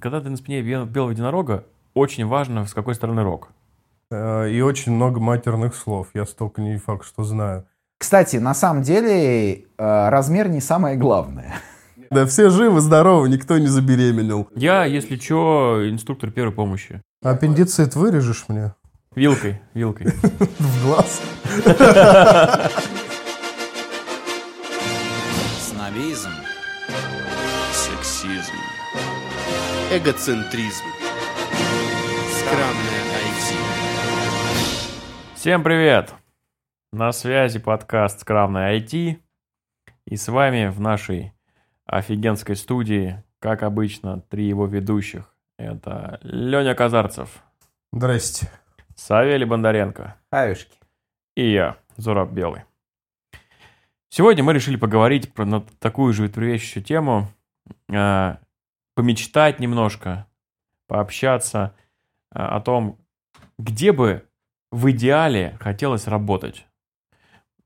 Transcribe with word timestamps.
когда 0.00 0.20
ты 0.20 0.30
на 0.30 0.36
спине 0.36 0.60
бел- 0.62 0.86
белого 0.86 1.10
единорога, 1.10 1.64
очень 1.94 2.26
важно, 2.26 2.66
с 2.66 2.74
какой 2.74 2.94
стороны 2.94 3.22
рог. 3.22 3.48
Э, 4.10 4.48
И 4.50 4.60
очень 4.60 4.92
много 4.92 5.20
матерных 5.20 5.74
слов. 5.74 6.08
Я 6.14 6.24
столько 6.26 6.60
не 6.62 6.76
факт, 6.78 7.06
что 7.06 7.24
знаю. 7.24 7.64
Кстати, 7.98 8.36
на 8.36 8.54
самом 8.54 8.82
деле 8.82 9.54
э, 9.54 9.64
размер 9.78 10.48
не 10.48 10.60
самое 10.60 10.96
главное. 10.96 11.54
Да 12.10 12.26
все 12.26 12.50
живы, 12.50 12.80
здоровы, 12.80 13.28
никто 13.28 13.56
не 13.58 13.68
забеременел. 13.68 14.48
Я, 14.54 14.84
если 14.84 15.16
что, 15.16 15.80
инструктор 15.88 16.30
первой 16.30 16.52
помощи. 16.52 17.00
Аппендицит 17.22 17.94
вырежешь 17.96 18.44
мне 18.48 18.74
Вилкой, 19.14 19.60
вилкой. 19.74 20.06
в 20.58 20.84
глаз? 20.86 21.22
Снобизм. 25.60 26.30
Сексизм. 27.72 28.52
Эгоцентризм. 29.94 30.84
Скромное 32.30 33.02
IT. 33.28 33.56
Всем 35.34 35.62
привет! 35.62 36.14
На 36.94 37.12
связи 37.12 37.58
подкаст 37.58 38.20
«Скравное 38.20 38.78
IT». 38.78 39.18
И 40.06 40.16
с 40.16 40.28
вами 40.28 40.68
в 40.68 40.80
нашей 40.80 41.34
офигенской 41.84 42.56
студии, 42.56 43.22
как 43.38 43.62
обычно, 43.62 44.22
три 44.22 44.46
его 44.46 44.64
ведущих. 44.64 45.34
Это 45.58 46.18
Леня 46.22 46.74
Казарцев, 46.74 47.42
Здрасте. 47.92 48.50
Савелий 48.96 49.44
Бондаренко 49.44 50.16
Аюшки. 50.30 50.78
и 51.36 51.52
я, 51.52 51.76
Зураб 51.98 52.30
Белый. 52.30 52.62
Сегодня 54.08 54.42
мы 54.42 54.54
решили 54.54 54.76
поговорить 54.76 55.34
про 55.34 55.44
на 55.44 55.60
такую 55.80 56.14
же 56.14 56.22
животрепещущую 56.22 56.82
тему, 56.82 57.28
э, 57.90 58.36
помечтать 58.94 59.60
немножко, 59.60 60.26
пообщаться 60.86 61.74
э, 62.30 62.38
о 62.38 62.60
том, 62.60 62.98
где 63.58 63.92
бы 63.92 64.28
в 64.70 64.90
идеале 64.90 65.56
хотелось 65.60 66.06
работать. 66.06 66.66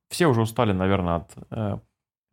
Все 0.09 0.27
уже 0.27 0.43
устали, 0.43 0.73
наверное, 0.73 1.17
от, 1.17 1.35
э, 1.51 1.79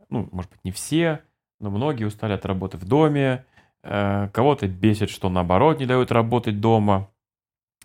ну, 0.09 0.29
может 0.31 0.51
быть, 0.51 0.63
не 0.63 0.71
все, 0.71 1.23
но 1.59 1.69
многие 1.69 2.05
устали 2.05 2.33
от 2.33 2.45
работы 2.45 2.77
в 2.77 2.85
доме, 2.85 3.45
э, 3.83 4.29
кого-то 4.29 4.67
бесит, 4.67 5.09
что 5.09 5.29
наоборот 5.29 5.79
не 5.79 5.85
дают 5.85 6.11
работать 6.11 6.59
дома. 6.59 7.09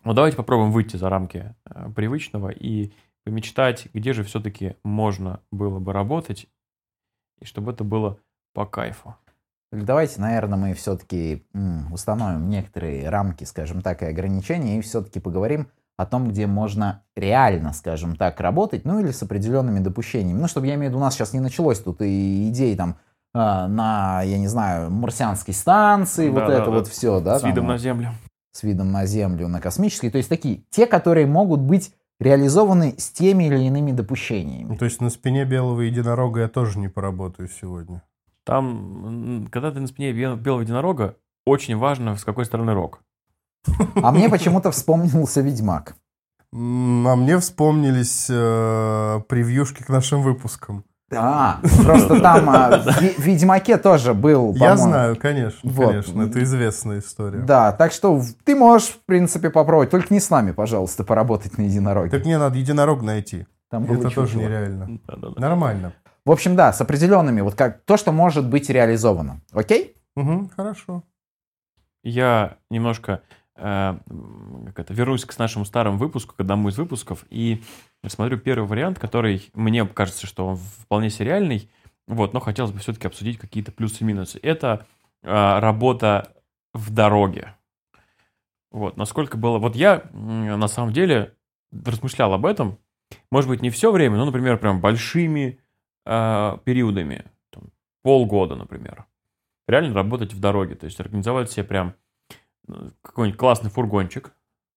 Но 0.05 0.13
давайте 0.13 0.37
попробуем 0.37 0.71
выйти 0.71 0.97
за 0.97 1.09
рамки 1.09 1.55
привычного 1.95 2.51
и 2.51 2.93
помечтать, 3.25 3.89
где 3.93 4.13
же 4.13 4.23
все-таки 4.23 4.77
можно 4.85 5.43
было 5.51 5.81
бы 5.81 5.93
работать, 5.93 6.47
и 7.41 7.45
чтобы 7.45 7.73
это 7.73 7.85
было 7.85 8.19
по 8.55 8.65
кайфу. 8.65 9.17
Давайте, 9.71 10.21
наверное, 10.21 10.59
мы 10.59 10.75
все-таки 10.75 11.45
установим 11.93 12.49
некоторые 12.49 13.09
рамки, 13.09 13.45
скажем 13.45 13.83
так, 13.83 14.03
и 14.03 14.07
ограничения, 14.07 14.79
и 14.79 14.81
все-таки 14.81 15.21
поговорим 15.21 15.69
о 15.99 16.07
том, 16.07 16.29
где 16.29 16.47
можно 16.47 17.03
реально, 17.17 17.73
скажем 17.73 18.17
так, 18.17 18.41
работать, 18.41 18.85
ну 18.85 19.01
или 19.01 19.11
с 19.11 19.23
определенными 19.23 19.81
допущениями. 19.81 20.39
Ну, 20.39 20.47
чтобы 20.47 20.69
я 20.69 20.75
имею 20.77 20.91
в 20.91 20.93
виду, 20.93 20.99
у 20.99 21.05
нас 21.05 21.15
сейчас 21.15 21.33
не 21.33 21.41
началось 21.41 21.81
тут 21.81 22.01
и 22.01 22.49
идеи 22.51 22.75
там 22.77 22.97
а, 23.35 23.69
на, 23.69 24.23
я 24.23 24.39
не 24.39 24.47
знаю, 24.47 24.91
марсианской 24.91 25.53
станции, 25.53 26.29
вот 26.31 26.41
Да-да-да. 26.41 26.63
это 26.63 26.71
вот 26.71 26.89
все, 26.89 27.21
да? 27.21 27.39
С 27.39 27.43
там 27.43 27.51
видом 27.51 27.67
на 27.67 27.79
землю. 27.79 28.13
с 28.53 28.63
видом 28.63 28.91
на 28.91 29.07
Землю, 29.07 29.49
на 29.49 29.61
космической. 29.61 30.11
То 30.11 30.19
есть 30.19 30.29
такие, 30.29 30.63
те, 30.71 30.87
которые 30.87 31.27
могут 31.27 31.61
быть 31.61 31.93
реализованы 32.21 32.95
с 32.99 33.11
теми 33.11 33.45
или 33.45 33.59
иными 33.61 33.93
допущениями. 33.93 34.71
Ну, 34.71 34.77
то 34.77 34.85
есть 34.85 35.01
на 35.01 35.11
спине 35.11 35.45
белого 35.45 35.83
единорога 35.83 36.41
я 36.41 36.49
тоже 36.49 36.79
не 36.79 36.89
поработаю 36.89 37.49
сегодня. 37.49 38.03
Там, 38.49 39.47
когда 39.53 39.71
ты 39.71 39.79
на 39.79 39.87
спине 39.87 40.11
бел- 40.13 40.37
белого 40.37 40.63
единорога, 40.63 41.17
очень 41.45 41.77
важно, 41.77 42.17
с 42.17 42.25
какой 42.25 42.47
стороны 42.47 42.73
рог. 42.73 43.01
А 44.03 44.11
мне 44.11 44.31
почему-то 44.31 44.71
вспомнился 44.71 45.43
Ведьмак. 45.43 45.97
А 46.51 46.57
мне 46.57 47.37
вспомнились 47.39 48.27
э, 48.31 49.21
превьюшки 49.29 49.83
к 49.83 49.91
нашим 49.91 50.23
выпускам. 50.23 50.85
А, 51.15 51.61
просто 51.85 52.21
там 52.21 52.49
а, 52.49 52.79
в 52.79 53.19
Ведьмаке 53.19 53.77
тоже 53.77 54.15
был, 54.15 54.55
Я 54.55 54.79
знаю, 54.79 55.17
конечно, 55.17 55.71
Вот. 55.71 55.89
конечно. 55.91 56.23
Это 56.23 56.43
известная 56.43 57.01
история. 57.01 57.41
Да, 57.41 57.73
так 57.73 57.93
что 57.93 58.23
ты 58.45 58.57
можешь, 58.57 58.89
в 58.89 59.05
принципе, 59.05 59.51
попробовать. 59.51 59.91
Только 59.91 60.13
не 60.15 60.21
с 60.21 60.31
нами, 60.31 60.53
пожалуйста, 60.53 61.05
поработать 61.05 61.59
на 61.59 61.63
единороге. 61.63 62.11
Так 62.11 62.25
мне 62.25 62.39
надо 62.39 62.57
единорог 62.57 63.03
найти. 63.03 63.47
Там 63.71 63.85
Это 63.85 64.09
тоже 64.09 64.39
нереально. 64.39 64.99
Нормально. 65.37 65.93
В 66.25 66.31
общем, 66.31 66.57
да, 66.57 66.73
с 66.73 66.81
определенными, 66.81 67.41
вот 67.41 67.55
как 67.55 67.85
то, 67.85 67.97
что 67.97 68.13
может 68.13 68.49
быть 68.49 68.69
реализовано. 68.71 69.41
Окей? 69.53 69.97
Угу, 70.17 70.51
хорошо. 70.55 71.05
Я 72.03 72.59
немножко 72.71 73.23
э, 73.57 73.99
как 74.67 74.79
это, 74.79 74.95
вернусь 74.95 75.25
к 75.25 75.39
нашему 75.39 75.65
старому 75.65 75.99
выпуску, 75.99 76.35
к 76.35 76.41
одному 76.41 76.69
из 76.69 76.79
выпусков, 76.79 77.25
и 77.31 77.63
смотрю 78.07 78.39
первый 78.39 78.67
вариант, 78.67 78.99
который 78.99 79.51
мне 79.55 79.87
кажется, 79.87 80.27
что 80.27 80.47
он 80.47 80.57
вполне 80.57 81.11
сериальный, 81.11 81.71
вот, 82.07 82.33
но 82.33 82.41
хотелось 82.41 82.73
бы 82.73 82.79
все-таки 82.79 83.07
обсудить 83.07 83.39
какие-то 83.39 83.73
плюсы 83.73 84.03
и 84.03 84.05
минусы. 84.05 84.39
Это 84.43 84.87
э, 85.23 85.59
работа 85.59 86.35
в 86.73 86.91
дороге. 86.91 87.55
Вот, 88.71 88.97
насколько 88.97 89.37
было... 89.37 89.59
Вот 89.59 89.77
я, 89.77 90.05
на 90.13 90.69
самом 90.69 90.93
деле, 90.93 91.35
размышлял 91.73 92.33
об 92.33 92.47
этом, 92.47 92.79
может 93.31 93.49
быть, 93.49 93.63
не 93.63 93.71
все 93.71 93.91
время, 93.91 94.17
но, 94.17 94.27
например, 94.27 94.59
прям 94.59 94.81
большими 94.81 95.61
э, 96.09 96.59
периодами, 96.65 97.25
там, 97.51 97.65
полгода, 98.03 98.57
например, 98.57 99.05
реально 99.69 99.95
работать 99.95 100.33
в 100.33 100.41
дороге, 100.41 100.75
то 100.75 100.87
есть 100.87 100.99
организовать 101.01 101.51
себе 101.51 101.65
прям 101.65 101.95
э, 102.69 102.91
какой-нибудь 103.03 103.39
классный 103.39 103.71
фургончик, 103.71 104.33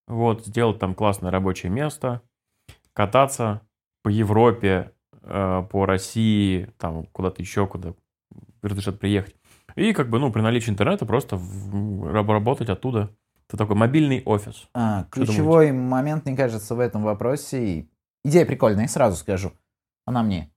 вот, 0.08 0.46
сделать 0.46 0.80
там 0.80 0.94
классное 0.94 1.32
рабочее 1.32 1.72
место, 1.72 2.22
кататься 2.94 3.62
по 4.04 4.10
Европе, 4.10 4.92
э, 5.22 5.64
по 5.70 5.86
России, 5.86 6.70
там 6.78 7.06
куда-то 7.06 7.42
еще, 7.42 7.66
куда 7.68 7.94
разрешат 8.62 9.00
приехать. 9.00 9.36
И 9.76 9.94
как 9.94 10.10
бы, 10.10 10.20
ну, 10.20 10.32
при 10.32 10.42
наличии 10.42 10.70
интернета 10.70 11.06
просто 11.06 11.38
в- 11.38 12.12
раб- 12.12 12.30
работать 12.30 12.70
оттуда. 12.70 13.10
Это 13.48 13.58
такой 13.58 13.76
мобильный 13.76 14.22
офис. 14.26 14.68
А, 14.74 15.02
Что 15.12 15.26
ключевой 15.26 15.72
момент, 15.72 16.26
мне 16.26 16.36
кажется, 16.36 16.76
в 16.76 16.80
этом 16.80 17.04
вопросе. 17.04 17.88
Идея 18.24 18.46
прикольная, 18.46 18.88
сразу 18.88 19.16
скажу. 19.18 19.52
Она 20.06 20.24
мне. 20.24 20.52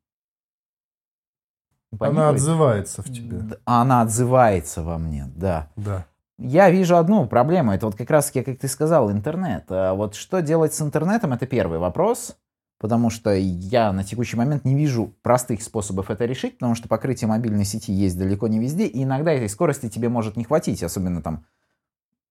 Она 2.01 2.29
отзывается 2.31 3.03
в 3.03 3.07
тебе. 3.07 3.59
Она 3.65 4.03
отзывается 4.03 4.83
во 4.83 4.99
мне, 4.99 5.31
да. 5.35 5.69
Да. 5.77 6.07
Я 6.39 6.71
вижу 6.71 6.97
одну 6.97 7.27
проблему. 7.27 7.73
Это 7.73 7.87
вот 7.87 7.95
как 7.95 8.11
раз-таки, 8.11 8.43
как 8.43 8.59
ты 8.59 8.69
сказал, 8.69 9.11
интернет. 9.11 9.65
А 9.69 9.95
вот 9.95 10.15
что 10.15 10.43
делать 10.43 10.75
с 10.75 10.83
интернетом, 10.83 11.33
это 11.33 11.47
первый 11.47 11.79
вопрос. 11.79 12.37
Потому 12.81 13.09
что 13.09 13.33
я 13.33 13.93
на 13.93 14.05
текущий 14.05 14.37
момент 14.37 14.65
не 14.65 14.75
вижу 14.75 15.15
простых 15.23 15.63
способов 15.63 16.11
это 16.11 16.27
решить, 16.27 16.59
потому 16.59 16.75
что 16.75 16.89
покрытие 16.89 17.29
мобильной 17.29 17.65
сети 17.65 17.93
есть 17.93 18.19
далеко 18.19 18.49
не 18.49 18.59
везде, 18.59 18.87
и 18.87 19.05
иногда 19.05 19.33
этой 19.33 19.49
скорости 19.49 19.89
тебе 19.89 20.09
может 20.09 20.37
не 20.37 20.45
хватить, 20.45 20.83
особенно 20.83 21.23
там 21.23 21.47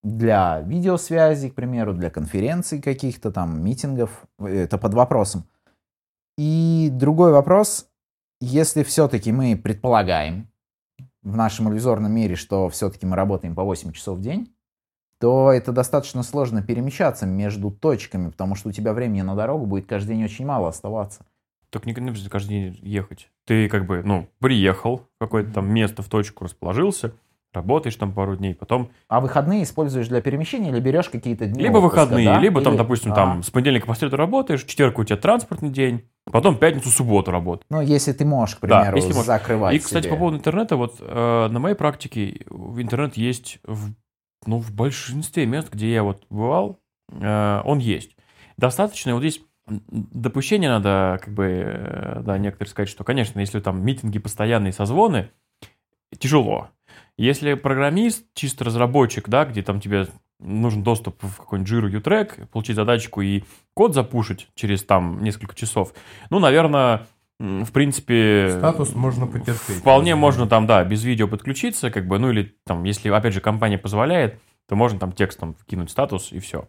для 0.04 0.60
видеосвязи, 0.60 1.50
к 1.50 1.56
примеру, 1.56 1.94
для 1.94 2.10
конференций 2.10 2.82
каких-то 2.82 3.32
там, 3.32 3.64
митингов, 3.64 4.28
это 4.38 4.78
под 4.78 4.94
вопросом. 4.94 5.46
И 6.38 6.90
другой 6.92 7.32
вопрос, 7.32 7.88
если 8.44 8.84
все-таки 8.84 9.32
мы 9.32 9.56
предполагаем 9.56 10.50
в 11.22 11.36
нашем 11.36 11.72
иллюзорном 11.72 12.12
мире, 12.12 12.36
что 12.36 12.70
все-таки 12.70 13.06
мы 13.06 13.16
работаем 13.16 13.56
по 13.56 13.64
8 13.64 13.94
часов 13.94 14.18
в 14.18 14.22
день, 14.22 14.54
то 15.20 15.52
это 15.52 15.72
достаточно 15.72 16.22
сложно 16.24 16.62
перемещаться 16.62 17.26
между 17.26 17.72
точками, 17.72 18.30
потому 18.30 18.56
что 18.56 18.70
у 18.70 18.72
тебя 18.74 18.94
времени 18.94 19.22
на 19.22 19.36
дорогу 19.36 19.66
будет 19.66 19.86
каждый 19.88 20.16
день 20.16 20.26
очень 20.26 20.46
мало 20.46 20.68
оставаться. 20.68 21.26
Только 21.70 21.90
не 21.90 22.30
каждый 22.30 22.50
день 22.50 22.80
ехать. 22.82 23.32
Ты 23.46 23.70
как 23.70 23.88
бы, 23.88 24.04
ну, 24.04 24.30
приехал 24.40 25.08
в 25.16 25.20
какое-то 25.20 25.54
там 25.54 25.74
место, 25.74 26.02
в 26.02 26.10
точку 26.10 26.44
расположился, 26.44 27.14
работаешь 27.54 27.96
там 27.96 28.14
пару 28.14 28.36
дней, 28.36 28.56
потом 28.56 28.90
А 29.08 29.22
выходные 29.22 29.64
используешь 29.64 30.08
для 30.08 30.22
перемещения 30.22 30.70
или 30.70 30.80
берешь 30.80 31.10
какие-то 31.10 31.46
дни 31.46 31.62
либо 31.64 31.78
отпуска, 31.78 32.02
выходные, 32.02 32.26
да? 32.26 32.40
либо 32.40 32.62
там, 32.62 32.74
Или- 32.74 32.78
допустим, 32.80 33.12
А, 33.12 33.16
там 33.16 33.44
с 33.44 33.50
понедельника 33.50 33.88
по 33.88 33.94
среду 33.94 34.18
работаешь, 34.18 34.64
четверг 34.64 34.98
у 35.00 35.04
тебя 35.04 35.18
транспортный 35.18 35.70
день, 35.70 36.10
потом 36.26 36.58
пятницу, 36.58 36.90
субботу 36.90 37.32
работаешь. 37.32 37.66
Ну, 37.70 37.82
если 37.82 38.12
ты 38.12 38.26
можешь, 38.26 38.56
к 38.56 38.62
Да, 38.62 38.80
примеру, 38.80 38.98
если 38.98 39.14
можешь. 39.14 39.28
закрывать 39.28 39.76
И, 39.76 39.80
кстати, 39.80 40.04
себе. 40.04 40.14
по 40.14 40.18
поводу 40.20 40.38
интернета, 40.38 40.76
вот 40.76 40.96
э, 41.00 41.48
на 41.50 41.60
моей 41.60 41.76
практике 41.76 42.30
интернет 42.50 43.16
есть 43.18 43.60
в, 43.64 43.94
ну, 44.46 44.58
в 44.60 44.72
большинстве 44.72 45.46
мест, 45.46 45.72
где 45.72 45.92
я 45.94 46.04
вот 46.04 46.24
бывал, 46.30 46.80
э, 47.12 47.62
он 47.64 47.78
есть. 47.80 48.16
Достаточно, 48.58 49.14
вот 49.14 49.22
здесь 49.22 49.42
допущение 49.68 50.70
надо, 50.70 51.20
как 51.24 51.34
бы, 51.34 51.46
э, 51.46 52.22
да, 52.26 52.38
некоторые 52.38 52.70
сказать, 52.70 52.90
что, 52.90 53.04
конечно, 53.04 53.40
если 53.40 53.60
там 53.60 53.84
митинги 53.86 54.20
постоянные, 54.20 54.74
созвоны, 54.74 55.30
тяжело. 56.20 56.70
Если 57.18 57.54
программист, 57.54 58.26
чисто 58.34 58.64
разработчик, 58.64 59.30
да, 59.30 59.46
где 59.46 59.62
там 59.62 59.80
тебе 59.80 60.08
нужен 60.40 60.84
доступ 60.84 61.22
в 61.24 61.38
какой-нибудь 61.38 61.72
Jira 61.72 61.90
U-Track, 61.90 62.48
получить 62.48 62.76
задачку 62.76 63.22
и 63.22 63.44
код 63.74 63.94
запушить 63.94 64.48
через 64.56 64.84
там 64.84 65.24
несколько 65.24 65.56
часов, 65.56 65.94
ну, 66.30 66.40
наверное, 66.40 67.06
в 67.40 67.72
принципе... 67.72 68.56
Статус 68.58 68.96
можно 68.96 69.28
потерпеть. 69.28 69.78
Вполне 69.78 70.16
можно 70.16 70.48
там, 70.48 70.66
да, 70.68 70.84
без 70.84 71.04
видео 71.04 71.28
подключиться, 71.28 71.92
как 71.92 72.08
бы, 72.08 72.20
ну 72.20 72.32
или 72.32 72.56
там, 72.66 72.84
если, 72.84 73.10
опять 73.10 73.34
же, 73.34 73.42
компания 73.42 73.78
позволяет, 73.78 74.40
то 74.68 74.76
можно 74.76 75.00
там 75.00 75.12
текстом 75.12 75.56
вкинуть 75.56 75.92
статус 75.92 76.32
и 76.32 76.40
все. 76.40 76.68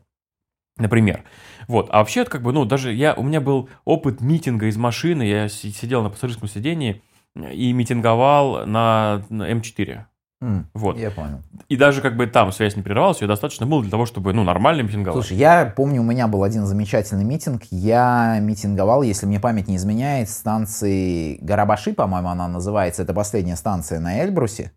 Например. 0.76 1.23
Вот. 1.69 1.88
А 1.91 1.99
вообще, 1.99 2.25
как 2.25 2.43
бы, 2.43 2.52
ну, 2.52 2.64
даже 2.64 2.93
я, 2.93 3.14
у 3.14 3.23
меня 3.23 3.41
был 3.41 3.69
опыт 3.85 4.20
митинга 4.20 4.67
из 4.67 4.76
машины, 4.76 5.23
я 5.23 5.49
си- 5.49 5.70
сидел 5.70 6.02
на 6.02 6.11
пассажирском 6.11 6.49
сидении 6.49 7.02
и 7.37 7.73
митинговал 7.73 8.67
на, 8.67 9.25
на 9.29 9.50
М4. 9.50 10.06
М, 10.44 10.69
Вот. 10.75 10.99
Я 10.99 11.11
понял. 11.11 11.41
И 11.70 11.76
даже 11.76 12.02
как 12.02 12.17
бы 12.19 12.26
там 12.26 12.52
связь 12.52 12.76
не 12.76 12.82
прерывалась, 12.82 13.23
ее 13.23 13.29
достаточно 13.29 13.64
было 13.64 13.81
для 13.81 13.91
того, 13.91 14.05
чтобы, 14.05 14.35
ну, 14.35 14.44
нормально 14.44 14.82
митинговать. 14.82 15.14
Слушай, 15.25 15.38
я 15.38 15.64
помню, 15.75 16.02
у 16.02 16.05
меня 16.05 16.29
был 16.29 16.43
один 16.43 16.67
замечательный 16.67 17.25
митинг. 17.25 17.62
Я 17.70 18.38
митинговал, 18.41 19.02
если 19.02 19.25
мне 19.25 19.41
память 19.41 19.69
не 19.69 19.76
изменяет, 19.76 20.29
станции 20.29 21.38
Гарабаши, 21.41 21.94
по-моему, 21.94 22.29
она 22.29 22.46
называется. 22.46 23.02
Это 23.02 23.14
последняя 23.14 23.56
станция 23.56 24.00
на 24.00 24.23
Эльбрусе. 24.23 24.73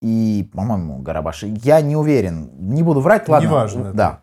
И, 0.00 0.50
по-моему, 0.52 0.98
Гарабаши. 0.98 1.54
Я 1.62 1.80
не 1.80 1.94
уверен. 1.94 2.50
Не 2.58 2.82
буду 2.82 3.00
врать, 3.00 3.28
ладно. 3.28 3.46
Неважно 3.46 3.80
это. 3.82 3.92
Да. 3.92 4.22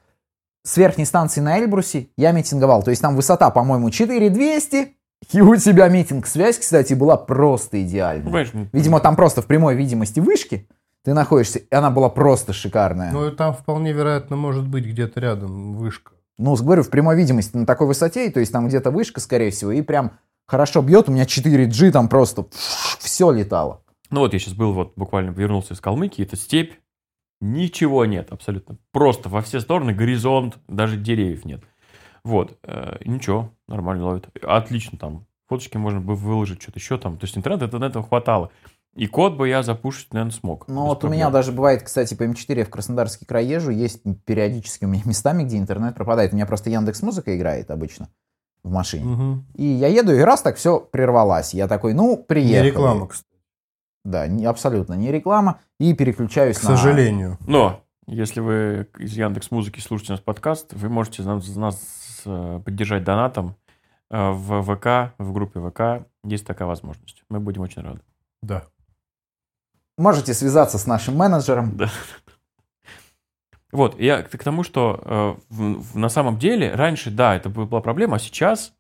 С 0.65 0.75
верхней 0.75 1.05
станции 1.05 1.39
на 1.39 1.57
Эльбрусе 1.57 2.09
я 2.17 2.33
митинговал. 2.33 2.83
То 2.83 2.89
есть 2.89 3.01
там 3.01 3.15
высота, 3.15 3.49
по-моему, 3.49 3.89
4200. 3.89 4.97
И 5.31 5.41
у 5.41 5.55
тебя 5.57 5.87
митинг. 5.89 6.25
Связь, 6.25 6.57
кстати, 6.57 6.93
была 6.93 7.17
просто 7.17 7.83
идеальная. 7.83 8.47
Видимо, 8.71 8.99
там 8.99 9.15
просто 9.15 9.41
в 9.41 9.45
прямой 9.45 9.75
видимости 9.75 10.19
вышки 10.19 10.67
ты 11.03 11.13
находишься, 11.13 11.59
и 11.59 11.73
она 11.73 11.91
была 11.91 12.09
просто 12.09 12.53
шикарная. 12.53 13.11
Ну, 13.11 13.27
и 13.27 13.35
там 13.35 13.53
вполне 13.53 13.93
вероятно 13.93 14.35
может 14.35 14.67
быть 14.67 14.85
где-то 14.85 15.19
рядом 15.19 15.75
вышка. 15.75 16.11
Ну, 16.37 16.55
говорю, 16.55 16.83
в 16.83 16.89
прямой 16.89 17.15
видимости 17.15 17.55
на 17.55 17.65
такой 17.65 17.87
высоте, 17.87 18.29
то 18.31 18.39
есть 18.39 18.51
там 18.51 18.67
где-то 18.67 18.91
вышка, 18.91 19.19
скорее 19.19 19.51
всего, 19.51 19.71
и 19.71 19.81
прям 19.81 20.13
хорошо 20.47 20.81
бьет. 20.81 21.09
У 21.09 21.11
меня 21.11 21.23
4G 21.23 21.91
там 21.91 22.09
просто 22.09 22.45
все 22.99 23.31
летало. 23.31 23.81
Ну 24.09 24.21
вот 24.21 24.33
я 24.33 24.39
сейчас 24.39 24.53
был, 24.53 24.73
вот 24.73 24.93
буквально 24.95 25.31
вернулся 25.31 25.73
из 25.73 25.81
Калмыкии, 25.81 26.23
это 26.23 26.35
степь, 26.35 26.73
ничего 27.41 28.05
нет 28.05 28.31
абсолютно. 28.31 28.77
Просто 28.91 29.29
во 29.29 29.41
все 29.41 29.59
стороны 29.59 29.93
горизонт, 29.93 30.57
даже 30.67 30.97
деревьев 30.97 31.45
нет. 31.45 31.63
Вот, 32.23 32.57
э, 32.63 32.97
ничего, 33.05 33.51
нормально 33.67 34.05
ловит. 34.05 34.27
Отлично 34.43 34.97
там, 34.97 35.25
фоточки 35.47 35.77
можно 35.77 35.99
бы 35.99 36.15
выложить, 36.15 36.61
что-то 36.61 36.79
еще 36.79 36.97
там. 36.97 37.17
То 37.17 37.25
есть 37.25 37.37
интернет, 37.37 37.61
это, 37.61 37.83
этого 37.83 38.05
хватало. 38.05 38.51
И 38.95 39.07
код 39.07 39.35
бы 39.37 39.47
я 39.47 39.63
запушить, 39.63 40.13
наверное, 40.13 40.33
смог. 40.33 40.67
Ну, 40.67 40.85
вот 40.85 40.97
у 40.97 41.01
проблем. 41.01 41.19
меня 41.19 41.29
даже 41.29 41.51
бывает, 41.51 41.83
кстати, 41.83 42.15
по 42.15 42.23
М4 42.23 42.57
я 42.57 42.65
в 42.65 42.69
Краснодарский 42.69 43.25
край 43.25 43.45
езжу, 43.45 43.71
есть 43.71 44.01
периодически 44.25 44.85
у 44.85 44.87
меня 44.87 45.03
местами, 45.05 45.43
где 45.43 45.57
интернет 45.57 45.95
пропадает. 45.95 46.33
У 46.33 46.35
меня 46.35 46.45
просто 46.45 46.69
Яндекс 46.69 47.01
Музыка 47.01 47.35
играет 47.37 47.71
обычно 47.71 48.09
в 48.63 48.71
машине. 48.71 49.05
Мгм. 49.05 49.45
И 49.55 49.63
я 49.63 49.87
еду, 49.87 50.11
и 50.13 50.19
раз 50.19 50.41
так 50.41 50.57
все 50.57 50.79
прервалось. 50.79 51.53
Я 51.53 51.67
такой, 51.67 51.93
ну, 51.93 52.17
Не 52.17 52.23
приехал. 52.23 52.65
реклама, 52.65 53.07
кстати, 53.07 53.27
Да, 54.03 54.27
не, 54.27 54.45
абсолютно 54.45 54.95
не 54.95 55.11
реклама. 55.11 55.59
И 55.79 55.93
переключаюсь 55.93 56.57
к 56.57 56.63
на... 56.63 56.71
сожалению. 56.71 57.37
Но, 57.47 57.81
если 58.07 58.41
вы 58.41 58.87
из 58.97 59.13
Яндекс 59.13 59.51
Музыки 59.51 59.79
слушаете 59.79 60.13
нас 60.13 60.21
подкаст, 60.21 60.73
вы 60.73 60.89
можете 60.89 61.21
нас, 61.21 61.55
нас, 61.55 61.79
э, 62.25 62.61
поддержать 62.63 63.03
донатом 63.03 63.55
э, 64.09 64.29
в 64.31 64.63
ВК, 64.63 65.13
в 65.17 65.31
группе 65.33 65.59
ВК. 65.59 66.07
Есть 66.23 66.45
такая 66.45 66.67
возможность. 66.67 67.23
Мы 67.29 67.39
будем 67.39 67.61
очень 67.61 67.81
рады. 67.81 68.01
Да. 68.41 68.63
Можете 69.97 70.33
связаться 70.33 70.77
с 70.77 70.87
нашим 70.87 71.15
менеджером. 71.17 71.75
Да. 71.77 71.89
Вот, 73.71 73.99
я 73.99 74.23
к 74.23 74.43
тому, 74.43 74.63
что 74.63 74.99
э, 75.03 75.35
в- 75.49 75.81
в- 75.93 75.97
на 75.97 76.09
самом 76.09 76.39
деле 76.39 76.73
раньше, 76.73 77.11
да, 77.11 77.35
это 77.35 77.49
была 77.49 77.81
проблема, 77.81 78.15
а 78.15 78.19
сейчас, 78.19 78.73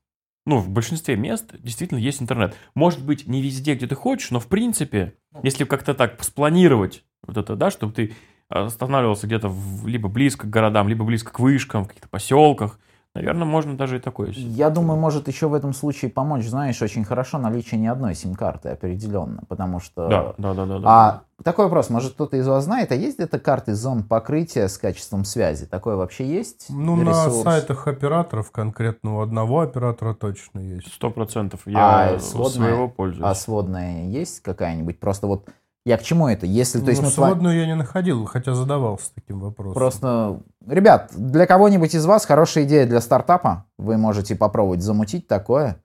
ну, 0.47 0.57
в 0.57 0.69
большинстве 0.69 1.15
мест 1.15 1.53
действительно 1.59 1.99
есть 1.99 2.21
интернет. 2.23 2.55
Может 2.73 3.05
быть, 3.05 3.27
не 3.27 3.41
везде, 3.41 3.75
где 3.75 3.85
ты 3.85 3.93
хочешь, 3.93 4.31
но 4.31 4.39
в 4.39 4.47
принципе, 4.47 5.13
если 5.43 5.63
как-то 5.65 5.93
так 5.93 6.23
спланировать 6.23 7.03
вот 7.21 7.37
это, 7.37 7.55
да, 7.55 7.69
чтобы 7.69 7.93
ты 7.93 8.15
останавливался 8.47 9.27
где-то 9.27 9.47
в- 9.47 9.85
либо 9.87 10.09
близко 10.09 10.47
к 10.47 10.49
городам, 10.49 10.87
либо 10.87 11.05
близко 11.05 11.31
к 11.31 11.39
вышкам, 11.39 11.83
в 11.83 11.87
каких-то 11.89 12.09
поселках, 12.09 12.79
наверное, 13.19 13.45
можно 13.45 13.77
даже 13.77 13.97
и 13.97 13.99
такое. 13.99 14.31
Я 14.31 14.69
думаю, 14.69 14.99
может 14.99 15.27
еще 15.27 15.47
в 15.47 15.53
этом 15.53 15.73
случае 15.73 16.09
помочь, 16.09 16.45
знаешь, 16.45 16.81
очень 16.81 17.03
хорошо 17.03 17.37
наличие 17.37 17.79
не 17.79 17.87
одной 17.87 18.15
сим-карты 18.15 18.69
определенно, 18.69 19.43
потому 19.47 19.79
что... 19.79 20.07
Да, 20.07 20.33
да, 20.37 20.53
да, 20.53 20.65
да. 20.65 20.79
да. 20.79 20.87
А 20.89 21.21
такой 21.43 21.65
вопрос, 21.65 21.89
может 21.89 22.13
кто-то 22.13 22.37
из 22.37 22.47
вас 22.47 22.63
знает, 22.63 22.91
а 22.91 22.95
есть 22.95 23.17
где-то 23.17 23.39
карты 23.39 23.75
зон 23.75 24.03
покрытия 24.03 24.67
с 24.67 24.77
качеством 24.77 25.25
связи? 25.25 25.65
Такое 25.65 25.95
вообще 25.95 26.25
есть? 26.25 26.67
Ну, 26.69 26.95
на 26.95 27.09
Ресурс? 27.09 27.43
сайтах 27.43 27.87
операторов, 27.87 28.51
конкретно 28.51 29.17
у 29.17 29.21
одного 29.21 29.61
оператора 29.61 30.13
точно 30.13 30.59
есть. 30.59 30.91
Сто 30.93 31.09
процентов. 31.11 31.61
Я 31.65 32.15
А 32.15 32.19
сводная? 32.19 32.69
своего 32.69 32.87
пользуюсь. 32.89 33.25
А 33.25 33.35
сводная 33.35 34.07
есть 34.07 34.41
какая-нибудь? 34.41 34.99
Просто 34.99 35.27
вот 35.27 35.49
я 35.85 35.97
к 35.97 36.03
чему 36.03 36.27
это? 36.27 36.45
Если, 36.45 36.79
то 36.79 36.85
Ну, 36.85 36.89
есть, 36.91 37.01
с 37.01 37.17
вами- 37.17 37.31
сводную 37.31 37.57
я 37.59 37.65
не 37.65 37.75
находил, 37.75 38.25
хотя 38.25 38.53
задавался 38.53 39.11
таким 39.15 39.39
вопросом. 39.39 39.73
Просто, 39.73 40.41
ребят, 40.67 41.11
для 41.15 41.45
кого-нибудь 41.47 41.93
из 41.95 42.05
вас 42.05 42.25
хорошая 42.25 42.65
идея 42.65 42.85
для 42.85 43.01
стартапа. 43.01 43.65
Вы 43.77 43.97
можете 43.97 44.35
попробовать 44.35 44.81
замутить 44.81 45.27
такое. 45.27 45.81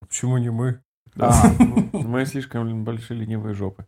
Почему 0.00 0.38
не 0.38 0.50
мы? 0.50 0.80
Да. 1.14 1.28
А, 1.30 1.98
Мы 1.98 2.24
слишком 2.26 2.84
большие 2.84 3.20
ленивые 3.20 3.54
жопы. 3.54 3.86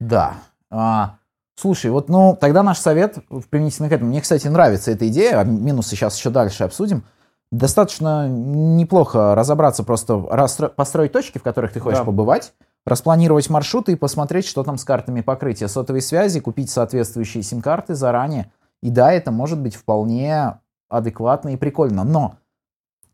Да. 0.00 0.34
А, 0.70 1.16
слушай, 1.56 1.90
вот, 1.90 2.08
ну, 2.08 2.36
тогда 2.40 2.62
наш 2.62 2.78
совет 2.78 3.18
в 3.30 3.42
применительно 3.48 3.88
к 3.88 3.92
этому. 3.92 4.10
Мне, 4.10 4.20
кстати, 4.20 4.48
нравится 4.48 4.90
эта 4.90 5.08
идея, 5.08 5.40
а 5.40 5.44
минусы 5.44 5.90
сейчас 5.90 6.16
еще 6.16 6.30
дальше 6.30 6.64
обсудим. 6.64 7.04
Достаточно 7.52 8.28
неплохо 8.28 9.34
разобраться, 9.34 9.84
просто 9.84 10.14
расстро- 10.14 10.68
построить 10.70 11.12
точки, 11.12 11.38
в 11.38 11.42
которых 11.42 11.72
ты 11.72 11.80
хочешь 11.80 12.00
Да. 12.00 12.04
побывать, 12.04 12.52
распланировать 12.86 13.48
маршруты 13.50 13.92
и 13.92 13.96
посмотреть, 13.96 14.46
что 14.46 14.62
там 14.62 14.76
с 14.76 14.84
картами 14.84 15.20
покрытия 15.20 15.68
сотовой 15.68 16.02
связи, 16.02 16.40
купить 16.40 16.70
соответствующие 16.70 17.42
сим-карты 17.42 17.94
заранее. 17.94 18.50
И 18.82 18.90
да, 18.90 19.12
это 19.12 19.30
может 19.30 19.60
быть 19.60 19.74
вполне 19.74 20.58
адекватно 20.88 21.50
и 21.50 21.56
прикольно. 21.56 22.04
Но 22.04 22.36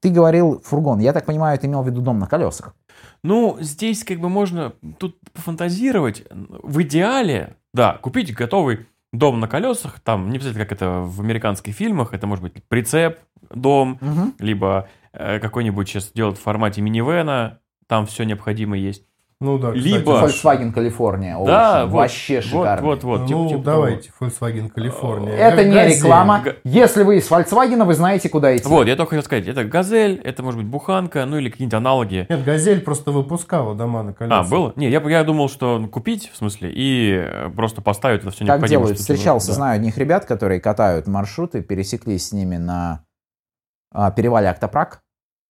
ты 0.01 0.11
говорил 0.11 0.61
фургон. 0.65 0.99
Я 0.99 1.13
так 1.13 1.27
понимаю, 1.27 1.59
ты 1.59 1.67
имел 1.67 1.83
в 1.83 1.87
виду 1.87 2.01
дом 2.01 2.19
на 2.19 2.27
колесах. 2.27 2.75
Ну, 3.23 3.57
здесь 3.61 4.03
как 4.03 4.19
бы 4.19 4.29
можно 4.29 4.73
тут 4.99 5.19
пофантазировать. 5.33 6.25
В 6.31 6.83
идеале, 6.83 7.57
да, 7.73 7.99
купить 7.99 8.35
готовый 8.35 8.87
дом 9.13 9.41
на 9.41 9.49
колесах, 9.49 10.01
там, 10.01 10.31
не 10.31 10.37
обязательно, 10.37 10.65
как 10.65 10.73
это 10.73 11.01
в 11.01 11.21
американских 11.21 11.75
фильмах, 11.75 12.15
это 12.15 12.27
может 12.27 12.43
быть 12.43 12.65
прицеп, 12.65 13.19
дом, 13.51 13.99
Мгм. 14.01 14.35
либо 14.39 14.89
э, 15.13 15.39
какой-нибудь 15.41 15.89
сейчас 15.89 16.13
делают 16.13 16.39
в 16.39 16.43
формате 16.43 16.81
минивэна, 16.81 17.59
там 17.89 18.07
все 18.07 18.23
необходимое 18.25 18.79
есть. 18.81 19.05
Ну 19.43 19.57
да, 19.59 19.73
кстати. 19.73 19.85
Либо- 19.87 20.23
Volkswagen 20.27 20.71
Калифорния. 20.71 21.39
Да, 21.47 21.87
вот, 21.87 21.95
вообще 21.95 22.37
Вот, 22.37 22.45
шикарно. 22.45 22.87
вот, 22.87 23.05
вот. 23.05 23.27
типа- 23.27 23.39
ну, 23.39 23.49
типа 23.49 23.63
давайте, 23.63 24.11
Volkswagen 24.21 24.69
Калифорния. 24.69 25.33
Это 25.33 25.65
не 25.65 25.75
Газель. 25.75 25.97
реклама. 25.97 26.45
Если 26.63 27.03
вы 27.05 27.17
из 27.17 27.31
Volkswagen, 27.31 27.85
вы 27.85 27.95
знаете, 27.95 28.29
куда 28.29 28.55
идти. 28.55 28.69
Вот, 28.69 28.87
я 28.87 28.97
только 28.97 29.11
хотел 29.11 29.23
сказать, 29.25 29.47
это 29.49 29.65
газель, 29.65 30.21
это 30.23 30.43
может 30.43 30.61
быть 30.61 30.69
буханка, 30.69 31.25
ну 31.25 31.39
или 31.39 31.49
какие-нибудь 31.49 31.75
аналоги. 31.75 32.27
Нет, 32.29 32.45
Газель 32.45 32.83
просто 32.83 33.13
выпускала 33.13 33.75
дома 33.75 34.03
на 34.03 34.13
колесах. 34.13 34.47
А, 34.47 34.51
было? 34.51 34.75
Не, 34.77 34.91
я, 34.91 35.01
я 35.01 35.25
думал, 35.25 35.49
что 35.49 35.89
купить, 35.91 36.31
в 36.31 36.37
смысле, 36.37 36.71
и 36.75 37.13
э, 37.27 37.49
просто 37.49 37.81
поставить 37.81 38.21
это 38.21 38.31
все 38.33 38.41
Как 38.41 38.49
необходимое. 38.57 38.83
делают? 38.85 38.99
Встречался. 38.99 39.49
Да. 39.49 39.53
знаю 39.55 39.77
одних 39.77 39.97
ребят, 39.97 40.27
которые 40.27 40.61
катают 40.61 41.07
маршруты, 41.07 41.63
пересеклись 41.63 42.29
с 42.29 42.33
ними 42.33 42.59
на 42.59 43.05
а, 43.93 44.11
перевале 44.11 44.51
Актопрак. 44.51 45.01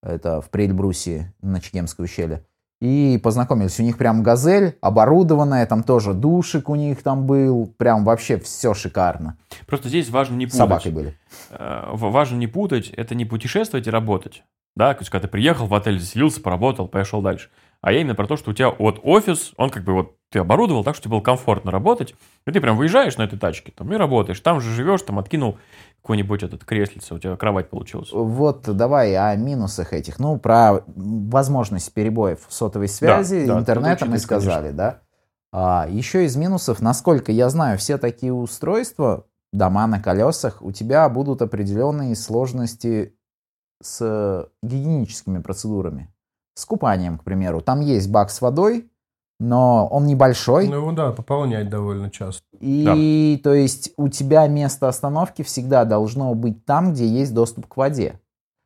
Это 0.02 0.40
в 0.40 0.48
Прельбрусе 0.48 1.34
на 1.42 1.60
Чегемское 1.60 2.04
ущелье. 2.04 2.44
И 2.80 3.20
познакомились. 3.22 3.78
У 3.78 3.82
них 3.82 3.98
прям 3.98 4.22
газель, 4.22 4.78
оборудованная, 4.80 5.66
там 5.66 5.82
тоже 5.82 6.14
душик 6.14 6.70
у 6.70 6.74
них 6.74 7.02
там 7.02 7.26
был. 7.26 7.74
Прям 7.76 8.04
вообще 8.04 8.38
все 8.38 8.72
шикарно. 8.72 9.36
Просто 9.66 9.88
здесь 9.88 10.08
важно 10.08 10.36
не 10.36 10.46
путать. 10.46 10.58
собакой 10.58 10.92
были. 10.92 11.18
Э, 11.50 11.90
важно 11.92 12.36
не 12.36 12.46
путать, 12.46 12.88
это 12.90 13.14
не 13.14 13.26
путешествовать 13.26 13.86
и 13.86 13.90
работать. 13.90 14.44
Да, 14.76 14.94
то 14.94 15.00
есть, 15.00 15.10
когда 15.10 15.26
ты 15.26 15.30
приехал 15.30 15.66
в 15.66 15.74
отель, 15.74 15.98
заселился, 15.98 16.40
поработал, 16.40 16.88
пошел 16.88 17.20
дальше. 17.20 17.50
А 17.82 17.92
я 17.92 18.00
именно 18.00 18.14
про 18.14 18.26
то, 18.26 18.36
что 18.36 18.50
у 18.50 18.54
тебя 18.54 18.70
вот 18.70 19.00
офис, 19.02 19.52
он 19.56 19.70
как 19.70 19.84
бы 19.84 19.92
вот 19.92 20.16
ты 20.30 20.38
оборудовал 20.38 20.84
так, 20.84 20.94
что 20.94 21.04
тебе 21.04 21.16
было 21.16 21.20
комфортно 21.20 21.70
работать, 21.70 22.14
и 22.46 22.52
ты 22.52 22.60
прям 22.60 22.76
выезжаешь 22.76 23.16
на 23.16 23.22
этой 23.22 23.38
тачке, 23.38 23.72
там, 23.76 23.92
и 23.92 23.96
работаешь, 23.96 24.38
там 24.40 24.60
же 24.60 24.72
живешь, 24.72 25.02
там, 25.02 25.18
откинул 25.18 25.58
какой-нибудь 26.02 26.42
этот 26.42 26.64
креслице, 26.64 27.14
у 27.14 27.18
тебя 27.18 27.36
кровать 27.36 27.68
получилась. 27.68 28.10
Вот 28.12 28.62
давай 28.62 29.14
о 29.16 29.34
минусах 29.36 29.92
этих. 29.92 30.18
Ну, 30.18 30.38
про 30.38 30.82
возможность 30.86 31.92
перебоев 31.92 32.46
сотовой 32.48 32.88
связи, 32.88 33.44
да, 33.46 33.58
интернета 33.58 34.04
надо 34.04 34.12
мы 34.12 34.18
сказали, 34.18 34.70
да. 34.70 35.00
А, 35.52 35.86
еще 35.90 36.24
из 36.24 36.36
минусов, 36.36 36.80
насколько 36.80 37.32
я 37.32 37.48
знаю, 37.50 37.76
все 37.76 37.98
такие 37.98 38.32
устройства, 38.32 39.26
дома 39.52 39.88
на 39.88 40.00
колесах, 40.00 40.62
у 40.62 40.70
тебя 40.70 41.08
будут 41.08 41.42
определенные 41.42 42.14
сложности 42.14 43.16
с 43.82 44.48
гигиеническими 44.62 45.40
процедурами. 45.40 46.14
С 46.54 46.64
купанием, 46.66 47.18
к 47.18 47.24
примеру. 47.24 47.60
Там 47.60 47.80
есть 47.80 48.10
бак 48.10 48.30
с 48.30 48.40
водой, 48.40 48.89
но 49.40 49.88
он 49.88 50.06
небольшой. 50.06 50.68
Ну, 50.68 50.76
его, 50.76 50.92
да, 50.92 51.12
пополнять 51.12 51.68
довольно 51.68 52.10
часто. 52.10 52.42
И 52.60 53.40
то 53.42 53.52
есть 53.54 53.92
у 53.96 54.08
тебя 54.08 54.46
место 54.46 54.86
остановки 54.86 55.42
всегда 55.42 55.84
должно 55.84 56.34
быть 56.34 56.64
там, 56.66 56.92
где 56.92 57.06
есть 57.06 57.34
доступ 57.34 57.66
к 57.66 57.76
воде. 57.76 58.20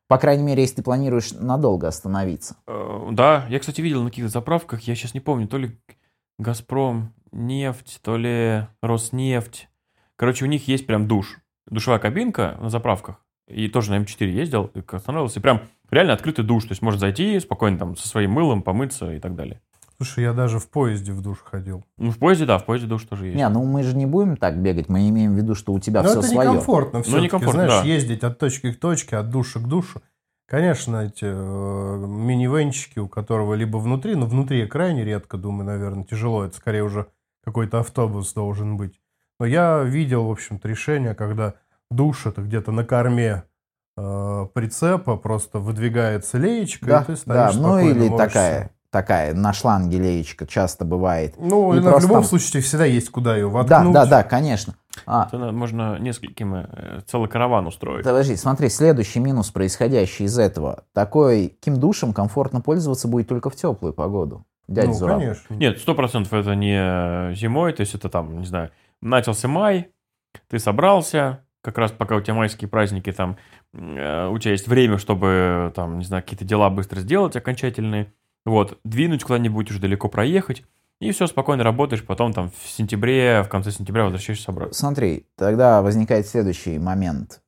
По 0.08 0.18
крайней 0.18 0.42
мере, 0.42 0.62
если 0.62 0.76
ты 0.76 0.82
планируешь 0.82 1.32
надолго 1.32 1.88
остановиться. 1.88 2.56
Э, 2.66 3.08
Да, 3.12 3.46
я, 3.48 3.58
кстати, 3.60 3.80
видел 3.80 4.02
на 4.02 4.10
каких-то 4.10 4.30
заправках, 4.30 4.82
я 4.82 4.94
сейчас 4.94 5.14
не 5.14 5.20
помню, 5.20 5.48
то 5.48 5.56
ли 5.56 5.78
Газпром 6.38 7.14
нефть, 7.30 8.00
то 8.02 8.16
ли 8.16 8.66
Роснефть. 8.82 9.68
Короче, 10.16 10.44
у 10.44 10.48
них 10.48 10.68
есть 10.68 10.86
прям 10.86 11.06
душ. 11.06 11.38
Душевая 11.70 12.00
кабинка 12.00 12.58
на 12.60 12.68
заправках. 12.68 13.16
И 13.48 13.68
тоже 13.68 13.90
на 13.90 14.02
М4 14.02 14.26
ездил, 14.26 14.70
и 14.74 14.82
останавливался. 14.90 15.38
И 15.38 15.42
прям 15.42 15.62
реально 15.90 16.14
открытый 16.14 16.44
душ. 16.44 16.64
То 16.64 16.72
есть 16.72 16.82
можно 16.82 16.98
зайти 16.98 17.38
спокойно 17.40 17.78
там 17.78 17.96
со 17.96 18.08
своим 18.08 18.32
мылом, 18.32 18.62
помыться 18.62 19.12
и 19.12 19.20
так 19.20 19.34
далее. 19.34 19.60
Слушай, 19.96 20.24
я 20.24 20.32
даже 20.32 20.58
в 20.58 20.68
поезде 20.68 21.12
в 21.12 21.20
душ 21.20 21.38
ходил. 21.42 21.84
Ну, 21.98 22.10
в 22.10 22.18
поезде, 22.18 22.46
да, 22.46 22.58
в 22.58 22.64
поезде 22.64 22.88
душ 22.88 23.04
тоже 23.04 23.26
есть. 23.26 23.36
Не, 23.36 23.48
ну 23.48 23.64
мы 23.64 23.82
же 23.82 23.96
не 23.96 24.06
будем 24.06 24.36
так 24.36 24.60
бегать, 24.60 24.88
мы 24.88 25.08
имеем 25.08 25.34
в 25.34 25.36
виду, 25.36 25.54
что 25.54 25.72
у 25.72 25.78
тебя 25.78 26.02
Но 26.02 26.08
все 26.08 26.18
это 26.18 26.28
свое. 26.28 26.50
некомфортно 26.50 27.02
все-таки, 27.02 27.24
некомфортно, 27.24 27.66
знаешь, 27.66 27.82
да. 27.82 27.88
ездить 27.88 28.24
от 28.24 28.38
точки 28.38 28.72
к 28.72 28.80
точке, 28.80 29.16
от 29.16 29.30
души 29.30 29.60
к 29.60 29.62
душу. 29.68 30.02
Конечно, 30.46 30.98
эти 30.98 31.24
э, 31.24 32.06
минивенчики, 32.06 32.98
у 32.98 33.08
которого 33.08 33.54
либо 33.54 33.78
внутри, 33.78 34.14
но 34.14 34.26
внутри 34.26 34.60
я 34.60 34.66
крайне 34.66 35.04
редко, 35.04 35.38
думаю, 35.38 35.66
наверное, 35.66 36.04
тяжело. 36.04 36.44
Это 36.44 36.56
скорее 36.56 36.84
уже 36.84 37.06
какой-то 37.42 37.80
автобус 37.80 38.32
должен 38.32 38.76
быть. 38.76 39.00
Но 39.40 39.46
я 39.46 39.82
видел, 39.82 40.26
в 40.26 40.30
общем-то, 40.30 40.68
решение, 40.68 41.14
когда 41.14 41.54
душ 41.90 42.26
это 42.26 42.42
где-то 42.42 42.72
на 42.72 42.84
корме 42.84 43.44
э, 43.96 44.46
прицепа, 44.52 45.16
просто 45.16 45.58
выдвигается 45.58 46.38
леечка, 46.38 46.86
Да, 46.86 47.02
и 47.02 47.04
ты 47.04 47.12
да, 47.12 47.16
стоишь 47.16 47.54
ну 47.54 47.68
спокойно, 47.68 47.90
или 47.90 48.08
можешь 48.08 48.32
такая, 48.32 48.70
такая 48.94 49.34
на 49.34 49.52
шланге 49.52 49.98
леечка 49.98 50.46
часто 50.46 50.84
бывает. 50.84 51.34
Ну, 51.36 51.72
И 51.74 51.80
на- 51.80 51.82
в 51.82 51.84
просто 51.90 52.02
любом 52.08 52.22
там- 52.22 52.28
случае 52.28 52.62
всегда 52.62 52.84
есть 52.84 53.10
куда 53.10 53.34
ее 53.36 53.46
Да, 53.48 53.52
воткнуть. 53.52 53.92
да, 53.92 54.06
да, 54.06 54.22
конечно. 54.22 54.74
А, 55.04 55.26
Это 55.26 55.50
можно 55.50 55.98
нескольким 55.98 56.54
э, 56.54 57.00
целый 57.06 57.28
караван 57.28 57.66
устроить. 57.66 58.04
Подожди, 58.04 58.36
смотри, 58.36 58.68
следующий 58.68 59.18
минус, 59.18 59.50
происходящий 59.50 60.26
из 60.26 60.38
этого. 60.38 60.84
Такой 60.92 61.56
ким 61.60 61.80
душем 61.80 62.12
комфортно 62.12 62.60
пользоваться 62.60 63.08
будет 63.08 63.26
только 63.26 63.50
в 63.50 63.56
теплую 63.56 63.92
погоду. 63.92 64.44
Дядя 64.68 64.88
Ну, 64.88 64.94
Зураб. 64.94 65.18
конечно. 65.18 65.54
Нет, 65.54 65.78
сто 65.80 65.94
процентов 65.96 66.32
это 66.32 66.54
не 66.54 67.34
зимой, 67.34 67.72
то 67.72 67.80
есть 67.80 67.96
это 67.96 68.08
там, 68.08 68.38
не 68.38 68.46
знаю, 68.46 68.70
начался 69.02 69.48
май, 69.48 69.88
ты 70.48 70.60
собрался, 70.60 71.40
как 71.60 71.76
раз 71.78 71.90
пока 71.90 72.14
у 72.14 72.20
тебя 72.20 72.34
майские 72.34 72.68
праздники, 72.68 73.10
там, 73.10 73.36
э, 73.72 74.28
у 74.28 74.38
тебя 74.38 74.52
есть 74.52 74.68
время, 74.68 74.98
чтобы, 74.98 75.72
там, 75.74 75.98
не 75.98 76.04
знаю, 76.04 76.22
какие-то 76.22 76.44
дела 76.44 76.70
быстро 76.70 77.00
сделать 77.00 77.34
окончательные, 77.36 78.12
вот, 78.44 78.78
двинуть 78.84 79.24
куда-нибудь 79.24 79.70
уже 79.70 79.80
далеко 79.80 80.08
проехать, 80.08 80.64
и 81.00 81.10
все, 81.10 81.26
спокойно 81.26 81.64
работаешь, 81.64 82.04
потом 82.04 82.32
там 82.32 82.50
в 82.50 82.68
сентябре, 82.68 83.42
в 83.42 83.48
конце 83.48 83.70
сентября 83.70 84.04
возвращаешься 84.04 84.52
обратно. 84.52 84.74
Смотри, 84.74 85.26
тогда 85.36 85.82
возникает 85.82 86.26
следующий 86.26 86.78
момент. 86.78 87.42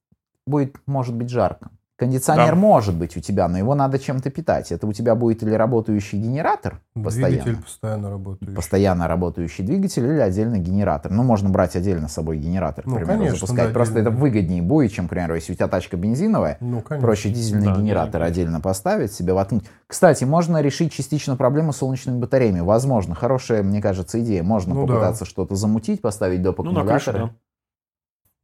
Будет, 0.47 0.77
может 0.87 1.15
быть, 1.15 1.31
жарко. 1.31 1.71
Кондиционер 1.99 2.51
Да. 2.51 2.55
может 2.61 2.95
быть 2.95 3.17
у 3.17 3.21
тебя, 3.21 3.49
но 3.49 3.57
его 3.57 3.75
надо 3.75 3.99
чем-то 3.99 4.29
питать. 4.31 4.71
Это 4.71 4.87
у 4.87 4.93
тебя 4.93 5.15
будет 5.15 5.43
или 5.43 5.53
работающий 5.55 6.19
генератор 6.19 6.81
постоянно, 6.95 7.43
Двигатель 7.43 7.63
постоянно 7.63 8.11
работающий. 8.11 8.55
постоянно 8.55 9.09
работающий 9.09 9.65
двигатель 9.65 10.05
или 10.05 10.21
отдельно 10.21 10.59
генератор. 10.59 11.11
Ну, 11.11 11.23
можно 11.23 11.49
брать 11.49 11.75
отдельно 11.75 12.09
с 12.09 12.13
собой 12.13 12.37
генератор, 12.37 12.85
к 12.85 12.87
Ну, 12.87 12.97
примеру, 12.97 13.19
конечно, 13.19 13.37
запускать. 13.39 13.69
да, 13.69 13.73
Просто 13.73 13.99
это 14.01 14.09
отдельно. 14.11 14.21
выгоднее 14.21 14.63
будет, 14.63 14.93
чем, 14.93 15.07
к 15.07 15.11
примеру, 15.11 15.35
если 15.37 15.53
у 15.53 15.57
тебя 15.57 15.69
тачка 15.69 15.97
бензиновая, 15.97 16.59
Ну, 16.61 16.83
конечно. 16.83 17.07
проще 17.07 17.31
дизельный 17.31 17.67
Да, 17.69 17.77
генератор 17.77 18.21
да, 18.21 18.27
отдельно 18.27 18.61
поставить, 18.61 19.13
себе 19.15 19.33
воткнуть. 19.33 19.65
Кстати, 19.87 20.25
можно 20.25 20.61
решить 20.61 20.93
частично 20.93 21.37
проблему 21.37 21.73
с 21.73 21.79
солнечными 21.79 22.19
батареями. 22.19 22.61
Возможно, 22.61 23.15
хорошая, 23.15 23.63
мне 23.63 23.81
кажется, 23.81 24.21
идея. 24.21 24.43
Можно 24.43 24.75
Ну 24.75 24.87
да. 24.87 24.93
попытаться 24.93 25.25
что-то 25.25 25.55
замутить, 25.55 26.03
поставить 26.03 26.43
доп. 26.43 26.59
Ну, 26.59 26.73
на 26.73 26.85
крыше, 26.85 27.13
да. 27.13 27.31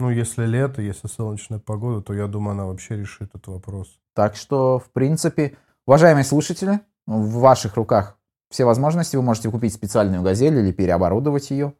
Ну, 0.00 0.10
если 0.10 0.46
лето, 0.46 0.82
если 0.82 1.06
солнечная 1.06 1.58
погода, 1.58 2.02
то 2.02 2.14
я 2.14 2.26
думаю, 2.26 2.52
она 2.52 2.66
вообще 2.66 2.96
решит 2.96 3.28
этот 3.34 3.46
вопрос. 3.46 4.00
Так 4.14 4.36
что, 4.36 4.78
в 4.78 4.90
принципе, 4.90 5.56
уважаемые 5.86 6.24
слушатели, 6.24 6.80
в 7.06 7.38
ваших 7.38 7.76
руках 7.76 8.18
все 8.50 8.64
возможности. 8.64 9.16
Вы 9.16 9.22
можете 9.22 9.50
купить 9.50 9.72
специальную 9.72 10.22
газель 10.22 10.56
или 10.58 10.72
переоборудовать 10.72 11.50
ее. 11.50 11.74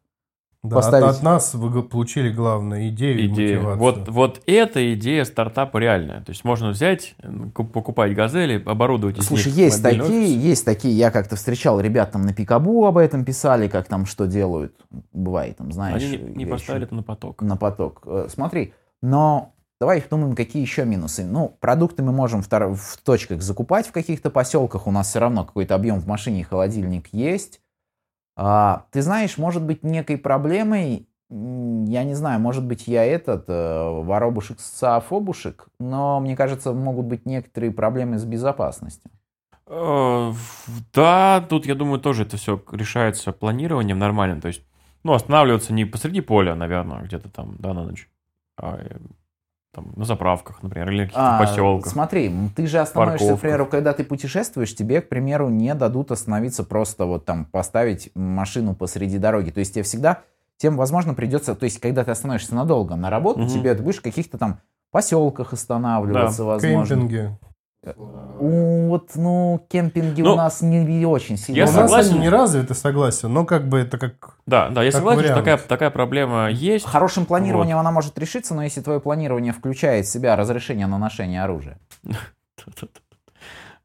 Да, 0.63 0.77
Поставить- 0.77 1.03
от, 1.09 1.15
от 1.17 1.23
нас 1.23 1.53
вы 1.55 1.83
получили 1.83 2.31
главную 2.31 2.87
идею 2.87 3.19
и 3.19 3.27
Идея. 3.27 3.57
мотивацию. 3.59 3.77
Вот, 3.79 4.07
вот 4.07 4.41
эта 4.45 4.93
идея 4.93 5.25
стартапа 5.25 5.77
реальная. 5.77 6.21
То 6.21 6.29
есть 6.31 6.45
можно 6.45 6.69
взять, 6.69 7.15
ку- 7.53 7.65
покупать 7.65 8.15
газели, 8.15 8.63
оборудовать 8.65 9.17
из 9.17 9.25
Слушай, 9.27 9.47
них 9.47 9.57
есть 9.57 9.83
такие, 9.83 10.03
офис. 10.03 10.29
есть 10.29 10.63
такие, 10.63 10.93
я 10.97 11.11
как-то 11.11 11.35
встречал 11.35 11.81
ребят 11.81 12.13
там 12.13 12.21
на 12.21 12.33
Пикабу 12.33 12.85
об 12.85 12.97
этом 12.97 13.25
писали, 13.25 13.67
как 13.67 13.89
там 13.89 14.05
что 14.05 14.25
делают. 14.25 14.73
Бывает 15.11 15.57
там, 15.57 15.73
знаешь. 15.73 16.01
Они 16.01 16.15
не, 16.15 16.33
не 16.37 16.45
поставили 16.45 16.85
это 16.85 16.95
на 16.95 17.03
поток. 17.03 17.41
на 17.41 17.57
поток. 17.57 18.01
Э, 18.05 18.27
Смотри, 18.29 18.73
но 19.01 19.53
давай 19.81 20.01
думаем, 20.09 20.33
какие 20.33 20.61
еще 20.61 20.85
минусы. 20.85 21.25
Ну, 21.25 21.57
продукты 21.59 22.03
мы 22.03 22.13
можем 22.13 22.41
в, 22.41 22.47
в 22.49 22.97
точках 23.03 23.41
закупать 23.41 23.85
в 23.87 23.91
каких-то 23.91 24.29
поселках, 24.29 24.87
у 24.87 24.91
нас 24.91 25.09
все 25.09 25.19
равно 25.19 25.43
какой-то 25.43 25.75
объем 25.75 25.99
в 25.99 26.07
машине 26.07 26.39
и 26.39 26.43
холодильник 26.43 27.07
есть. 27.11 27.59
А, 28.35 28.85
ты 28.91 29.01
знаешь, 29.01 29.37
может 29.37 29.63
быть, 29.63 29.83
некой 29.83 30.17
проблемой, 30.17 31.07
я 31.29 32.03
не 32.03 32.13
знаю, 32.13 32.39
может 32.39 32.65
быть, 32.65 32.87
я 32.87 33.03
этот, 33.03 33.45
э, 33.47 33.89
воробушек 34.03 34.59
социофобушек, 34.59 35.67
но 35.79 36.19
мне 36.19 36.35
кажется, 36.35 36.73
могут 36.73 37.05
быть 37.05 37.25
некоторые 37.25 37.71
проблемы 37.71 38.17
с 38.17 38.25
безопасностью. 38.25 39.11
Э, 39.67 40.31
Да, 40.93 41.45
тут, 41.49 41.65
я 41.65 41.75
думаю, 41.75 41.99
тоже 41.99 42.23
это 42.23 42.37
все 42.37 42.61
решается 42.71 43.31
планированием 43.31 43.97
нормально. 43.97 44.41
То 44.41 44.47
есть, 44.49 44.61
ну, 45.03 45.13
останавливаться 45.13 45.73
не 45.73 45.85
посреди 45.85 46.21
поля, 46.21 46.55
наверное, 46.55 47.01
где-то 47.03 47.29
там, 47.29 47.55
да, 47.59 47.73
на 47.73 47.83
ночь, 47.83 48.09
а 48.57 48.77
э, 48.79 48.97
там, 49.73 49.91
на 49.95 50.05
заправках, 50.05 50.61
например, 50.61 50.91
или 50.91 51.01
каких-то 51.05 51.35
А, 51.35 51.39
поселках. 51.39 51.91
Смотри, 51.91 52.31
ты 52.55 52.67
же 52.67 52.79
остановишься, 52.79 53.17
к 53.17 53.29
парковках. 53.29 53.41
примеру, 53.41 53.65
когда 53.65 53.93
ты 53.93 54.03
путешествуешь, 54.03 54.75
тебе, 54.75 55.01
к 55.01 55.09
примеру, 55.09 55.49
не 55.49 55.73
дадут 55.73 56.11
остановиться 56.11 56.63
просто 56.63 57.05
вот 57.05 57.25
там 57.25 57.45
поставить 57.45 58.11
машину 58.15 58.75
посреди 58.75 59.17
дороги. 59.17 59.49
То 59.49 59.59
есть 59.59 59.73
тебе 59.73 59.83
всегда, 59.83 60.21
тем, 60.57 60.77
возможно, 60.77 61.15
придется, 61.15 61.55
то 61.55 61.63
есть 61.63 61.79
когда 61.79 62.03
ты 62.03 62.11
остановишься 62.11 62.53
надолго 62.53 62.95
на 62.95 63.09
работу, 63.09 63.39
Мгм. 63.41 63.49
тебе 63.49 63.73
ты 63.73 63.81
будешь 63.81 63.97
в 63.97 64.03
каких-то 64.03 64.37
там 64.37 64.59
поселках 64.91 65.53
останавливаться, 65.53 66.43
возможно. 66.43 66.95
Кемпинги. 66.95 67.35
У, 68.39 68.87
вот, 68.87 69.11
ну, 69.15 69.65
кемпинги 69.69 70.21
у 70.21 70.25
Ну, 70.25 70.35
нас 70.35 70.61
не 70.61 71.05
очень 71.05 71.37
сильно. 71.37 71.57
я 71.57 71.63
У 71.65 71.67
нас 71.67 71.75
согласен. 71.75 72.11
они 72.11 72.19
не 72.21 72.29
развиты, 72.29 72.73
согласен, 72.73 73.31
но 73.33 73.45
как 73.45 73.67
бы 73.67 73.79
это 73.79 73.97
как... 73.97 74.37
Да, 74.45 74.69
да, 74.69 74.83
я 74.83 74.91
Как 74.91 74.99
согласен, 74.99 75.23
что 75.25 75.35
такая, 75.35 75.57
такая 75.57 75.89
проблема 75.89 76.49
есть. 76.49 76.85
Хорошим 76.85 77.25
планированием 77.25 77.77
она 77.77 77.91
может 77.91 78.17
решиться, 78.17 78.55
но 78.55 78.63
если 78.63 78.81
твое 78.81 78.99
планирование 79.01 79.51
включает 79.51 80.05
в 80.05 80.09
себя 80.09 80.35
разрешение 80.35 80.87
на 80.87 80.97
ношение 80.97 81.43
оружия. 81.43 81.77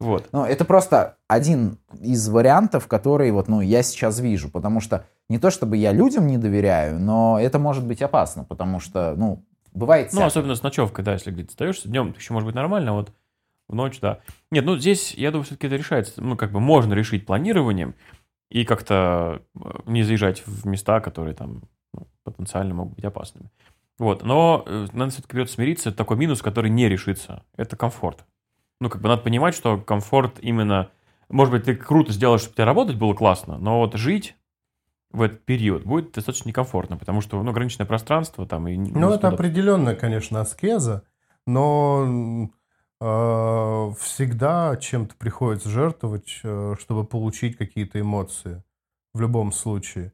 Вот. 0.00 0.28
Ну, 0.30 0.44
это 0.44 0.64
просто 0.64 1.16
один 1.26 1.78
из 2.00 2.28
вариантов, 2.28 2.86
который 2.86 3.32
вот, 3.32 3.48
ну, 3.48 3.60
я 3.60 3.82
сейчас 3.82 4.20
вижу, 4.20 4.48
потому 4.48 4.80
что 4.80 5.04
не 5.28 5.38
то 5.40 5.50
чтобы 5.50 5.76
я 5.76 5.90
людям 5.92 6.28
не 6.28 6.38
доверяю, 6.38 7.00
но 7.00 7.36
это 7.40 7.58
может 7.58 7.84
быть 7.84 8.00
опасно, 8.00 8.44
потому 8.44 8.78
что, 8.78 9.14
ну, 9.16 9.42
бывает 9.72 10.06
Ну, 10.06 10.10
всякое. 10.20 10.26
особенно 10.28 10.54
с 10.54 10.62
ночевкой, 10.62 11.04
да, 11.04 11.14
если 11.14 11.32
где-то 11.32 11.48
остаешься. 11.50 11.88
Днем 11.88 12.14
еще 12.16 12.32
может 12.32 12.46
быть 12.46 12.54
нормально, 12.54 12.92
а 12.92 12.94
вот 12.94 13.10
в 13.68 13.74
ночь, 13.74 14.00
да. 14.00 14.20
Нет, 14.50 14.64
ну 14.64 14.76
здесь, 14.76 15.14
я 15.14 15.30
думаю, 15.30 15.44
все-таки 15.44 15.66
это 15.66 15.76
решается. 15.76 16.22
Ну, 16.22 16.36
как 16.36 16.52
бы 16.52 16.60
можно 16.60 16.94
решить 16.94 17.26
планированием 17.26 17.94
и 18.50 18.64
как-то 18.64 19.42
э, 19.54 19.60
не 19.86 20.02
заезжать 20.02 20.46
в 20.46 20.66
места, 20.66 21.00
которые 21.00 21.34
там 21.34 21.62
ну, 21.92 22.08
потенциально 22.24 22.74
могут 22.74 22.94
быть 22.94 23.04
опасными. 23.04 23.50
Вот, 23.98 24.24
но 24.24 24.64
э, 24.66 24.86
надо 24.92 25.10
все-таки 25.10 25.32
придется 25.32 25.54
смириться. 25.54 25.90
Это 25.90 25.98
такой 25.98 26.16
минус, 26.16 26.40
который 26.40 26.70
не 26.70 26.88
решится. 26.88 27.44
Это 27.56 27.76
комфорт. 27.76 28.24
Ну, 28.80 28.88
как 28.88 29.02
бы 29.02 29.08
надо 29.08 29.22
понимать, 29.22 29.54
что 29.54 29.78
комфорт 29.78 30.38
именно... 30.40 30.90
Может 31.28 31.52
быть, 31.52 31.64
ты 31.64 31.74
круто 31.74 32.12
сделаешь, 32.12 32.40
чтобы 32.40 32.54
тебе 32.54 32.64
работать 32.64 32.96
было 32.96 33.12
классно, 33.12 33.58
но 33.58 33.80
вот 33.80 33.94
жить 33.94 34.34
в 35.10 35.20
этот 35.20 35.44
период 35.44 35.84
будет 35.84 36.12
достаточно 36.12 36.48
некомфортно, 36.48 36.96
потому 36.96 37.20
что 37.20 37.42
ну, 37.42 37.50
ограниченное 37.50 37.86
пространство 37.86 38.46
там 38.46 38.66
и... 38.68 38.76
Ну, 38.76 39.08
это 39.10 39.16
туда- 39.16 39.28
определенная, 39.28 39.94
конечно, 39.94 40.40
аскеза, 40.40 41.02
но 41.46 42.50
всегда 43.00 44.76
чем-то 44.76 45.14
приходится 45.16 45.68
жертвовать, 45.68 46.40
э, 46.42 46.74
чтобы 46.80 47.04
получить 47.04 47.56
какие-то 47.56 48.00
эмоции 48.00 48.62
в 49.14 49.20
любом 49.20 49.52
случае. 49.52 50.12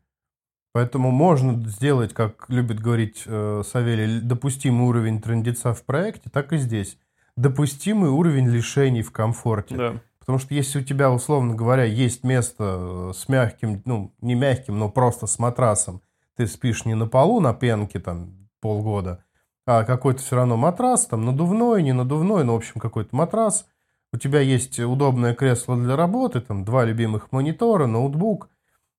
Поэтому 0.72 1.12
можно 1.12 1.68
сделать, 1.68 2.12
как 2.12 2.46
любит 2.48 2.80
говорить 2.80 3.22
э, 3.26 3.62
Савелий, 3.64 4.20
допустимый 4.20 4.88
уровень 4.88 5.22
трендеца 5.22 5.72
в 5.72 5.84
проекте, 5.84 6.30
так 6.30 6.52
и 6.52 6.58
здесь. 6.58 6.98
Допустимый 7.36 8.10
уровень 8.10 8.48
лишений 8.48 9.02
в 9.02 9.12
комфорте. 9.12 9.76
Да. 9.76 10.00
Потому 10.18 10.38
что 10.38 10.54
если 10.54 10.80
у 10.80 10.82
тебя, 10.82 11.12
условно 11.12 11.54
говоря, 11.54 11.84
есть 11.84 12.24
место 12.24 12.64
э, 12.78 13.12
с 13.14 13.28
мягким, 13.28 13.82
ну, 13.84 14.12
не 14.20 14.34
мягким, 14.34 14.78
но 14.78 14.90
просто 14.90 15.26
с 15.26 15.38
матрасом, 15.38 16.02
ты 16.36 16.46
спишь 16.48 16.84
не 16.84 16.94
на 16.94 17.06
полу 17.06 17.40
на 17.40 17.54
пенке 17.54 18.00
там 18.00 18.48
полгода, 18.60 19.22
а 19.66 19.85
какой-то 19.85 20.21
все 20.21 20.37
равно 20.37 20.56
матрас, 20.56 21.06
там 21.06 21.25
надувной, 21.25 21.83
не 21.83 21.92
надувной, 21.92 22.44
ну, 22.44 22.52
в 22.52 22.56
общем, 22.56 22.80
какой-то 22.80 23.14
матрас. 23.16 23.66
У 24.12 24.16
тебя 24.16 24.40
есть 24.40 24.78
удобное 24.78 25.35
кресло 25.35 25.76
для 25.76 25.97
работы, 25.97 26.40
там 26.40 26.64
два 26.64 26.85
любимых 26.85 27.33
монитора, 27.33 27.87
ноутбук. 27.87 28.49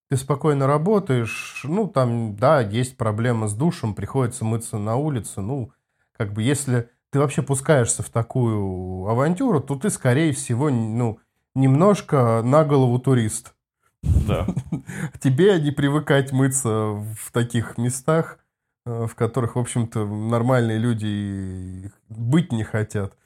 Ты 0.09 0.17
спокойно 0.17 0.67
работаешь, 0.67 1.61
ну, 1.63 1.87
там, 1.87 2.35
да, 2.35 2.61
есть 2.61 2.97
проблема 2.97 3.47
с 3.47 3.53
душем, 3.53 3.95
приходится 3.95 4.45
мыться 4.45 4.77
на 4.77 4.97
улице, 4.97 5.41
ну, 5.41 5.71
как 6.17 6.33
бы, 6.33 6.43
если 6.43 6.89
ты 7.11 7.19
вообще 7.19 7.41
пускаешься 7.41 8.03
в 8.03 8.09
такую 8.09 9.07
авантюру, 9.07 9.61
то 9.61 9.75
ты, 9.75 9.89
скорее 9.89 10.33
всего, 10.33 10.69
ну, 10.69 11.19
немножко 11.55 12.41
на 12.43 12.65
голову 12.65 12.99
турист. 12.99 13.55
Да. 14.03 14.45
Тебе 15.19 15.59
не 15.59 15.71
привыкать 15.71 16.31
мыться 16.31 16.69
в 16.69 17.31
таких 17.31 17.77
местах, 17.77 18.39
в 18.85 19.15
которых, 19.15 19.55
в 19.55 19.59
общем-то, 19.59 20.05
нормальные 20.05 20.77
люди 20.77 21.91
быть 22.09 22.51
не 22.51 22.63
хотят. 22.63 23.17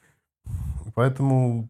Поэтому 0.94 1.68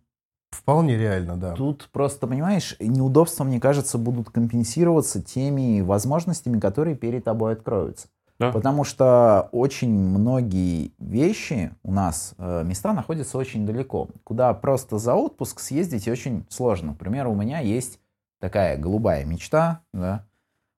вполне 0.50 0.96
реально, 0.96 1.36
да. 1.36 1.54
Тут 1.54 1.88
просто, 1.92 2.26
понимаешь, 2.26 2.76
неудобства, 2.78 3.44
мне 3.44 3.60
кажется, 3.60 3.98
будут 3.98 4.30
компенсироваться 4.30 5.22
теми 5.22 5.80
возможностями, 5.80 6.60
которые 6.60 6.96
перед 6.96 7.24
тобой 7.24 7.52
откроются. 7.52 8.08
Да. 8.38 8.52
Потому 8.52 8.84
что 8.84 9.50
очень 9.52 9.92
многие 9.92 10.92
вещи 10.98 11.74
у 11.82 11.92
нас, 11.92 12.34
э, 12.38 12.62
места 12.64 12.94
находятся 12.94 13.36
очень 13.36 13.66
далеко, 13.66 14.08
куда 14.24 14.54
просто 14.54 14.98
за 14.98 15.14
отпуск 15.14 15.60
съездить 15.60 16.08
очень 16.08 16.46
сложно. 16.48 16.94
К 16.94 16.98
примеру, 16.98 17.32
у 17.32 17.34
меня 17.34 17.58
есть 17.58 18.00
такая 18.40 18.78
голубая 18.78 19.26
мечта, 19.26 19.82
да, 19.92 20.24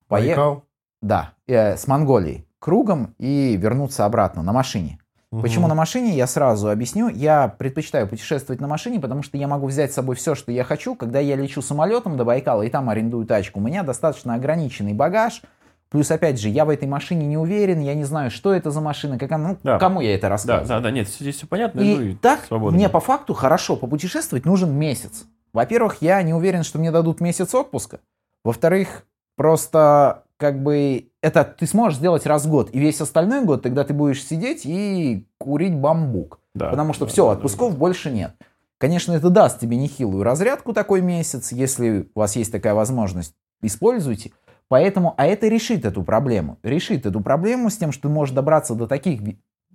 пое- 0.09 0.26
Байкал? 0.26 0.64
да, 1.02 1.35
э, 1.47 1.76
с 1.76 1.87
Монголией 1.87 2.45
кругом 2.62 3.14
и 3.19 3.57
вернуться 3.57 4.04
обратно 4.07 4.42
на 4.42 4.52
машине. 4.52 4.99
Почему 5.31 5.66
на 5.66 5.75
машине, 5.75 6.14
я 6.14 6.26
сразу 6.26 6.69
объясню. 6.71 7.09
Я 7.09 7.49
предпочитаю 7.49 8.07
путешествовать 8.07 8.61
на 8.61 8.69
машине, 8.69 9.00
потому 9.00 9.23
что 9.23 9.37
я 9.38 9.49
могу 9.49 9.66
взять 9.66 9.90
с 9.90 9.95
собой 9.95 10.14
все, 10.14 10.35
что 10.35 10.52
я 10.52 10.62
хочу. 10.62 10.95
Когда 10.95 11.21
я 11.21 11.37
лечу 11.37 11.62
самолетом 11.62 12.16
до 12.19 12.25
Байкала 12.25 12.62
и 12.62 12.69
там 12.69 12.88
арендую 12.90 13.26
тачку, 13.26 13.59
у 13.59 13.62
меня 13.62 13.83
достаточно 13.83 14.35
ограниченный 14.35 14.92
багаж. 14.92 15.40
Плюс, 15.88 16.11
опять 16.11 16.38
же, 16.40 16.50
я 16.50 16.64
в 16.66 16.69
этой 16.71 16.87
машине 16.87 17.26
не 17.26 17.37
уверен, 17.38 17.81
я 17.81 17.95
не 17.95 18.04
знаю, 18.04 18.31
что 18.31 18.52
это 18.54 18.71
за 18.71 18.81
машина, 18.83 19.19
как 19.19 19.33
она, 19.33 19.49
ну, 19.49 19.59
Да. 19.62 19.78
кому 19.78 20.00
я 20.02 20.14
это 20.14 20.23
Да, 20.23 20.28
рассказываю. 20.28 20.69
да, 20.69 20.81
да, 20.81 20.90
нет, 20.90 21.09
здесь 21.09 21.37
все 21.37 21.47
понятно. 21.47 21.81
И 21.81 21.97
ну 22.12 22.16
так 22.21 22.40
свободно. 22.47 22.76
мне 22.76 22.88
по 22.90 23.00
факту 23.00 23.33
хорошо 23.35 23.76
попутешествовать 23.76 24.45
нужен 24.47 24.73
месяц. 24.75 25.25
Во-первых, 25.54 25.97
я 26.00 26.23
не 26.23 26.35
уверен, 26.35 26.62
что 26.62 26.78
мне 26.78 26.90
дадут 26.90 27.21
месяц 27.23 27.54
отпуска. 27.54 28.00
Во-вторых, 28.45 29.04
просто 29.37 30.25
как 30.43 30.61
бы 30.61 31.11
это 31.21 31.45
ты 31.45 31.69
сможешь 31.69 32.01
сделать 32.01 32.27
раз 32.27 32.47
в 32.47 32.51
год, 32.51 32.71
и 32.73 32.81
весь 32.81 33.01
остальной 33.01 33.45
год 33.45 33.63
тогда 33.63 33.85
ты 33.85 33.95
будешь 33.95 34.27
сидеть 34.27 34.63
и 34.67 35.29
курить 35.39 35.73
бамбук. 35.73 36.41
Да, 36.53 36.71
потому 36.71 36.93
что 36.93 37.05
да, 37.05 37.13
все, 37.13 37.27
да, 37.27 37.33
отпусков 37.35 37.79
больше 37.79 38.11
нет. 38.11 38.35
Конечно, 38.79 39.13
это 39.13 39.31
даст 39.31 39.61
тебе 39.61 39.77
нехилую 39.77 40.25
разрядку 40.25 40.73
такой 40.73 41.01
месяц, 41.01 41.53
если 41.53 42.09
у 42.13 42.19
вас 42.19 42.35
есть 42.35 42.51
такая 42.51 42.75
возможность, 42.75 43.37
используйте. 43.63 44.33
Поэтому, 44.67 45.15
а 45.17 45.27
это 45.27 45.47
решит 45.47 45.85
эту 45.85 46.03
проблему. 46.03 46.59
Решит 46.65 47.07
эту 47.07 47.21
проблему 47.21 47.71
с 47.71 47.77
тем, 47.77 47.93
что 47.93 48.03
ты 48.03 48.09
можешь 48.09 48.35
добраться 48.35 48.75
до 48.75 48.89
таких 48.89 49.21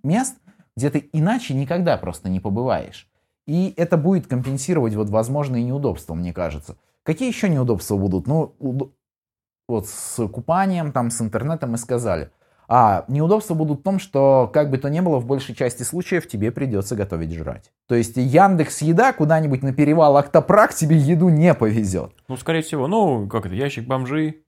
мест, 0.04 0.36
где 0.76 0.90
ты 0.90 1.10
иначе 1.14 1.54
никогда 1.54 1.96
просто 1.96 2.28
не 2.28 2.42
побываешь. 2.42 3.10
И 3.46 3.74
это 3.78 3.96
будет 3.96 4.28
компенсировать 4.28 4.96
вот 4.96 5.10
возможные 5.10 5.64
неудобства, 5.64 6.14
мне 6.14 6.34
кажется. 6.34 6.76
Какие 7.04 7.30
еще 7.30 7.48
неудобства 7.48 7.96
будут? 7.96 8.28
Ну, 8.28 8.54
вот 9.68 9.88
с 9.88 10.28
купанием, 10.28 10.92
там, 10.92 11.10
с 11.10 11.22
интернетом 11.22 11.72
мы 11.72 11.78
сказали. 11.78 12.32
А 12.70 13.06
неудобства 13.08 13.54
будут 13.54 13.80
в 13.80 13.84
том, 13.84 13.98
что, 13.98 14.50
как 14.54 14.70
бы 14.70 14.78
то 14.78 14.90
ни 14.90 15.00
было, 15.00 15.20
в 15.20 15.26
большей 15.26 15.56
части 15.56 15.84
случаев 15.84 16.28
тебе 16.28 16.52
придется 16.52 16.98
готовить 16.98 17.34
жрать. 17.34 17.72
То 17.88 17.96
есть 17.96 18.18
Яндекс 18.18 18.82
Еда 18.82 19.14
куда-нибудь 19.14 19.64
на 19.64 19.72
перевал 19.72 20.18
Актопрак 20.18 20.74
тебе 20.74 20.98
еду 20.98 21.30
не 21.30 21.54
повезет. 21.54 22.12
Ну, 22.28 22.36
скорее 22.36 22.62
всего, 22.62 22.88
ну, 22.88 23.28
как 23.28 23.46
это, 23.46 23.56
ящик 23.56 23.88
бомжи. 23.88 24.42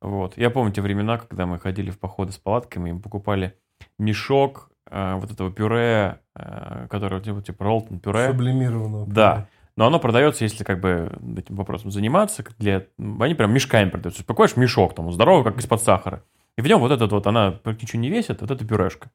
Вот. 0.00 0.36
Я 0.36 0.50
помню 0.50 0.72
те 0.72 0.82
времена, 0.82 1.18
когда 1.18 1.46
мы 1.46 1.58
ходили 1.58 1.90
в 1.90 1.98
походы 1.98 2.30
с 2.30 2.38
палатками, 2.38 2.92
мы 2.92 3.00
покупали 3.00 3.56
мешок 3.98 4.70
э, 4.88 5.14
вот 5.16 5.32
этого 5.32 5.50
пюре, 5.50 6.20
э, 6.36 6.86
которое 6.88 7.20
типа, 7.20 7.42
типа 7.42 7.64
Ролтон 7.64 7.98
пюре. 7.98 8.28
Сублимированного. 8.28 9.06
Да. 9.06 9.48
Но 9.76 9.86
оно 9.86 9.98
продается, 9.98 10.44
если 10.44 10.64
как 10.64 10.80
бы 10.80 11.12
этим 11.36 11.54
вопросом 11.56 11.90
заниматься, 11.90 12.44
для... 12.58 12.86
они 12.98 13.34
прям 13.34 13.52
мешками 13.52 13.90
продаются. 13.90 14.24
Покупаешь 14.24 14.56
мешок, 14.56 14.94
там, 14.94 15.12
здоровый, 15.12 15.44
как 15.44 15.58
из-под 15.58 15.82
сахара. 15.82 16.22
И 16.56 16.62
в 16.62 16.66
нем 16.66 16.80
вот 16.80 16.90
этот 16.90 17.12
вот, 17.12 17.26
она 17.26 17.60
ничего 17.64 18.00
не 18.00 18.08
весит, 18.08 18.40
вот 18.40 18.50
эта 18.50 18.64
пюрешка. 18.66 19.10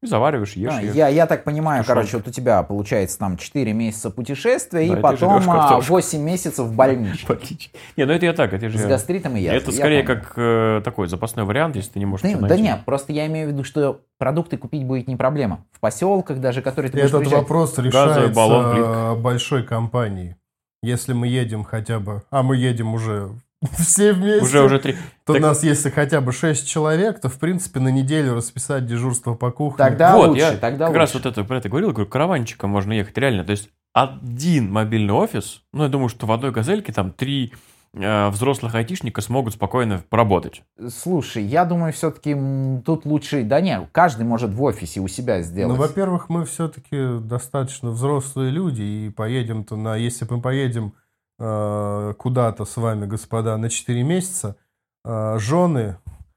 И 0.00 0.06
завариваешь, 0.06 0.52
ешь, 0.52 0.72
А, 0.72 0.80
ешь. 0.80 0.94
я, 0.94 1.08
я 1.08 1.26
так 1.26 1.42
понимаю, 1.42 1.82
Тушенка. 1.82 2.00
короче, 2.00 2.16
вот 2.18 2.28
у 2.28 2.30
тебя 2.30 2.62
получается 2.62 3.18
там 3.18 3.36
4 3.36 3.72
месяца 3.72 4.10
путешествия 4.10 4.86
Да, 4.86 4.98
и 4.98 5.00
потом 5.02 5.40
живешь 5.40 5.48
а, 5.48 5.52
картошку. 5.58 5.92
8 5.94 6.20
месяцев 6.22 6.66
в 6.66 6.76
больничке. 6.76 7.26
Отлично. 7.32 7.78
Не, 7.96 8.04
ну 8.04 8.12
это 8.12 8.26
я 8.26 8.32
так, 8.32 8.52
это 8.52 8.68
же... 8.68 8.78
С 8.78 8.82
я- 8.82 8.88
гастритом 8.88 9.36
и 9.36 9.40
язвой. 9.40 9.60
Это 9.60 9.70
я 9.72 9.76
скорее 9.76 10.02
как 10.04 10.34
э, 10.36 10.82
такой 10.84 11.08
запасной 11.08 11.44
вариант, 11.44 11.74
если 11.74 11.92
ты 11.92 11.98
не 11.98 12.06
можешь 12.06 12.30
Да, 12.30 12.46
да 12.46 12.56
нет, 12.56 12.80
просто 12.84 13.12
я 13.12 13.26
имею 13.26 13.48
в 13.48 13.50
виду, 13.52 13.64
что 13.64 14.02
продукты 14.18 14.56
купить 14.56 14.84
будет 14.84 15.08
не 15.08 15.16
проблема. 15.16 15.64
В 15.72 15.80
поселках 15.80 16.38
даже, 16.38 16.62
которые 16.62 16.92
ты 16.92 17.00
Этот 17.00 17.26
вопрос 17.26 17.76
решается 17.78 18.28
баллон, 18.28 19.20
большой 19.20 19.64
компанией. 19.64 20.36
Если 20.80 21.12
мы 21.12 21.26
едем 21.26 21.64
хотя 21.64 21.98
бы... 21.98 22.22
А 22.30 22.44
мы 22.44 22.56
едем 22.56 22.94
уже 22.94 23.30
все 23.78 24.12
вместе. 24.12 24.44
Уже, 24.44 24.62
уже 24.62 24.78
три. 24.78 24.92
То 25.24 25.32
Так- 25.34 25.42
у 25.42 25.46
нас 25.46 25.62
если 25.64 25.90
хотя 25.90 26.20
бы 26.20 26.32
6 26.32 26.68
человек, 26.68 27.20
то 27.20 27.28
в 27.28 27.38
принципе 27.38 27.80
на 27.80 27.88
неделю 27.88 28.34
расписать 28.34 28.86
дежурство 28.86 29.34
по 29.34 29.50
кухне. 29.50 29.78
Тогда 29.78 30.16
вот, 30.16 30.28
лучше, 30.30 30.40
я 30.42 30.52
тогда 30.52 30.86
как 30.86 30.88
лучше. 30.88 30.98
раз 31.00 31.14
вот 31.14 31.26
это, 31.26 31.44
про 31.44 31.58
это 31.58 31.68
говорил, 31.68 31.90
говорю, 31.92 32.08
караванчиком 32.08 32.70
можно 32.70 32.92
ехать, 32.92 33.16
реально. 33.18 33.44
То 33.44 33.50
есть 33.52 33.68
один 33.92 34.70
мобильный 34.70 35.12
офис, 35.14 35.62
ну, 35.72 35.82
я 35.84 35.88
думаю, 35.88 36.08
что 36.08 36.26
в 36.26 36.32
одной 36.32 36.52
газельке 36.52 36.92
там 36.92 37.10
три 37.10 37.52
э, 37.94 38.28
взрослых 38.28 38.74
айтишника 38.76 39.20
смогут 39.22 39.54
спокойно 39.54 40.04
поработать. 40.08 40.62
Слушай, 40.94 41.42
я 41.42 41.64
думаю, 41.64 41.92
все-таки 41.92 42.36
тут 42.84 43.06
лучше... 43.06 43.42
Да 43.42 43.60
нет, 43.60 43.88
каждый 43.90 44.24
может 44.24 44.50
в 44.50 44.62
офисе 44.62 45.00
у 45.00 45.08
себя 45.08 45.38
Ну, 45.38 45.42
сделать. 45.42 45.78
во-первых, 45.78 46.28
мы 46.28 46.44
все-таки 46.44 47.18
достаточно 47.20 47.90
взрослые 47.90 48.50
люди, 48.52 48.82
и 48.82 49.10
поедем-то 49.10 49.74
на... 49.74 49.96
Если 49.96 50.26
мы 50.30 50.40
поедем 50.40 50.92
куда-то 51.38 52.64
с 52.64 52.76
вами, 52.76 53.06
господа, 53.06 53.56
на 53.56 53.68
4 53.70 54.02
месяца, 54.02 54.56
э, 55.04 55.36
жены 55.38 55.96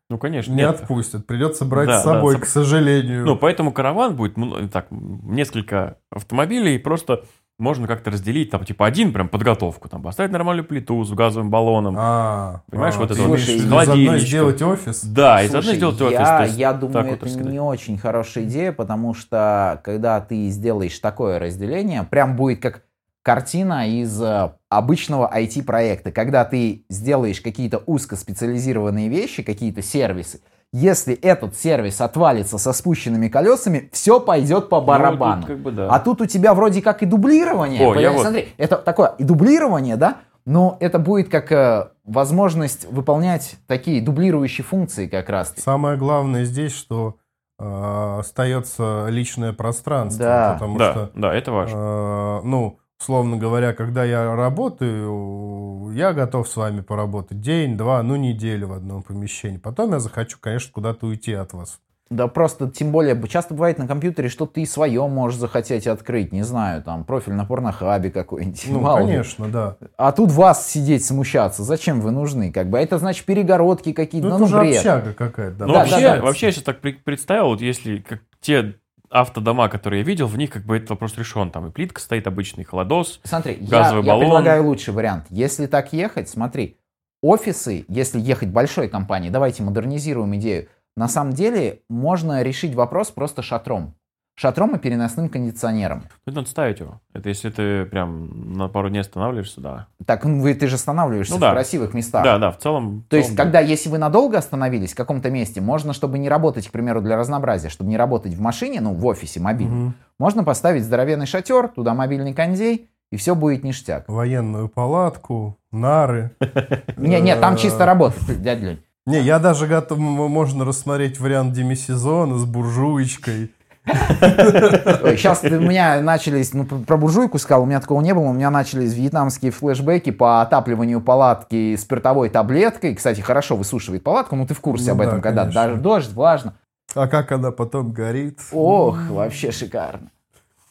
Ну, 0.10 0.18
конечно, 0.18 0.52
не 0.52 0.58
нет. 0.60 0.82
отпустят. 0.82 1.26
Придется 1.26 1.66
брать 1.66 1.88
Да, 1.88 2.00
с 2.02 2.04
собой, 2.04 2.36
да, 2.36 2.42
к 2.42 2.46
сожалению. 2.46 3.26
Ну, 3.26 3.36
поэтому 3.38 3.72
караван 3.72 4.16
будет, 4.16 4.36
так, 4.72 4.88
несколько 4.92 5.98
автомобилей, 6.12 6.78
просто 6.80 7.24
можно 7.58 7.88
как-то 7.88 8.10
разделить, 8.12 8.50
там, 8.50 8.66
типа, 8.66 8.88
один 8.88 9.14
прям 9.14 9.30
подготовку, 9.30 9.88
там, 9.88 10.02
поставить 10.02 10.32
нормальную 10.32 10.66
плиту 10.66 11.04
с 11.04 11.12
газовым 11.12 11.50
баллоном. 11.52 11.96
А, 11.98 12.62
Понимаешь, 12.72 12.96
а, 12.96 13.00
вот 13.00 13.12
это 13.12 13.22
вот 13.22 13.40
холодильничком. 13.40 13.86
заодно 13.86 14.18
сделать 14.18 14.62
офис? 14.64 15.04
Да, 15.06 15.44
и 15.44 15.48
заодно 15.48 15.62
Слушай, 15.62 15.76
сделать 15.78 16.02
офис. 16.02 16.20
Я, 16.20 16.44
есть 16.44 16.58
я 16.58 16.74
думаю, 16.74 17.06
вот 17.06 17.14
это 17.14 17.26
раскидать. 17.26 17.52
не 17.52 17.60
очень 17.60 17.98
хорошая 18.00 18.44
идея, 18.46 18.72
потому 18.72 19.14
что 19.14 19.80
когда 19.84 20.20
ты 20.22 20.50
сделаешь 20.50 20.98
такое 21.00 21.38
разделение, 21.40 22.04
прям 22.04 22.36
будет 22.36 22.62
как 22.62 22.82
картина 23.24 23.88
из 23.88 24.22
э, 24.22 24.52
обычного 24.70 25.32
IT-проекта, 25.36 26.12
когда 26.12 26.44
ты 26.46 26.86
сделаешь 26.90 27.42
какие-то 27.42 27.80
узкоспециализированные 27.86 29.10
вещи, 29.10 29.44
какие-то 29.44 29.82
сервисы, 29.82 30.42
если 30.74 31.14
этот 31.16 31.56
сервис 31.58 32.00
отвалится 32.00 32.58
со 32.58 32.72
спущенными 32.72 33.28
колесами, 33.28 33.90
все 33.92 34.20
пойдет 34.22 34.70
по 34.70 34.80
Ну, 34.80 34.86
барабану. 34.88 35.42
тут 35.42 35.50
как 35.52 35.60
бы 35.60 35.72
да. 35.72 35.90
А 35.90 36.00
тут 36.00 36.22
у 36.22 36.26
тебя 36.26 36.54
вроде 36.54 36.82
как 36.82 37.04
и 37.04 37.06
дублирование. 37.06 37.86
О, 37.86 37.94
я 37.96 38.12
вот- 38.12 38.22
Смотри, 38.22 38.50
это 38.58 38.78
такое 38.78 39.14
и 39.18 39.24
дублирование, 39.24 39.98
да, 39.98 40.18
но 40.46 40.78
это 40.80 40.98
будет 40.98 41.30
как 41.30 41.52
э, 41.52 41.90
возможность 42.06 42.90
выполнять 42.90 43.58
такие 43.68 44.02
дублирующие 44.02 44.64
функции 44.64 45.08
как 45.08 45.30
раз. 45.30 45.54
Самое 45.58 45.98
главное 45.98 46.46
здесь, 46.46 46.74
что 46.74 47.18
э, 47.60 48.18
остается 48.20 49.08
личное 49.10 49.52
пространство. 49.54 50.24
Да. 50.26 50.54
Потому 50.54 50.78
да, 50.80 50.92
что, 50.94 51.12
да, 51.16 51.34
это 51.36 51.52
важно. 51.52 51.78
э, 51.78 52.42
ну, 52.48 52.80
условно 53.02 53.38
говоря, 53.38 53.74
когда 53.74 54.04
я 54.04 54.36
работаю, 54.36 55.92
я 55.94 56.14
готов 56.14 56.48
с 56.48 56.56
вами 56.56 56.82
поработать 56.82 57.42
день, 57.42 57.76
два, 57.76 58.02
ну, 58.04 58.16
неделю 58.16 58.68
в 58.68 58.74
одном 58.74 59.02
помещении. 59.04 59.58
Потом 59.58 59.92
я 59.92 60.00
захочу, 60.00 60.38
конечно, 60.40 60.72
куда-то 60.72 61.08
уйти 61.08 61.34
от 61.34 61.54
вас. 61.54 61.80
Да 62.12 62.28
просто, 62.28 62.70
тем 62.70 62.92
более, 62.92 63.20
часто 63.30 63.54
бывает 63.54 63.78
на 63.78 63.88
компьютере, 63.88 64.28
что 64.28 64.46
ты 64.46 64.66
свое 64.66 65.08
можешь 65.08 65.40
захотеть 65.40 65.88
открыть, 65.88 66.34
не 66.34 66.44
знаю, 66.44 66.84
там, 66.84 67.06
профиль 67.06 67.34
на 67.34 67.46
порнохабе 67.46 68.12
какой-нибудь. 68.12 68.66
Ну, 68.68 68.82
мало 68.82 69.00
ли. 69.00 69.06
конечно, 69.06 69.48
да. 69.48 69.78
А 69.98 70.12
тут 70.12 70.30
вас 70.30 70.68
сидеть 70.70 71.06
смущаться, 71.06 71.64
зачем 71.64 72.02
вы 72.02 72.12
нужны? 72.12 72.52
Как 72.52 72.70
бы 72.70 72.78
это 72.80 72.98
значит 72.98 73.26
перегородки 73.26 73.94
какие-то, 73.94 74.28
Ну, 74.28 74.38
ну, 74.40 74.46
это 74.46 74.52
ну, 74.54 74.60
уже 74.60 74.68
бред. 74.68 74.78
общага 74.80 75.14
какая-то. 75.14 75.58
да. 75.58 75.66
Ну, 75.68 75.74
Да, 75.74 75.80
вообще, 75.80 76.02
да, 76.02 76.16
да. 76.18 76.22
вообще, 76.22 76.46
я 76.48 76.52
сейчас 76.52 76.64
так 76.66 76.82
представил, 76.82 77.46
вот 77.46 77.62
если 77.62 78.00
как 78.00 78.20
те 78.42 78.76
автодома, 79.12 79.70
которые 79.70 80.02
я 80.02 80.06
видел, 80.06 80.28
в 80.28 80.38
них 80.38 80.50
как 80.50 80.66
бы 80.66 80.78
этот 80.78 80.90
вопрос 80.92 81.18
решен. 81.18 81.52
Там 81.52 81.68
и 81.68 81.72
плитка 81.72 82.02
стоит 82.02 82.26
обычный, 82.28 82.64
холодос. 82.64 83.20
Смотри, 83.24 83.58
я, 83.60 83.68
газовый 83.68 84.04
я 84.04 84.12
баллон. 84.12 84.26
предлагаю 84.26 84.66
лучший 84.66 84.94
вариант. 84.94 85.26
Если 85.30 85.68
так 85.68 85.94
ехать, 85.94 86.30
смотри, 86.30 86.78
офисы, 87.22 87.86
если 87.88 88.20
ехать 88.20 88.50
большой 88.50 88.88
компанией, 88.88 89.32
давайте 89.32 89.64
модернизируем 89.64 90.36
идею. 90.38 90.70
На 90.96 91.08
самом 91.08 91.34
деле 91.34 91.82
можно 91.90 92.42
решить 92.42 92.74
вопрос 92.74 93.12
просто 93.12 93.42
шатром. 93.42 93.96
Шатром 94.42 94.76
и 94.76 94.80
переносным 94.80 95.30
кондиционером. 95.30 96.04
Ну, 96.26 96.34
надо 96.34 96.50
ставить 96.50 96.80
его. 96.80 97.00
Это 97.14 97.30
если 97.30 97.52
ты 97.52 97.86
прям 97.86 98.54
на 98.58 98.68
пару 98.68 98.90
дней 98.90 99.02
останавливаешься, 99.02 99.62
да. 99.62 99.88
Так, 100.08 100.26
ну, 100.26 100.42
вы, 100.42 100.56
ты 100.56 100.66
же 100.68 100.76
останавливаешься 100.76 101.36
Ну 101.36 101.40
да. 101.40 101.52
в 101.52 101.54
красивых 101.54 101.94
местах. 101.94 102.24
Да, 102.24 102.40
да, 102.40 102.52
в 102.52 102.58
целом... 102.58 103.06
То 103.08 103.18
в 103.18 103.20
есть, 103.20 103.30
целом, 103.30 103.38
когда, 103.38 103.60
если 103.60 103.90
вы 103.90 104.00
надолго 104.00 104.40
остановились 104.40 104.94
в 104.94 104.96
каком-то 104.96 105.30
месте, 105.30 105.62
можно, 105.62 105.94
чтобы 105.94 106.18
не 106.18 106.28
работать, 106.28 106.68
к 106.68 106.72
примеру, 106.72 107.02
для 107.02 107.18
разнообразия, 107.18 107.70
чтобы 107.70 107.92
не 107.92 107.98
работать 107.98 108.34
в 108.34 108.42
машине, 108.42 108.82
ну, 108.82 108.96
в 108.96 109.06
офисе 109.06 109.40
мобильном, 109.40 109.80
Мгм. 109.86 109.94
можно 110.18 110.44
поставить 110.44 110.84
здоровенный 110.84 111.28
шатер, 111.28 111.68
туда 111.68 111.94
мобильный 111.94 112.34
кондей, 112.34 112.90
и 113.12 113.18
все 113.18 113.36
будет 113.36 113.64
ништяк. 113.64 114.06
Военную 114.10 114.70
палатку, 114.70 115.60
нары. 115.72 116.32
Не, 116.98 117.20
нет, 117.22 117.40
там 117.42 117.54
Э, 117.54 117.58
чисто 117.58 117.86
работает, 117.86 118.42
дядя 118.42 118.66
Лень. 118.66 118.84
Не, 119.06 119.20
я 119.22 119.38
даже 119.38 119.68
готов, 119.68 120.00
можно 120.00 120.66
рассмотреть 120.66 121.20
вариант 121.20 121.54
демисезона 121.54 122.38
с 122.38 122.46
буржуечкой. 122.46 123.52
Сейчас 123.86 125.44
у 125.44 125.50
меня 125.60 126.02
начались, 126.02 126.54
ну, 126.54 126.66
про 126.66 126.98
буржуйку 126.98 127.40
сказал, 127.40 127.64
у 127.64 127.66
меня 127.66 127.80
такого 127.80 128.02
не 128.02 128.14
было, 128.14 128.26
у 128.26 128.34
меня 128.34 128.50
начались 128.52 128.94
вьетнамские 128.94 129.52
флешбеки 129.52 130.12
по 130.12 130.42
отапливанию 130.42 131.02
палатки 131.02 131.76
спиртовой 131.76 132.30
таблеткой. 132.30 132.96
Кстати, 132.96 133.22
хорошо 133.22 133.56
высушивает 133.56 134.04
палатку, 134.04 134.36
ну 134.36 134.46
ты 134.46 134.54
в 134.54 134.60
курсе 134.60 134.88
Ну 134.88 134.92
об 134.94 134.98
да, 135.00 135.04
этом, 135.06 135.22
когда 135.22 135.42
конечно. 135.42 135.62
даже 135.64 135.76
дождь, 135.78 136.12
влажно. 136.14 136.54
А 136.94 137.08
как 137.08 137.32
она 137.32 137.52
потом 137.52 137.92
горит? 137.92 138.40
Ох, 138.52 138.98
вообще 139.10 139.52
шикарно. 139.52 140.12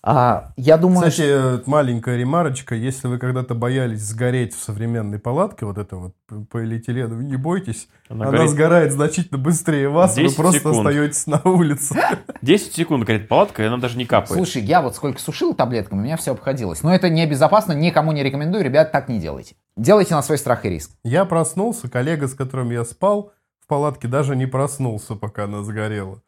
А, 0.02 0.52
я 0.56 0.78
думаю, 0.78 1.10
Кстати, 1.10 1.26
э, 1.26 1.62
маленькая 1.66 2.16
ремарочка. 2.16 2.74
Если 2.74 3.06
вы 3.06 3.18
когда-то 3.18 3.54
боялись 3.54 4.00
сгореть 4.00 4.54
в 4.54 4.62
современной 4.62 5.18
палатке, 5.18 5.66
вот 5.66 5.76
это 5.76 5.96
вот 5.96 6.14
п- 6.26 6.46
полиэтилен, 6.50 7.14
вы 7.14 7.24
не 7.24 7.36
бойтесь. 7.36 7.86
Она 8.08 8.28
Она, 8.28 8.38
горит 8.38 8.50
сгорает 8.50 8.92
значительно 8.92 9.36
быстрее 9.36 9.90
вас, 9.90 10.16
вы 10.16 10.22
10 10.22 10.36
просто 10.36 10.58
секунд. 10.60 10.86
остаетесь 10.86 11.26
на 11.26 11.42
улице. 11.44 12.00
10 12.42 12.72
секунд 12.74 13.04
горит 13.04 13.28
палатка, 13.28 13.62
и 13.62 13.66
она 13.66 13.76
даже 13.76 13.98
не 13.98 14.06
капает. 14.06 14.32
Слушай, 14.32 14.62
я 14.62 14.80
вот 14.80 14.96
сколько 14.96 15.20
сушил 15.20 15.52
таблетками, 15.52 15.98
у 16.00 16.02
меня 16.02 16.16
все 16.16 16.32
обходилось. 16.32 16.82
Но 16.82 16.94
это 16.94 17.10
небезопасно, 17.10 17.72
никому 17.72 18.12
не 18.12 18.22
рекомендую, 18.22 18.64
ребят, 18.64 18.92
так 18.92 19.08
не 19.10 19.20
делайте. 19.20 19.54
Делайте 19.76 20.14
на 20.14 20.22
свой 20.22 20.38
страх 20.38 20.64
и 20.64 20.70
риск. 20.70 20.92
Я 21.04 21.26
проснулся, 21.26 21.90
коллега, 21.90 22.26
с 22.26 22.32
которым 22.32 22.70
я 22.70 22.84
спал 22.86 23.32
в 23.62 23.66
палатке, 23.66 24.08
даже 24.08 24.34
не 24.34 24.46
проснулся, 24.46 25.14
пока 25.14 25.44
она 25.44 25.62
сгорела. 25.62 26.22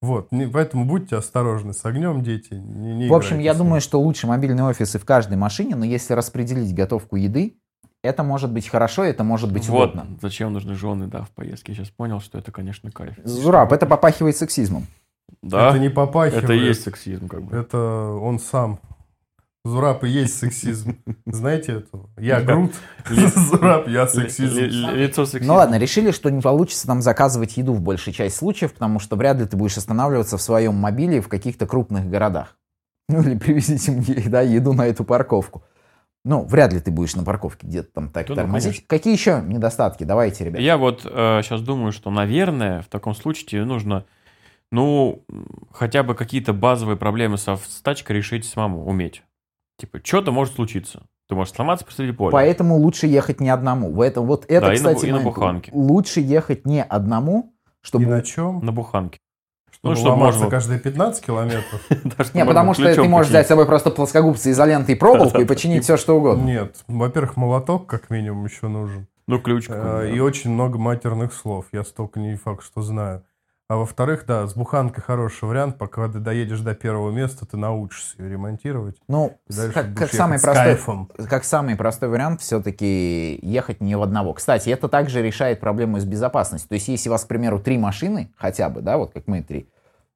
Вот, 0.00 0.30
не- 0.30 0.46
поэтому 0.46 0.84
будьте 0.84 1.16
осторожны 1.16 1.72
с 1.72 1.84
огнем, 1.84 2.22
дети. 2.22 2.54
не- 2.54 2.94
не 2.94 3.08
В 3.08 3.14
общем, 3.14 3.38
я 3.40 3.54
думаю, 3.54 3.80
что 3.80 4.00
лучше 4.00 4.26
мобильные 4.28 4.64
офисы 4.64 4.98
в 4.98 5.04
каждой 5.04 5.36
машине, 5.36 5.74
но 5.74 5.84
если 5.84 6.14
распределить 6.14 6.72
готовку 6.74 7.16
еды, 7.16 7.56
это 8.02 8.22
может 8.22 8.52
быть 8.52 8.68
хорошо, 8.68 9.02
это 9.02 9.24
может 9.24 9.52
быть 9.52 9.68
вот 9.68 9.94
удобно. 9.94 10.16
зачем 10.22 10.52
нужны 10.52 10.74
жены, 10.74 11.08
да, 11.08 11.22
в 11.22 11.30
поездке. 11.30 11.72
Я 11.72 11.78
сейчас 11.78 11.90
понял, 11.90 12.20
что 12.20 12.38
это, 12.38 12.52
конечно, 12.52 12.92
кайф. 12.92 13.16
Зураб, 13.24 13.72
это 13.72 13.86
попахивает 13.86 14.36
сексизмом. 14.36 14.86
Да, 15.42 15.70
Это 15.70 15.78
не 15.80 15.88
попахивает. 15.90 16.44
это 16.44 16.52
и 16.52 16.58
есть 16.60 16.84
сексизм, 16.84 17.26
как 17.28 17.42
бы. 17.42 17.56
Это 17.56 17.76
он 18.22 18.38
сам. 18.38 18.78
Зураб 19.68 20.04
и 20.04 20.08
есть 20.08 20.38
сексизм. 20.38 20.96
Знаете 21.26 21.72
это? 21.78 22.06
Я 22.16 22.40
Грут, 22.40 22.72
Зураб, 23.08 23.88
я 23.88 24.06
сексизм. 24.06 24.56
ли- 24.58 24.68
ли- 24.68 25.02
Лицо 25.06 25.24
сексизма. 25.26 25.54
Ну 25.54 25.58
ладно, 25.58 25.78
решили, 25.78 26.10
что 26.10 26.30
не 26.30 26.40
получится 26.40 26.86
там 26.86 27.02
заказывать 27.02 27.56
еду 27.56 27.72
в 27.74 27.80
большей 27.80 28.12
часть 28.12 28.36
случаев, 28.36 28.72
потому 28.74 28.98
что 29.00 29.16
вряд 29.16 29.38
ли 29.38 29.46
ты 29.46 29.56
будешь 29.56 29.76
останавливаться 29.76 30.36
в 30.38 30.42
своем 30.42 30.74
мобиле 30.74 31.20
в 31.20 31.28
каких-то 31.28 31.66
крупных 31.66 32.08
городах. 32.08 32.56
Ну 33.10 33.22
или 33.22 33.38
привезите 33.38 33.90
мне 33.92 34.22
да, 34.28 34.42
еду 34.42 34.74
на 34.74 34.86
эту 34.86 35.02
парковку. 35.02 35.62
Ну, 36.26 36.44
вряд 36.44 36.74
ли 36.74 36.80
ты 36.80 36.90
будешь 36.90 37.14
на 37.16 37.24
парковке 37.24 37.66
где-то 37.66 37.88
там 37.94 38.10
так 38.10 38.26
Да 38.26 38.32
ну, 38.32 38.36
тормозить. 38.36 38.70
конечно. 38.72 38.86
Какие 38.88 39.12
еще 39.14 39.42
недостатки? 39.46 40.04
Давайте, 40.04 40.44
ребят. 40.44 40.60
Я 40.60 40.76
вот 40.76 41.00
сейчас 41.02 41.62
думаю, 41.62 41.92
что, 41.92 42.10
наверное, 42.10 42.82
в 42.82 42.88
таком 42.88 43.14
случае 43.14 43.46
тебе 43.46 43.64
нужно, 43.64 44.04
ну, 44.70 45.24
хотя 45.72 46.02
бы 46.02 46.14
какие-то 46.14 46.52
базовые 46.52 46.98
проблемы 46.98 47.38
со 47.38 47.56
с 47.56 47.80
тачкой 47.80 48.16
решить 48.16 48.44
самому, 48.44 48.84
уметь. 48.84 49.22
Типа, 49.78 50.00
что-то 50.02 50.32
может 50.32 50.54
случиться. 50.54 51.02
Ты 51.28 51.34
можешь 51.34 51.54
сломаться 51.54 51.84
посреди 51.84 52.12
поля. 52.12 52.32
Поэтому 52.32 52.76
лучше 52.76 53.06
ехать 53.06 53.40
не 53.40 53.50
одному. 53.50 53.92
В 53.92 54.00
этом 54.00 54.26
вот 54.26 54.44
это, 54.48 54.66
Да, 54.66 54.74
и 54.74 54.80
на 54.80 54.94
кстати, 54.94 55.06
и 55.06 55.12
на 55.12 55.20
буханке. 55.20 55.70
Лучше 55.74 56.20
ехать 56.20 56.66
не 56.66 56.82
одному, 56.82 57.54
И 57.82 57.86
чтобы 57.86 58.06
на 58.06 58.22
чем? 58.22 58.60
На 58.64 58.72
буханке. 58.72 59.18
Чтобы 59.70 59.94
чтобы 59.94 60.08
ломаться 60.10 60.38
можно- 60.40 60.50
каждые 60.50 60.80
15 60.80 61.24
километров? 61.24 61.80
Чтобы 61.90 62.30
Не, 62.34 62.44
потому 62.44 62.74
что 62.74 62.92
ты 62.92 63.02
можешь 63.04 63.28
взять 63.30 63.46
с 63.46 63.48
собой 63.48 63.66
просто 63.66 63.90
плоскогубцы, 63.90 64.50
изоленты 64.50 64.92
и 64.92 64.94
проволоку 64.96 65.40
и 65.40 65.44
починить 65.44 65.84
все, 65.84 65.96
что 65.96 66.16
угодно. 66.16 66.44
Нет. 66.44 66.76
Во-первых, 66.88 67.36
молоток 67.36 67.86
как 67.86 68.10
минимум 68.10 68.46
еще 68.46 68.66
нужен. 68.66 69.06
Ну, 69.28 69.38
ключ. 69.38 69.66
Э, 69.68 70.10
И 70.12 70.18
очень 70.20 70.50
много 70.50 70.78
матерных 70.78 71.32
слов. 71.34 71.66
Я 71.70 71.84
столько 71.84 72.18
не 72.18 72.34
факт, 72.36 72.64
что 72.64 72.80
знаю. 72.82 73.22
А 73.70 73.76
во-вторых, 73.76 74.24
да, 74.26 74.46
с 74.46 74.54
буханкой 74.54 75.02
хороший 75.02 75.44
вариант. 75.44 75.76
Пока 75.76 76.08
ты 76.08 76.20
доедешь 76.20 76.60
до 76.60 76.74
первого 76.74 77.10
места, 77.10 77.44
ты 77.44 77.58
научишься 77.58 78.14
ее 78.16 78.30
ремонтировать. 78.30 78.96
Ну, 79.08 79.38
как, 79.74 79.94
как 79.94 80.10
самый 80.10 80.40
простой, 80.40 80.64
кайфом. 80.64 81.10
как 81.28 81.44
самый 81.44 81.76
простой 81.76 82.08
вариант, 82.08 82.40
все-таки 82.40 83.38
ехать 83.42 83.82
не 83.82 83.94
в 83.94 84.02
одного. 84.02 84.32
Кстати, 84.32 84.70
это 84.70 84.88
также 84.88 85.20
решает 85.20 85.60
проблему 85.60 86.00
с 86.00 86.06
безопасностью. 86.06 86.70
То 86.70 86.76
есть, 86.76 86.88
если 86.88 87.10
у 87.10 87.12
вас, 87.12 87.24
к 87.24 87.28
примеру, 87.28 87.60
три 87.60 87.76
машины, 87.76 88.32
хотя 88.36 88.70
бы, 88.70 88.80
да, 88.80 88.96
вот 88.96 89.12
как 89.12 89.26
мы 89.26 89.42
три, 89.42 89.68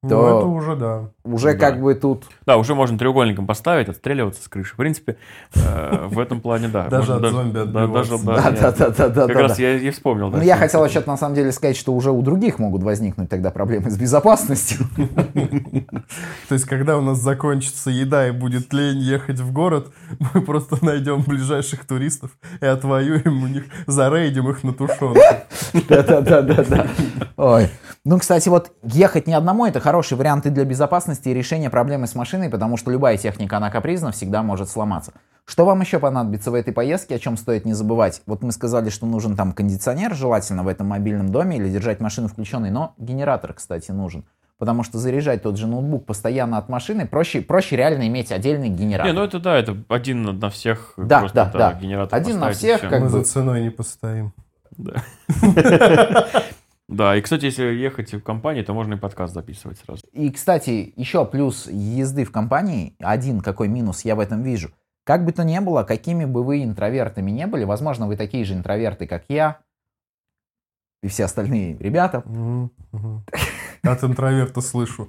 Ну, 0.05 0.09
то- 0.09 0.39
это 0.39 0.47
уже, 0.49 0.75
да. 0.75 1.11
уже 1.23 1.53
Да. 1.53 1.59
как 1.59 1.81
бы 1.81 1.95
тут... 1.95 2.25
Да, 2.45 2.57
уже 2.57 2.75
можно 2.75 2.99
треугольником 2.99 3.47
поставить, 3.47 3.89
отстреливаться 3.89 4.43
с 4.43 4.49
крыши. 4.49 4.73
В 4.73 4.77
принципе, 4.77 5.17
э, 5.55 6.07
в 6.09 6.19
этом 6.19 6.41
плане, 6.41 6.67
да. 6.67 6.89
Даже 6.89 7.15
от 7.15 7.25
зомби 7.31 7.53
да, 7.55 7.63
отбиваться. 7.63 8.11
даже, 8.19 8.25
да, 8.25 8.51
нет. 8.51 8.61
Да-да-да-да-да. 8.61 9.27
Как 9.29 9.37
раз 9.37 9.59
я 9.61 9.77
и 9.77 9.91
вспомнил. 9.91 10.31
да, 10.31 10.39
Ну, 10.39 10.43
я 10.43 10.57
хотел 10.57 10.81
вообще 10.81 11.05
на 11.07 11.17
самом 11.17 11.37
деле 11.37 11.53
сказать, 11.53 11.77
что 11.77 11.93
уже 11.95 12.11
у 12.11 12.21
других 12.23 12.59
могут 12.59 12.83
возникнуть 12.83 13.31
тогда 13.31 13.53
проблемы 13.53 13.91
с 13.91 13.97
безопасностью. 13.97 14.87
То 16.49 16.55
есть, 16.55 16.65
когда 16.65 16.99
у 16.99 17.01
нас 17.01 17.19
закончится 17.19 17.91
еда 17.91 18.27
и 18.27 18.33
будет 18.33 18.73
лень 18.73 18.99
ехать 18.99 19.39
в 19.39 19.53
город, 19.53 19.93
мы 20.35 20.41
просто 20.41 20.85
найдем 20.85 21.23
ближайших 21.23 21.85
туристов 21.87 22.33
и 22.61 22.67
отвоюем 22.67 23.45
у 23.45 23.47
них, 23.47 23.65
зарейдим 23.87 24.51
их 24.51 24.65
на 24.65 24.73
тушенку. 24.73 25.21
Да-да-да-да. 25.89 26.89
Ой. 27.37 27.69
Ну, 28.05 28.19
кстати, 28.19 28.49
вот 28.49 28.73
ехать 28.83 29.29
не 29.29 29.35
одному 29.35 29.65
это 29.65 29.79
хороший 29.79 30.19
вариант 30.19 30.45
и 30.47 30.51
для 30.51 30.65
безопасности, 30.65 31.29
и 31.29 31.35
решения 31.35 31.71
проблемы 31.71 32.09
с 32.09 32.17
машиной, 32.17 32.51
потому 32.51 32.77
что 32.77 32.91
любая 32.91 33.17
техника, 33.17 33.59
она 33.59 33.71
капризна, 33.71 34.11
всегда 34.11 34.43
может 34.43 34.69
сломаться. 34.69 35.13
Что 35.45 35.65
вам 35.65 35.81
еще 35.83 36.01
понадобится 36.01 36.51
в 36.51 36.55
этой 36.55 36.73
поездке, 36.73 37.15
о 37.15 37.19
чем 37.21 37.37
стоит 37.37 37.65
не 37.65 37.75
забывать? 37.75 38.23
Вот 38.27 38.43
мы 38.43 38.51
сказали, 38.51 38.91
что 38.91 39.07
нужен 39.07 39.37
там 39.37 39.53
кондиционер, 39.53 40.15
желательно 40.17 40.65
в 40.65 40.69
этом 40.69 40.89
мобильном 40.89 41.31
доме, 41.31 41.59
или 41.59 41.69
держать 41.69 42.01
машину 42.01 42.27
включенной, 42.27 42.71
но 42.71 42.95
генератор, 42.99 43.53
кстати, 43.55 43.93
нужен. 43.93 44.25
Потому 44.59 44.83
что 44.83 44.99
заряжать 44.99 45.43
тот 45.43 45.57
же 45.57 45.69
ноутбук 45.69 46.05
постоянно 46.05 46.59
от 46.59 46.69
машины 46.69 47.07
проще, 47.07 47.41
проще 47.41 47.77
реально 47.77 48.09
иметь 48.09 48.33
отдельный 48.33 48.69
генератор. 48.69 49.13
Не, 49.13 49.17
ну 49.19 49.25
это 49.25 49.39
да, 49.39 49.57
это 49.57 49.77
один 49.89 50.23
на- 50.23 50.51
всех. 50.51 50.95
Да, 50.97 51.21
просто, 51.21 51.51
да, 51.53 51.59
да. 51.59 51.79
Генератор 51.81 52.19
Один 52.19 52.41
на 52.41 52.51
всех, 52.53 52.81
как 52.81 52.93
Мы 53.01 53.07
бы- 53.07 53.09
за 53.11 53.25
ценой 53.25 53.63
не 53.63 53.71
постоим. 53.71 54.33
Да. 54.77 55.03
Да, 56.93 57.17
и, 57.17 57.23
кстати, 57.23 57.47
если 57.47 57.65
ехать 57.65 58.13
в 58.13 58.23
компании, 58.23 58.63
то 58.63 58.75
можно 58.75 58.95
и 58.95 58.99
подкаст 58.99 59.33
записывать 59.33 59.79
сразу. 59.79 60.03
И, 60.13 60.31
кстати, 60.31 60.93
еще 60.97 61.25
плюс 61.25 61.67
езды 61.67 62.25
в 62.25 62.31
компании, 62.31 62.95
один 63.01 63.41
какой 63.41 63.69
минус 63.69 64.05
я 64.05 64.15
в 64.15 64.21
этом 64.21 64.43
вижу. 64.43 64.71
Как 65.05 65.25
бы 65.25 65.33
то 65.33 65.43
ни 65.43 65.59
было, 65.59 65.85
какими 65.85 66.27
бы 66.27 66.45
вы 66.45 66.63
интровертами 66.63 67.31
не 67.31 67.47
были, 67.47 67.65
возможно, 67.65 68.07
вы 68.07 68.17
такие 68.17 68.45
же 68.45 68.55
интроверты, 68.55 69.07
как 69.07 69.25
я 69.29 69.61
и 71.03 71.09
все 71.09 71.25
остальные 71.25 71.79
ребята. 71.79 72.23
От 73.83 74.05
интроверта 74.05 74.61
слышу. 74.61 75.09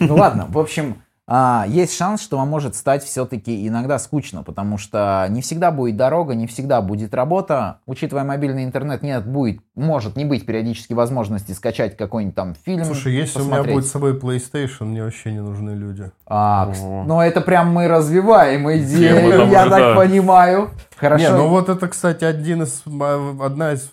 Ну 0.00 0.14
ладно, 0.16 0.46
в 0.48 0.58
общем, 0.58 1.02
а, 1.28 1.64
есть 1.68 1.96
шанс, 1.96 2.22
что 2.22 2.36
вам 2.36 2.48
может 2.48 2.76
стать 2.76 3.02
все-таки 3.02 3.66
иногда 3.66 3.98
скучно, 3.98 4.44
потому 4.44 4.78
что 4.78 5.26
не 5.28 5.42
всегда 5.42 5.72
будет 5.72 5.96
дорога, 5.96 6.34
не 6.36 6.46
всегда 6.46 6.80
будет 6.80 7.14
работа. 7.14 7.78
Учитывая 7.86 8.22
мобильный 8.22 8.62
интернет, 8.64 9.02
нет, 9.02 9.26
будет, 9.26 9.60
может 9.74 10.16
не 10.16 10.24
быть 10.24 10.46
периодически 10.46 10.92
возможности 10.92 11.50
скачать 11.52 11.96
какой-нибудь 11.96 12.36
там 12.36 12.54
фильм. 12.64 12.84
Слушай, 12.84 13.14
если 13.14 13.40
у 13.40 13.42
меня 13.42 13.50
посмотреть. 13.56 13.74
будет 13.74 13.86
с 13.86 13.90
собой 13.90 14.12
PlayStation, 14.18 14.84
мне 14.84 15.02
вообще 15.02 15.32
не 15.32 15.40
нужны 15.42 15.70
люди. 15.70 16.12
А, 16.26 16.64
Ого. 16.66 16.72
кс- 16.72 17.04
ну 17.06 17.20
это 17.20 17.40
прям 17.40 17.72
мы 17.72 17.88
развиваем 17.88 18.70
идею, 18.70 19.48
я 19.50 19.64
так 19.68 19.78
да. 19.80 19.94
понимаю. 19.96 20.70
Хорошо. 20.96 21.24
Не, 21.24 21.30
ну 21.36 21.48
вот 21.48 21.68
это, 21.68 21.88
кстати, 21.88 22.24
один 22.24 22.62
из, 22.62 22.82
м, 22.86 23.42
одна 23.42 23.72
из 23.72 23.90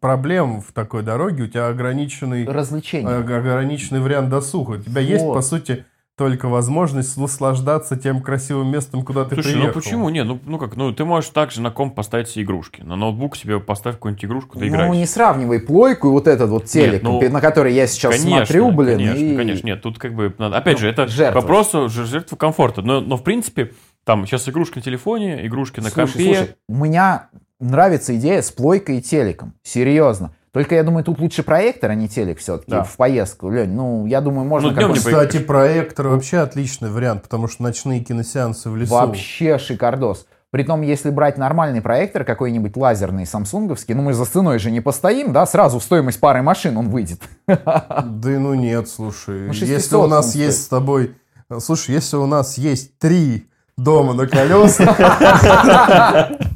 проблем 0.00 0.60
в 0.60 0.72
такой 0.72 1.02
дороге. 1.02 1.44
У 1.44 1.46
тебя 1.46 1.68
ограниченный, 1.68 2.46
Развлечения. 2.46 3.08
э, 3.08 3.18
ограниченный 3.20 4.00
вариант 4.00 4.28
досуга. 4.28 4.72
У 4.72 4.78
тебя 4.78 5.00
есть, 5.00 5.24
Вот. 5.24 5.34
по 5.34 5.42
сути, 5.42 5.84
только 6.16 6.48
возможность 6.48 7.16
наслаждаться 7.16 7.96
тем 7.96 8.20
красивым 8.20 8.70
местом, 8.70 9.02
куда 9.02 9.24
ты 9.24 9.34
Слушай, 9.36 9.52
приехал. 9.54 9.66
ну 9.68 9.72
почему? 9.72 10.08
Не, 10.10 10.24
ну, 10.24 10.38
ну 10.44 10.58
как, 10.58 10.76
ну 10.76 10.92
ты 10.92 11.04
можешь 11.04 11.30
также 11.30 11.62
на 11.62 11.70
комп 11.70 11.94
поставить 11.94 12.28
себе 12.28 12.44
игрушки. 12.44 12.82
На 12.82 12.96
ноутбук 12.96 13.34
себе 13.34 13.60
поставь 13.60 13.94
какую-нибудь 13.94 14.24
игрушку, 14.26 14.58
ты 14.58 14.68
играешь. 14.68 14.88
ну 14.88 14.94
не 14.94 15.06
сравнивай 15.06 15.60
плойку 15.60 16.08
и 16.08 16.10
вот 16.10 16.28
этот 16.28 16.50
вот 16.50 16.66
телек, 16.66 17.02
ну, 17.02 17.20
на 17.30 17.40
который 17.40 17.72
я 17.72 17.86
сейчас 17.86 18.20
смотрю, 18.20 18.70
блин. 18.72 18.98
Конечно, 18.98 19.24
и- 19.24 19.36
конечно, 19.36 19.66
нет, 19.66 19.80
тут 19.82 19.98
как 19.98 20.14
бы 20.14 20.34
надо. 20.38 20.58
Опять 20.58 20.78
же, 20.78 20.88
это 20.88 21.08
жертва. 21.08 21.40
вопрос 21.40 21.72
жертвы 21.72 22.36
комфорта. 22.36 22.82
Но, 22.82 23.00
но 23.00 23.16
в 23.16 23.22
принципе, 23.22 23.72
там 24.04 24.26
сейчас 24.26 24.48
игрушки 24.48 24.76
на 24.78 24.82
телефоне, 24.82 25.46
игрушки 25.46 25.80
на 25.80 25.88
Слушай, 25.88 26.12
компе. 26.12 26.34
слушай, 26.36 26.54
у 26.68 26.74
меня 26.74 27.28
нравится 27.58 28.14
идея 28.16 28.42
с 28.42 28.50
плойкой 28.50 28.98
и 28.98 29.02
телеком. 29.02 29.54
Серьезно. 29.62 30.34
Только 30.52 30.74
я 30.74 30.82
думаю, 30.82 31.02
тут 31.02 31.18
лучше 31.18 31.42
проектор, 31.42 31.90
а 31.90 31.94
не 31.94 32.08
телек 32.08 32.38
все-таки 32.38 32.70
Да. 32.70 32.82
в 32.84 32.96
поездку. 32.96 33.50
Лень, 33.50 33.70
ну, 33.74 34.04
я 34.04 34.20
думаю, 34.20 34.46
можно 34.46 34.68
Ну, 34.68 34.74
как-то- 34.74 34.90
не 34.92 34.98
Кстати, 34.98 35.38
проектор 35.38 36.08
вообще 36.08 36.38
отличный 36.38 36.90
вариант, 36.90 37.22
потому 37.22 37.48
что 37.48 37.62
ночные 37.62 38.00
киносеансы 38.00 38.68
в 38.68 38.76
лесу. 38.76 38.92
Вообще 38.92 39.56
шикардос. 39.58 40.26
Притом, 40.50 40.82
если 40.82 41.08
брать 41.08 41.38
нормальный 41.38 41.80
проектор, 41.80 42.24
какой-нибудь 42.24 42.76
лазерный, 42.76 43.24
самсунговский, 43.24 43.94
ну 43.94 44.02
мы 44.02 44.12
за 44.12 44.26
стеной 44.26 44.58
же 44.58 44.70
не 44.70 44.80
постоим, 44.82 45.32
да, 45.32 45.46
сразу 45.46 45.78
в 45.78 45.82
стоимость 45.82 46.20
пары 46.20 46.42
машин 46.42 46.76
он 46.76 46.90
выйдет. 46.90 47.20
Да 47.48 48.28
ну 48.28 48.52
нет, 48.52 48.86
слушай. 48.90 49.46
Ну, 49.46 49.52
600 49.54 49.68
если 49.68 49.96
у 49.96 50.06
нас 50.06 50.34
есть 50.34 50.64
с 50.64 50.68
тобой... 50.68 51.14
Слушай, 51.60 51.94
если 51.94 52.16
у 52.16 52.26
нас 52.26 52.58
есть 52.58 52.98
три 52.98 53.48
дома 53.78 54.12
на 54.12 54.26
колесах, 54.26 54.98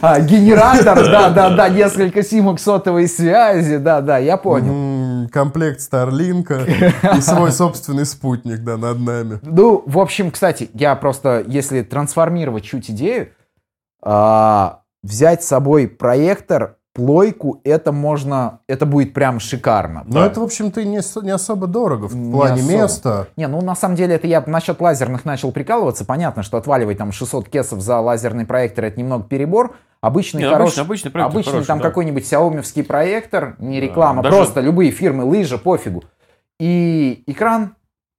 А, 0.00 0.20
генератор, 0.20 0.96
да-да-да, 1.04 1.68
несколько 1.68 2.22
симок 2.22 2.60
сотовой 2.60 3.08
связи, 3.08 3.76
да-да, 3.78 4.18
я 4.18 4.36
понял. 4.36 4.72
м, 4.72 5.28
комплект 5.28 5.80
Старлинка 5.80 6.60
и 7.16 7.20
свой 7.20 7.52
собственный 7.52 8.06
спутник, 8.06 8.60
да, 8.60 8.76
над 8.76 9.00
нами. 9.00 9.38
Ну, 9.42 9.82
в 9.86 9.98
общем, 9.98 10.30
кстати, 10.30 10.70
я 10.74 10.94
просто, 10.96 11.44
если 11.46 11.82
трансформировать 11.82 12.64
чуть 12.64 12.90
идею, 12.90 13.28
а, 14.02 14.80
взять 15.02 15.42
с 15.42 15.48
собой 15.48 15.88
проектор, 15.88 16.75
плойку, 16.96 17.60
это 17.62 17.92
можно, 17.92 18.60
это 18.66 18.86
будет 18.86 19.12
прям 19.12 19.38
шикарно. 19.38 20.02
Но 20.06 20.24
это, 20.24 20.40
в 20.40 20.44
общем-то, 20.44 20.82
не, 20.82 21.00
не 21.24 21.30
особо 21.30 21.66
дорого 21.66 22.06
в 22.06 22.16
Не 22.16 22.32
плане 22.32 22.54
особо. 22.62 22.72
места. 22.72 23.28
Не, 23.36 23.46
ну 23.48 23.60
на 23.60 23.74
самом 23.76 23.96
деле 23.96 24.14
это 24.14 24.26
я 24.26 24.42
насчет 24.46 24.80
лазерных 24.80 25.26
начал 25.26 25.52
прикалываться. 25.52 26.06
Понятно, 26.06 26.42
что 26.42 26.56
отваливать 26.56 26.96
там 26.96 27.12
600 27.12 27.50
кесов 27.50 27.80
за 27.80 28.00
лазерный 28.00 28.46
проектор 28.46 28.86
это 28.86 28.98
немного 28.98 29.24
перебор. 29.24 29.76
Обычный 30.00 30.42
Не, 30.42 30.48
хороший, 30.50 30.80
обычный- 30.84 31.08
обычный 31.10 31.22
обычный 31.24 31.50
хороший, 31.52 31.66
там 31.66 31.78
да. 31.78 31.84
какой-нибудь 31.84 32.22
xiaomi 32.24 32.82
проектор, 32.84 33.56
не 33.58 33.78
Да, 33.80 33.86
реклама, 33.86 34.22
даже- 34.22 34.36
просто 34.36 34.60
любые 34.62 34.90
фирмы, 34.90 35.24
лыжа, 35.24 35.58
пофигу. 35.58 36.02
И 36.58 37.22
экран, 37.26 37.74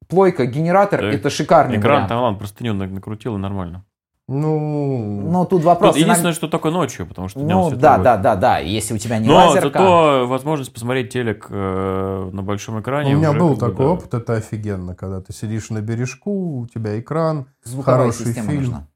плойка, 0.08 0.46
генератор, 0.46 1.02
Да. 1.02 1.08
это 1.12 1.30
шикарный 1.30 1.78
Экран 1.78 1.92
вариант. 1.94 2.10
там, 2.10 2.22
ладно, 2.22 2.38
простыню 2.38 2.74
на- 2.74 2.88
накрутил 2.88 3.36
и 3.36 3.40
нормально. 3.40 3.84
Ну, 4.30 5.22
Но 5.32 5.46
тут 5.46 5.64
вопрос... 5.64 5.94
Тут 5.96 6.02
единственное, 6.04 6.34
что 6.34 6.50
только 6.50 6.70
ночью, 6.70 7.08
потому 7.08 7.30
что 7.30 7.40
днем 7.40 7.56
ну 7.58 7.70
светло 7.70 7.82
да, 7.82 7.94
будет. 7.96 8.04
да, 8.04 8.18
да, 8.18 8.36
да. 8.36 8.58
Если 8.60 8.94
у 8.94 8.98
тебя 8.98 9.20
не 9.20 9.28
Но 9.30 9.36
лазерка... 9.36 9.80
зато 9.80 10.28
возможность 10.28 10.74
посмотреть 10.74 11.14
телек 11.14 11.48
э, 11.50 12.30
на 12.34 12.44
большом 12.44 12.82
экране. 12.82 13.16
у 13.16 13.20
меня 13.20 13.30
уже 13.32 13.40
был 13.40 13.56
такой 13.56 13.86
да. 13.86 13.92
опыт, 13.94 14.14
это 14.14 14.34
офигенно, 14.34 14.96
когда 14.96 15.22
ты 15.22 15.32
сидишь 15.32 15.70
на 15.70 15.80
бережку, 15.82 16.60
у 16.60 16.68
тебя 16.68 17.00
экран, 17.00 17.48
звуковая 17.64 18.00
хороший 18.00 18.26
система 18.26 18.48
фильм. 18.50 18.62
нужна. 18.64 18.88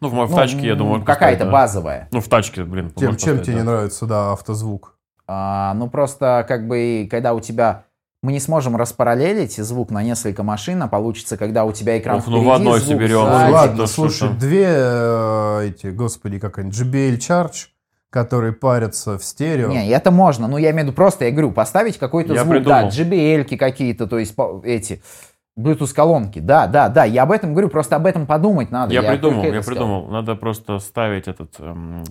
Ну, 0.00 0.08
в, 0.08 0.14
мо- 0.14 0.26
в 0.26 0.30
Ну, 0.30 0.36
тачке, 0.36 0.66
я 0.66 0.74
думаю, 0.74 1.04
Какая-то 1.04 1.44
да. 1.44 1.50
базовая. 1.52 2.08
Ну, 2.10 2.20
в 2.20 2.28
тачке, 2.28 2.64
блин. 2.64 2.90
Тем, 2.90 3.10
чем 3.10 3.14
поставить, 3.14 3.42
тебе 3.42 3.54
не 3.54 3.62
да. 3.62 3.66
нравится, 3.70 4.06
да, 4.06 4.32
автозвук. 4.32 4.96
А, 5.28 5.74
ну 5.74 5.88
просто 5.90 6.44
как 6.48 6.66
бы, 6.66 7.06
когда 7.10 7.34
у 7.34 7.40
тебя 7.40 7.84
мы 8.22 8.32
не 8.32 8.40
сможем 8.40 8.76
распараллелить 8.76 9.56
звук 9.56 9.90
на 9.90 10.02
несколько 10.02 10.42
машин, 10.42 10.82
а 10.82 10.88
получится, 10.88 11.36
когда 11.36 11.64
у 11.64 11.72
тебя 11.72 11.98
экран 11.98 12.18
Ох, 12.18 12.26
ну, 12.26 12.38
в 12.38 12.40
впереди, 12.40 12.56
одной 12.56 12.80
звук 12.80 12.96
соберем. 13.00 13.26
сзади. 13.26 13.52
Ладно, 13.52 13.86
слушай, 13.86 14.28
две 14.30 14.66
э, 14.68 15.68
эти, 15.68 15.86
господи, 15.88 16.38
как 16.38 16.58
они, 16.58 16.70
JBL 16.70 17.18
Charge, 17.18 17.68
которые 18.10 18.52
парятся 18.52 19.18
в 19.18 19.24
стерео. 19.24 19.68
Не, 19.68 19.88
это 19.88 20.10
можно. 20.10 20.48
Ну, 20.48 20.56
я 20.56 20.70
имею 20.70 20.82
в 20.84 20.86
виду 20.88 20.96
просто, 20.96 21.26
я 21.26 21.30
говорю, 21.30 21.52
поставить 21.52 21.98
какой-то 21.98 22.34
Я 22.34 22.42
звук, 22.42 22.56
придумал. 22.56 22.80
да, 22.82 22.88
JBL-ки 22.88 23.56
какие-то, 23.56 24.06
то 24.08 24.18
есть 24.18 24.34
эти 24.64 25.00
Bluetooth-колонки. 25.58 26.38
Да, 26.40 26.66
да, 26.66 26.88
да, 26.88 27.04
я 27.04 27.22
об 27.24 27.32
этом 27.32 27.52
говорю, 27.52 27.68
просто 27.68 27.96
об 27.96 28.06
этом 28.06 28.26
подумать 28.26 28.70
надо. 28.70 28.92
Я, 28.94 29.02
придумал, 29.02 29.42
я 29.42 29.50
это 29.50 29.62
сказал. 29.62 29.74
придумал. 29.86 30.06
Надо 30.08 30.34
просто 30.34 30.78
ставить 30.78 31.28
этот 31.28 31.54
эм, 31.60 32.04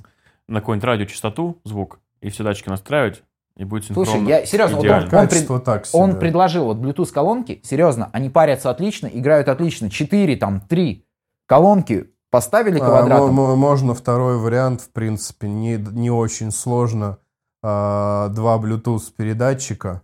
на 0.47 0.59
какую-нибудь 0.59 0.85
радиочастоту 0.85 1.59
звук 1.63 1.99
и 2.21 2.29
все 2.29 2.43
датчики 2.43 2.69
настраивать, 2.69 3.23
и 3.57 3.63
будет 3.65 3.85
синхронно. 3.85 4.11
Слушай, 4.11 4.27
я 4.27 4.45
серьезно, 4.45 4.77
вот 4.77 4.85
он, 4.85 5.19
он 5.19 5.27
пред- 5.27 5.63
так 5.65 5.85
себе. 5.85 5.99
Он 6.01 6.15
предложил 6.19 6.65
вот 6.65 6.77
Bluetooth 6.77 7.11
колонки, 7.11 7.59
серьезно, 7.63 8.09
они 8.13 8.29
парятся 8.29 8.69
отлично, 8.69 9.07
играют 9.07 9.49
отлично. 9.49 9.89
Четыре, 9.89 10.35
там, 10.37 10.61
три 10.61 11.05
колонки 11.47 12.09
поставили 12.29 12.77
А, 12.79 12.85
квадратом. 12.85 13.33
мо- 13.33 13.55
можно 13.55 13.93
второй 13.95 14.37
вариант, 14.37 14.81
в 14.81 14.91
принципе, 14.91 15.47
не, 15.47 15.77
не 15.77 16.11
очень 16.11 16.51
сложно. 16.51 17.17
А, 17.63 18.29
два 18.29 18.57
Bluetooth 18.57 19.11
передатчика. 19.17 20.01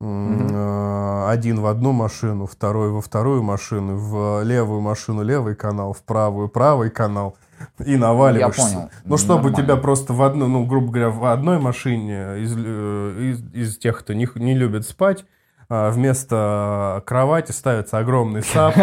А, 0.00 1.30
Один 1.30 1.60
в 1.60 1.66
одну 1.66 1.92
машину, 1.92 2.46
второй 2.46 2.90
во 2.90 3.00
вторую 3.00 3.42
машину, 3.42 3.96
в 3.96 4.42
левую 4.44 4.80
машину 4.80 5.22
левый 5.22 5.54
канал, 5.56 5.92
в 5.92 6.02
правую 6.04 6.48
правый 6.48 6.90
канал 6.90 7.36
и 7.84 7.96
наваливаешься. 7.96 8.62
Я 8.62 8.68
понял. 8.68 8.90
Ну, 9.04 9.16
чтобы 9.16 9.50
Нормально. 9.50 9.56
тебя 9.56 9.76
просто 9.76 10.12
в 10.12 10.22
одну, 10.22 10.46
ну, 10.48 10.64
грубо 10.64 10.92
говоря, 10.92 11.10
в 11.10 11.24
одной 11.26 11.58
машине 11.58 12.40
из, 12.40 12.54
э, 12.56 13.32
из, 13.32 13.54
из 13.54 13.78
тех, 13.78 13.98
кто 13.98 14.12
не, 14.12 14.28
не 14.34 14.54
любит 14.54 14.86
спать, 14.86 15.24
а, 15.70 15.90
вместо 15.90 17.02
кровати 17.04 17.52
ставится 17.52 17.98
огромный 17.98 18.42
сап. 18.42 18.74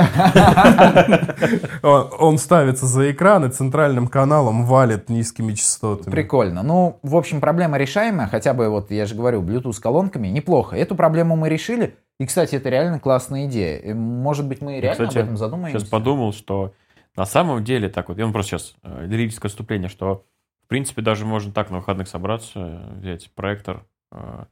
Он 1.83 2.37
ставится 2.37 2.85
за 2.85 3.11
экран 3.11 3.43
и 3.45 3.49
центральным 3.49 4.07
каналом 4.07 4.65
валит 4.65 5.09
низкими 5.09 5.53
частотами. 5.53 6.11
Прикольно. 6.11 6.61
Ну, 6.61 6.99
в 7.01 7.15
общем, 7.15 7.41
проблема 7.41 7.77
решаемая. 7.77 8.27
Хотя 8.27 8.53
бы, 8.53 8.69
вот 8.69 8.91
я 8.91 9.07
же 9.07 9.15
говорю, 9.15 9.41
Bluetooth 9.41 9.73
с 9.73 9.79
колонками 9.79 10.27
неплохо. 10.27 10.75
Эту 10.75 10.93
проблему 10.95 11.35
мы 11.35 11.49
решили. 11.49 11.95
И, 12.19 12.27
кстати, 12.27 12.55
это 12.55 12.69
реально 12.69 12.99
классная 12.99 13.47
идея. 13.47 13.95
Может 13.95 14.47
быть, 14.47 14.61
мы 14.61 14.79
реально 14.79 15.07
об 15.07 15.15
этом 15.15 15.37
задумаемся. 15.37 15.79
Сейчас 15.79 15.89
подумал, 15.89 16.33
что 16.33 16.73
на 17.15 17.25
самом 17.25 17.63
деле 17.63 17.89
так 17.89 18.09
вот, 18.09 18.17
я 18.17 18.23
вам 18.25 18.33
просто 18.33 18.51
сейчас 18.51 18.75
э, 18.83 19.05
лирическое 19.07 19.49
отступление, 19.49 19.89
что 19.89 20.25
в 20.63 20.67
принципе 20.67 21.01
даже 21.01 21.25
можно 21.25 21.51
так 21.51 21.69
на 21.69 21.77
выходных 21.77 22.07
собраться, 22.07 22.89
взять 22.97 23.31
проектор, 23.33 23.85
э, 24.11 24.45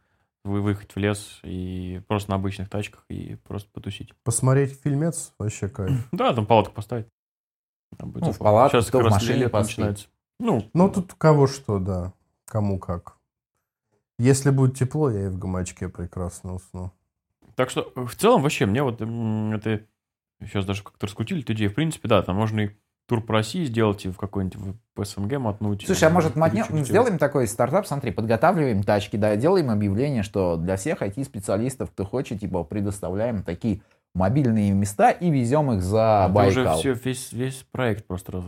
вы 0.43 0.61
выехать 0.61 0.93
в 0.93 0.99
лес 0.99 1.39
и 1.43 2.01
просто 2.07 2.31
на 2.31 2.35
обычных 2.35 2.69
тачках 2.69 3.05
и 3.09 3.35
просто 3.35 3.69
потусить. 3.71 4.13
Посмотреть 4.23 4.79
фильмец 4.81 5.33
вообще 5.39 5.69
кайф. 5.69 6.07
Да, 6.11 6.33
там 6.33 6.45
палатку 6.45 6.73
поставить. 6.73 7.07
Там 7.97 8.11
будет 8.11 8.25
Ну, 8.25 8.31
в 8.33 8.37
палатку, 8.39 8.77
Сейчас 8.77 8.91
как 8.91 9.01
в 9.01 9.05
раз 9.05 9.13
машине 9.13 9.47
начинается. 9.47 10.07
Ну, 10.39 10.69
Ну, 10.73 10.89
тут 10.89 11.13
у 11.13 11.15
кого 11.15 11.47
что, 11.47 11.79
да. 11.79 12.13
Кому 12.45 12.79
как. 12.79 13.17
Если 14.19 14.49
будет 14.49 14.77
тепло, 14.77 15.09
я 15.09 15.25
и 15.25 15.29
в 15.29 15.37
гамачке 15.37 15.89
прекрасно 15.89 16.55
усну. 16.55 16.91
Так 17.55 17.69
что, 17.69 17.91
в 17.95 18.15
целом, 18.15 18.41
вообще, 18.41 18.65
мне 18.65 18.83
вот 18.83 19.01
это 19.01 19.85
сейчас 20.47 20.65
даже 20.65 20.83
как-то 20.83 21.05
раскрутили 21.07 21.41
эту 21.41 21.53
идею. 21.53 21.69
В 21.69 21.73
принципе, 21.75 22.07
да, 22.07 22.21
там 22.21 22.35
можно 22.35 22.59
и 22.61 22.69
тур 23.07 23.21
по 23.21 23.33
России 23.33 23.65
сделать, 23.65 24.05
и 24.05 24.09
в 24.09 24.17
какой-нибудь 24.17 24.75
в 24.95 25.03
СНГ 25.05 25.37
мотнуть. 25.39 25.83
Слушай, 25.85 26.05
а 26.05 26.09
может, 26.09 26.35
мотнем- 26.35 26.83
сделаем 26.83 27.17
такой 27.17 27.47
стартап, 27.47 27.85
смотри, 27.85 28.11
подготавливаем 28.11 28.83
тачки, 28.83 29.17
да, 29.17 29.35
делаем 29.35 29.69
объявление, 29.69 30.23
что 30.23 30.55
для 30.55 30.77
всех 30.77 31.01
IT-специалистов, 31.01 31.91
кто 31.91 32.05
хочет, 32.05 32.39
типа, 32.39 32.63
предоставляем 32.63 33.43
такие 33.43 33.81
мобильные 34.15 34.71
места 34.71 35.09
и 35.11 35.29
везем 35.31 35.71
их 35.73 35.81
за 35.81 36.25
Ты 36.27 36.33
Байкал. 36.33 36.77
уже 36.77 36.79
все, 36.79 36.93
весь, 36.93 37.31
весь 37.33 37.65
проект 37.71 38.05
просто 38.05 38.31
раз- 38.31 38.43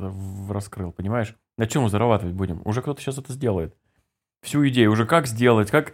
раскрыл, 0.49 0.91
понимаешь? 0.91 1.35
На 1.57 1.67
чем 1.67 1.83
мы 1.83 1.89
зарабатывать 1.89 2.35
будем? 2.35 2.61
Уже 2.65 2.81
кто-то 2.81 3.01
сейчас 3.01 3.17
это 3.17 3.33
сделает. 3.33 3.75
Всю 4.43 4.65
идею, 4.69 4.91
уже 4.91 5.05
как 5.07 5.25
сделать, 5.25 5.71
как, 5.71 5.93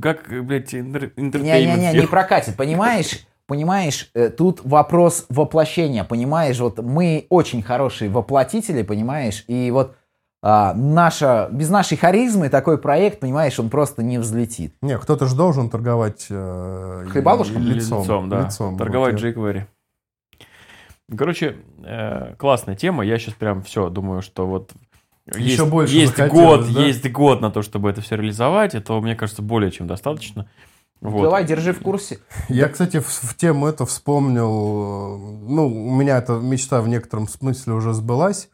как 0.00 0.28
блядь, 0.44 0.72
enter- 0.72 1.12
entertainment 1.16 1.78
Не-не-не, 1.80 2.00
не 2.00 2.06
прокатит, 2.06 2.56
понимаешь? 2.56 3.26
Понимаешь, 3.48 4.10
э, 4.12 4.28
тут 4.28 4.60
вопрос 4.62 5.24
воплощения, 5.30 6.04
понимаешь? 6.04 6.60
Вот 6.60 6.78
мы 6.80 7.26
очень 7.30 7.62
хорошие 7.62 8.10
воплотители, 8.10 8.82
понимаешь? 8.82 9.44
И 9.48 9.70
вот 9.70 9.96
а, 10.42 10.74
наша, 10.74 11.48
без 11.50 11.70
нашей 11.70 11.96
харизмы 11.96 12.50
такой 12.50 12.76
проект, 12.76 13.20
понимаешь, 13.20 13.58
он 13.58 13.70
просто 13.70 14.02
не 14.02 14.18
взлетит. 14.18 14.74
Не, 14.82 14.98
кто-то 14.98 15.24
же 15.26 15.34
должен 15.34 15.70
торговать 15.70 16.26
э, 16.28 17.06
Хлебалушком? 17.08 17.62
лицом. 17.62 18.28
да. 18.28 18.44
лицом, 18.44 18.76
Торговать 18.76 19.14
вот. 19.14 19.22
jQuery. 19.22 19.62
Короче, 21.16 21.56
э, 21.82 22.34
классная 22.36 22.76
тема. 22.76 23.02
Я 23.02 23.18
сейчас 23.18 23.32
прям 23.32 23.62
все 23.62 23.88
думаю, 23.88 24.20
что 24.20 24.46
вот 24.46 24.72
Еще 25.34 25.52
есть, 25.52 25.66
больше 25.66 25.94
есть 25.94 26.18
год, 26.28 26.70
да? 26.70 26.82
есть 26.82 27.10
год 27.10 27.40
на 27.40 27.50
то, 27.50 27.62
чтобы 27.62 27.88
это 27.88 28.02
все 28.02 28.16
реализовать. 28.16 28.74
Это, 28.74 28.92
мне 29.00 29.16
кажется, 29.16 29.40
более 29.40 29.70
чем 29.70 29.86
достаточно. 29.86 30.50
Вот. 31.00 31.22
Давай, 31.22 31.44
держи 31.44 31.72
в 31.72 31.80
курсе. 31.80 32.18
Я, 32.48 32.68
кстати, 32.68 32.98
в, 32.98 33.06
в 33.06 33.36
тему 33.36 33.66
это 33.66 33.86
вспомнил, 33.86 34.46
э, 34.46 35.48
ну, 35.48 35.66
у 35.66 35.94
меня 35.94 36.18
эта 36.18 36.34
мечта 36.34 36.80
в 36.80 36.88
некотором 36.88 37.28
смысле 37.28 37.74
уже 37.74 37.92
сбылась. 37.92 38.50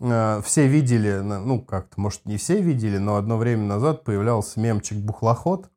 Э, 0.00 0.40
Все 0.44 0.68
видели, 0.68 1.18
ну, 1.18 1.60
как-то, 1.60 2.00
может, 2.00 2.24
не 2.24 2.36
все 2.36 2.60
видели, 2.60 2.98
но 2.98 3.16
одно 3.16 3.36
время 3.36 3.64
назад 3.64 4.04
появлялся 4.04 4.60
мемчик 4.60 4.98
«Бухлоход». 4.98 5.70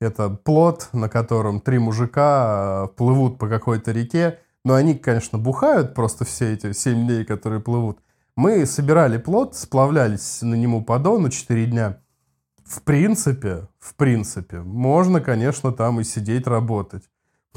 Это 0.00 0.30
плот, 0.30 0.88
на 0.92 1.08
котором 1.08 1.60
три 1.60 1.78
мужика 1.78 2.84
э, 2.86 2.96
плывут 2.96 3.38
по 3.38 3.48
какой-то 3.48 3.92
реке. 3.92 4.38
Но 4.64 4.74
они, 4.74 4.94
конечно, 4.94 5.38
бухают 5.38 5.94
просто 5.94 6.24
все 6.24 6.52
эти 6.54 6.72
семь 6.72 7.06
дней, 7.06 7.24
которые 7.24 7.60
плывут. 7.60 7.98
Мы 8.36 8.64
собирали 8.64 9.18
плот, 9.18 9.54
сплавлялись 9.56 10.40
на 10.42 10.54
нему 10.54 10.82
по 10.82 10.98
дону 10.98 11.28
4 11.28 11.66
дня. 11.66 11.98
В 12.72 12.80
принципе, 12.80 13.68
в 13.78 13.94
принципе, 13.96 14.60
можно, 14.60 15.20
конечно, 15.20 15.72
там 15.72 16.00
и 16.00 16.04
сидеть 16.04 16.46
работать. 16.46 17.02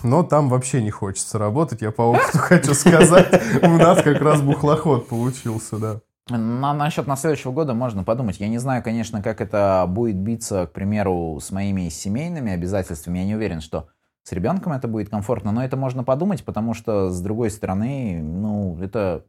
Но 0.04 0.23
там 0.23 0.49
вообще 0.49 0.84
не 0.84 0.91
хочется 0.91 1.39
работать, 1.39 1.82
я 1.82 1.91
по 1.91 2.01
опыту 2.01 2.32
хочу 2.38 2.73
сказать. 2.73 3.41
У 3.63 3.78
нас 3.78 4.01
как 4.01 4.19
раз 4.19 4.41
бухлоход 4.41 5.08
получился, 5.08 5.78
да. 5.78 6.01
На, 6.28 6.73
насчет 6.73 7.08
на 7.08 7.15
следующего 7.15 7.54
года 7.54 7.73
можно 7.73 8.04
подумать. 8.04 8.41
Я 8.41 8.49
не 8.49 8.58
знаю, 8.58 8.84
конечно, 8.84 9.21
как 9.21 9.39
это 9.39 9.86
будет 9.88 10.17
биться, 10.17 10.67
к 10.67 10.73
примеру, 10.73 11.39
с 11.41 11.49
моими 11.49 11.88
семейными 11.88 12.51
обязательствами. 12.51 13.19
Я 13.19 13.25
не 13.25 13.36
уверен, 13.36 13.62
что 13.62 13.88
с 14.23 14.34
ребенком 14.34 14.73
это 14.73 14.89
будет 14.89 15.08
комфортно, 15.08 15.54
но 15.54 15.63
это 15.63 15.78
можно 15.78 16.04
подумать, 16.04 16.43
потому 16.43 16.73
что, 16.73 17.10
с 17.10 17.21
другой 17.21 17.51
стороны, 17.51 18.21
ну, 18.21 18.78
это 18.82 19.23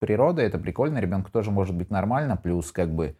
природа, 0.00 0.42
это 0.42 0.58
прикольно, 0.58 0.98
ребенку 0.98 1.30
тоже 1.30 1.50
может 1.50 1.74
быть 1.74 1.88
нормально, 1.88 2.36
плюс 2.36 2.72
как 2.72 2.94
бы 2.94 3.16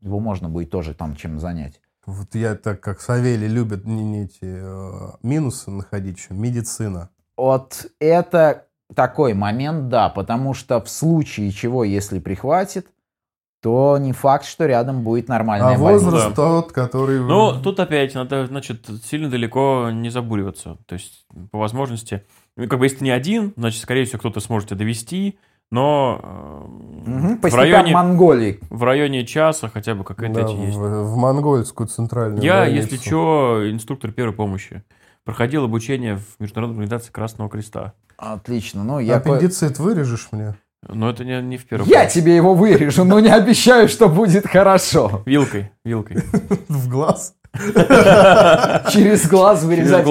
его 0.00 0.20
можно 0.20 0.48
будет 0.48 0.70
тоже 0.70 0.94
там 0.94 1.16
чем 1.16 1.38
занять. 1.40 1.80
Вот 2.06 2.34
я 2.34 2.54
так 2.54 2.80
как 2.80 3.00
Савелий 3.00 3.48
любит 3.48 3.86
не, 3.86 4.04
не 4.04 4.24
эти 4.24 4.38
э, 4.42 5.16
минусы 5.22 5.70
находить, 5.70 6.18
еще 6.18 6.34
медицина. 6.34 7.10
Вот 7.36 7.86
это 7.98 8.66
такой 8.94 9.34
момент, 9.34 9.88
да, 9.88 10.10
потому 10.10 10.54
что 10.54 10.80
в 10.80 10.88
случае 10.88 11.50
чего, 11.50 11.82
если 11.82 12.18
прихватит, 12.18 12.88
то 13.62 13.96
не 13.96 14.12
факт, 14.12 14.44
что 14.44 14.66
рядом 14.66 15.02
будет 15.02 15.28
нормальная 15.28 15.76
А 15.76 15.78
больница. 15.78 16.04
возраст 16.04 16.28
Да. 16.28 16.34
тот, 16.34 16.72
который... 16.72 17.18
Ну, 17.20 17.62
тут 17.62 17.80
опять 17.80 18.14
надо, 18.14 18.46
значит, 18.46 18.86
сильно 19.02 19.30
далеко 19.30 19.88
не 19.90 20.10
забуриваться. 20.10 20.76
То 20.84 20.92
есть, 20.96 21.24
по 21.50 21.58
возможности, 21.58 22.26
ну, 22.58 22.68
как 22.68 22.78
бы, 22.78 22.84
если 22.84 22.98
ты 22.98 23.04
не 23.04 23.10
один, 23.10 23.54
значит, 23.56 23.82
скорее 23.82 24.04
всего, 24.04 24.18
кто-то 24.18 24.40
сможет 24.40 24.68
тебя 24.68 24.80
довести, 24.80 25.38
но 25.74 26.68
по 27.42 27.48
в, 27.48 27.54
районе, 27.54 27.92
Монголии. 27.92 28.60
в 28.70 28.84
районе 28.84 29.26
часа 29.26 29.68
хотя 29.68 29.96
бы 29.96 30.04
какая-то 30.04 30.46
да, 30.46 30.48
есть. 30.48 30.76
в, 30.76 30.80
в 30.80 31.16
монгольскую 31.16 31.88
центральную 31.88 32.42
Я, 32.42 32.60
больницу. 32.60 32.92
если 32.92 33.06
что, 33.06 33.70
инструктор 33.70 34.12
первой 34.12 34.32
помощи. 34.34 34.84
Проходил 35.24 35.64
обучение 35.64 36.18
в 36.18 36.38
Международной 36.38 36.84
организации 36.84 37.10
Красного 37.10 37.50
Креста. 37.50 37.94
Отлично. 38.16 38.84
Ну, 38.84 39.00
я, 39.00 39.16
Аппендицит 39.16 39.78
вырежешь 39.80 40.28
мне? 40.30 40.54
Но 40.86 41.10
это 41.10 41.24
не, 41.24 41.40
не 41.42 41.56
в 41.56 41.64
первой 41.64 41.88
я 41.88 42.06
тебе 42.06 42.36
его 42.36 42.54
вырежу, 42.54 43.04
но 43.04 43.18
не 43.18 43.30
обещаю, 43.30 43.88
что 43.88 44.08
будет 44.08 44.46
хорошо. 44.46 45.22
Вилкой, 45.26 45.72
вилкой. 45.84 46.18
В 46.68 46.88
глаз? 46.88 47.34
Через 48.92 49.28
глаз 49.28 49.64
вырезать. 49.64 50.06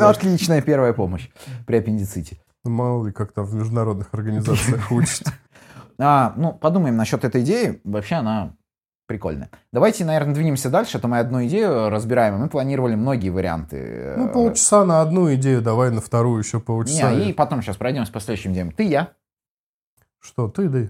Отличная 0.00 0.60
первая 0.62 0.92
помощь 0.92 1.28
при 1.66 1.76
аппендиците. 1.78 2.38
Ну, 2.64 2.70
Мало 2.70 3.06
ли, 3.06 3.12
как 3.12 3.32
там 3.32 3.44
в 3.44 3.54
международных 3.54 4.08
организациях 4.12 4.90
учат. 4.92 5.28
А, 6.00 6.32
ну, 6.36 6.52
подумаем 6.52 6.96
насчет 6.96 7.24
этой 7.24 7.42
идеи. 7.42 7.80
Вообще 7.82 8.14
она 8.14 8.54
прикольная. 9.08 9.50
Давайте, 9.72 10.04
наверное, 10.04 10.32
двинемся 10.32 10.70
дальше. 10.70 10.98
Это 10.98 11.08
мы 11.08 11.18
одну 11.18 11.44
идею 11.46 11.90
разбираем. 11.90 12.38
Мы 12.38 12.48
планировали 12.48 12.94
многие 12.94 13.30
варианты. 13.30 14.14
Ну, 14.16 14.28
полчаса 14.28 14.84
на 14.84 15.00
одну 15.00 15.34
идею, 15.34 15.60
давай 15.60 15.90
на 15.90 16.00
вторую 16.00 16.40
еще 16.40 16.60
полчаса. 16.60 17.12
Не, 17.12 17.30
и 17.30 17.32
потом 17.32 17.62
сейчас 17.62 17.76
пройдемся 17.76 18.12
по 18.12 18.20
следующим 18.20 18.52
идеям. 18.52 18.70
Ты, 18.70 18.84
я. 18.84 19.12
Что, 20.20 20.46
ты, 20.48 20.68
да? 20.68 20.86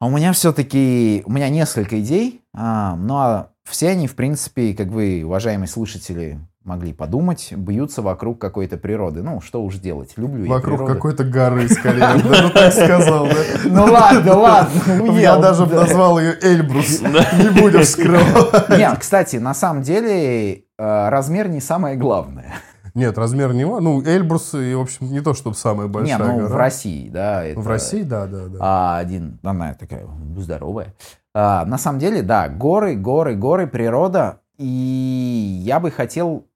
А 0.00 0.06
у 0.06 0.10
меня 0.10 0.32
все-таки, 0.34 1.22
у 1.24 1.32
меня 1.32 1.48
несколько 1.48 1.98
идей, 2.00 2.42
а, 2.52 2.96
но 2.96 3.52
все 3.64 3.90
они, 3.90 4.06
в 4.06 4.16
принципе, 4.16 4.74
как 4.74 4.88
вы, 4.88 5.22
уважаемые 5.24 5.68
слушатели, 5.68 6.40
могли 6.64 6.92
подумать, 6.92 7.52
бьются 7.56 8.02
вокруг 8.02 8.40
какой-то 8.40 8.76
природы. 8.76 9.22
Ну, 9.22 9.40
что 9.40 9.62
уж 9.62 9.76
делать, 9.76 10.14
люблю 10.16 10.44
я 10.44 10.50
Вокруг 10.50 10.86
какой-то 10.86 11.24
горы, 11.24 11.68
скорее. 11.68 12.00
Да, 12.24 12.42
ну 12.42 12.50
так 12.50 12.72
сказал, 12.72 13.26
да? 13.26 13.34
Ну 13.64 13.84
ладно, 13.84 14.34
ладно, 14.38 15.12
Я 15.12 15.36
даже 15.36 15.66
Да. 15.66 15.82
назвал 15.82 16.18
ее 16.18 16.34
Эльбрус. 16.42 17.00
Не 17.02 17.60
будем 17.60 17.82
скрывать. 17.84 18.68
Нет, 18.70 18.96
кстати, 18.98 19.36
на 19.36 19.52
самом 19.54 19.82
деле 19.82 20.54
э, 20.54 21.08
размер 21.08 21.48
не 21.48 21.60
самое 21.60 21.96
главное. 21.96 22.54
Нет, 22.94 23.18
размер 23.18 23.52
не... 23.52 23.64
ва- 23.64 23.80
Ну, 23.80 24.00
Эльбрус, 24.02 24.54
и, 24.54 24.74
в 24.74 24.80
общем, 24.80 25.10
не 25.12 25.20
то, 25.20 25.34
чтобы 25.34 25.56
самая 25.56 25.88
Не, 25.88 25.92
большая 25.92 26.18
ну 26.18 26.36
гора. 26.36 26.48
в 26.48 26.56
России, 26.56 27.08
да. 27.10 27.44
это- 27.44 27.60
В 27.60 27.66
России, 27.68 28.02
да, 28.02 28.26
да, 28.26 28.46
да. 28.46 28.58
А, 28.60 28.98
один, 28.98 29.38
она 29.42 29.74
такая 29.74 30.06
здоровая. 30.36 30.94
А, 31.34 31.64
на 31.66 31.76
самом 31.76 31.98
деле, 31.98 32.22
да, 32.22 32.48
горы, 32.48 32.94
горы, 32.94 33.34
горы, 33.34 33.66
природа. 33.66 34.38
И 34.56 35.60
я 35.64 35.80
бы 35.80 35.90
хотел 35.90 36.46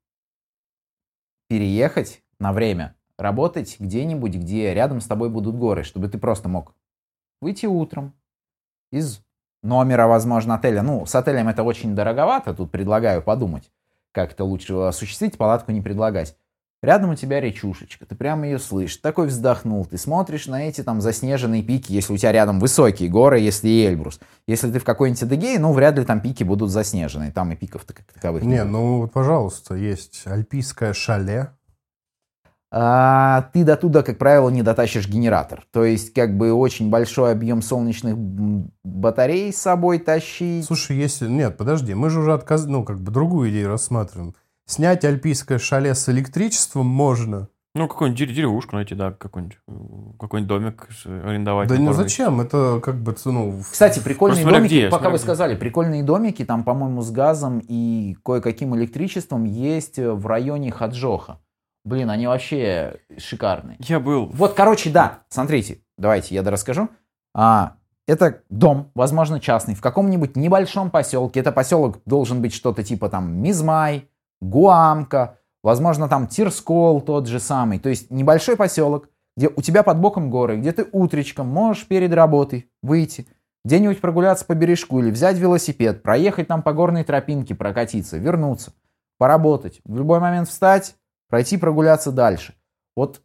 переехать 1.48 2.22
на 2.38 2.52
время, 2.52 2.94
работать 3.18 3.76
где-нибудь, 3.78 4.37
где 4.37 4.72
рядом 4.74 5.00
с 5.00 5.06
тобой 5.06 5.30
будут 5.30 5.56
горы, 5.56 5.82
чтобы 5.82 6.08
ты 6.08 6.18
просто 6.18 6.48
мог 6.48 6.74
выйти 7.40 7.66
утром 7.66 8.14
из 8.90 9.20
номера, 9.62 10.06
возможно, 10.06 10.54
отеля. 10.54 10.82
Ну, 10.82 11.04
с 11.06 11.14
отелем 11.14 11.48
это 11.48 11.62
очень 11.62 11.94
дороговато, 11.94 12.54
тут 12.54 12.70
предлагаю 12.70 13.22
подумать, 13.22 13.70
как 14.12 14.32
это 14.32 14.44
лучше 14.44 14.74
осуществить, 14.74 15.37
палатку 15.37 15.72
не 15.72 15.80
предлагать. 15.80 16.37
Рядом 16.80 17.10
у 17.10 17.14
тебя 17.16 17.40
речушечка, 17.40 18.06
ты 18.06 18.14
прямо 18.14 18.46
ее 18.46 18.60
слышишь, 18.60 18.98
такой 18.98 19.26
вздохнул, 19.26 19.84
ты 19.84 19.98
смотришь 19.98 20.46
на 20.46 20.68
эти 20.68 20.84
там 20.84 21.00
заснеженные 21.00 21.62
пики, 21.62 21.92
если 21.92 22.12
у 22.12 22.16
тебя 22.16 22.30
рядом 22.30 22.60
высокие 22.60 23.08
горы, 23.08 23.40
если 23.40 23.68
Эльбрус. 23.68 24.20
Если 24.46 24.70
ты 24.70 24.78
в 24.78 24.84
какой-нибудь 24.84 25.24
Адыгее, 25.24 25.58
ну, 25.58 25.72
вряд 25.72 25.98
ли 25.98 26.04
там 26.04 26.20
пики 26.20 26.44
будут 26.44 26.70
заснеженные, 26.70 27.32
там 27.32 27.50
и 27.50 27.56
пиков-то 27.56 27.94
как 27.94 28.04
таковых 28.12 28.44
Не, 28.44 28.48
нет. 28.48 28.66
ну, 28.66 28.98
вот, 28.98 29.12
пожалуйста, 29.12 29.74
есть 29.74 30.22
альпийское 30.24 30.92
шале. 30.92 31.50
А, 32.70 33.50
ты 33.52 33.64
до 33.64 33.76
туда, 33.76 34.02
как 34.02 34.18
правило, 34.18 34.48
не 34.50 34.62
дотащишь 34.62 35.08
генератор. 35.08 35.64
То 35.72 35.84
есть, 35.84 36.12
как 36.12 36.36
бы, 36.36 36.52
очень 36.52 36.90
большой 36.90 37.32
объем 37.32 37.62
солнечных 37.62 38.16
батарей 38.84 39.52
с 39.52 39.56
собой 39.56 39.98
тащить. 39.98 40.66
Слушай, 40.66 40.98
если... 40.98 41.28
Нет, 41.28 41.56
подожди, 41.56 41.94
мы 41.94 42.10
же 42.10 42.20
уже 42.20 42.34
отказ... 42.34 42.66
Ну, 42.66 42.84
как 42.84 43.00
бы 43.00 43.10
другую 43.10 43.50
идею 43.50 43.68
рассматриваем. 43.68 44.34
Снять 44.68 45.02
альпийское 45.02 45.59
шале 45.59 45.94
с 45.94 46.11
электричеством 46.11 46.85
можно. 46.87 47.48
Ну, 47.74 47.88
какую-нибудь 47.88 48.20
дерев- 48.20 48.35
деревушку 48.35 48.76
найти, 48.76 48.94
да, 48.94 49.12
какой-нибудь, 49.12 49.57
э, 49.66 49.72
какой-нибудь 50.20 50.46
домик 50.48 50.88
с- 50.90 51.07
арендовать. 51.07 51.68
Да 51.68 51.78
не 51.78 51.92
зачем, 51.94 52.38
это 52.42 52.78
как 52.83 52.96
бы, 52.96 53.16
ну... 53.24 53.62
Кстати, 53.70 54.00
прикольные 54.00 54.42
Просто 54.42 54.59
домики, 54.59 54.72
где, 54.72 54.85
пока 54.88 54.96
смотря 55.04 55.11
вы 55.11 55.16
где. 55.16 55.22
сказали, 55.24 55.57
прикольные 55.57 56.02
домики, 56.02 56.44
там, 56.44 56.64
по-моему, 56.64 57.00
с 57.00 57.11
газом 57.11 57.62
и 57.66 58.14
кое-каким 58.22 58.76
электричеством 58.76 59.44
есть 59.44 59.98
э, 59.98 60.12
в 60.12 60.26
районе 60.26 60.70
Хаджоха. 60.70 61.38
Блин, 61.87 62.11
они 62.11 62.26
вообще 62.26 63.00
шикарные. 63.16 63.78
Я 63.81 64.00
был 64.00 64.26
Вот, 64.26 64.52
короче, 64.52 64.90
да, 64.90 65.20
смотрите, 65.31 65.81
давайте 65.96 66.35
я 66.35 66.42
расскажу. 66.42 66.90
А, 67.35 67.76
это 68.07 68.42
дом, 68.50 68.90
возможно, 68.94 69.40
частный, 69.40 69.74
в 69.74 69.81
каком-нибудь 69.81 70.37
небольшом 70.37 70.90
поселке. 70.90 71.40
Это 71.40 71.52
поселок 71.52 72.00
должен 72.04 72.42
быть 72.42 72.52
что-то 72.52 72.83
типа 72.83 73.09
там 73.09 73.33
Мизмай, 73.40 74.09
Гуамка, 74.40 75.38
возможно, 75.62 76.09
там 76.09 76.27
Тирскол 76.27 77.01
тот 77.01 77.27
же 77.27 77.40
самый. 77.40 77.79
То 77.79 77.88
есть 77.88 78.11
небольшой 78.11 78.57
поселок, 78.57 79.09
где 79.37 79.48
у 79.48 79.62
тебя 79.62 79.83
под 79.83 79.98
боком 80.01 80.31
горы, 80.31 80.57
где 80.57 80.72
ты 80.72 80.87
утречком 80.90 81.48
можешь 81.48 81.87
перед 81.87 82.12
работой 82.12 82.70
выйти, 82.83 83.27
где-нибудь 83.64 84.01
прогуляться 84.01 84.44
по 84.44 84.55
бережку 84.55 85.01
или 85.01 85.11
взять 85.11 85.37
велосипед, 85.37 86.03
проехать 86.03 86.48
там 86.48 86.62
по 86.62 86.72
горной 86.72 87.05
тропинке, 87.05 87.55
прокатиться, 87.55 88.18
вернуться, 88.18 88.72
поработать, 89.18 89.81
в 89.85 89.96
любой 89.96 90.20
момент 90.20 90.48
встать, 90.48 90.96
пройти 91.29 91.57
прогуляться 91.57 92.12
дальше. 92.12 92.55
Вот 92.96 93.22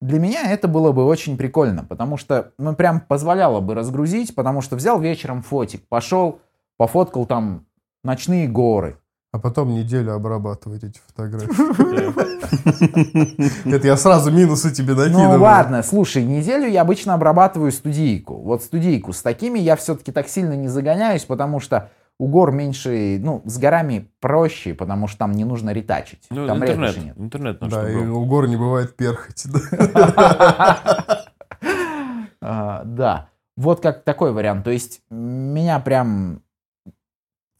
для 0.00 0.18
меня 0.18 0.50
это 0.50 0.66
было 0.66 0.92
бы 0.92 1.04
очень 1.04 1.36
прикольно, 1.36 1.84
потому 1.84 2.16
что, 2.16 2.52
ну, 2.58 2.74
прям 2.74 3.00
позволяло 3.00 3.60
бы 3.60 3.74
разгрузить, 3.74 4.34
потому 4.34 4.60
что 4.60 4.76
взял 4.76 5.00
вечером 5.00 5.42
фотик, 5.42 5.86
пошел, 5.88 6.40
пофоткал 6.76 7.26
там 7.26 7.66
ночные 8.02 8.48
горы. 8.48 8.98
А 9.32 9.38
потом 9.38 9.72
неделю 9.72 10.12
обрабатывать 10.12 10.84
эти 10.84 11.00
фотографии. 11.06 11.48
Это 13.74 13.86
я 13.86 13.96
сразу 13.96 14.30
минусы 14.30 14.70
тебе 14.72 14.92
накидываю. 14.92 15.38
Ну 15.38 15.42
ладно, 15.42 15.82
слушай, 15.82 16.22
неделю 16.22 16.68
я 16.68 16.82
обычно 16.82 17.14
обрабатываю 17.14 17.72
студийку. 17.72 18.34
Вот 18.42 18.62
студийку 18.62 19.14
с 19.14 19.22
такими 19.22 19.58
я 19.58 19.76
все-таки 19.76 20.12
так 20.12 20.28
сильно 20.28 20.52
не 20.52 20.68
загоняюсь, 20.68 21.24
потому 21.24 21.60
что 21.60 21.88
у 22.18 22.28
гор 22.28 22.52
меньше, 22.52 23.18
ну, 23.22 23.40
с 23.46 23.56
горами 23.56 24.10
проще, 24.20 24.74
потому 24.74 25.08
что 25.08 25.20
там 25.20 25.32
не 25.32 25.46
нужно 25.46 25.70
ретачить. 25.70 26.26
Ну, 26.28 26.46
там 26.46 26.58
интернет, 26.58 27.02
нет. 27.02 27.18
интернет 27.18 27.58
наш 27.62 27.70
Да, 27.70 27.90
и 27.90 27.96
у 27.96 28.26
гор 28.26 28.48
не 28.48 28.56
бывает 28.56 28.96
перхоти. 28.96 29.48
А, 32.44 32.82
Да, 32.84 33.28
вот 33.56 33.80
как 33.80 34.02
такой 34.02 34.32
вариант. 34.32 34.64
То 34.64 34.70
есть 34.72 35.00
меня 35.10 35.78
прям 35.78 36.42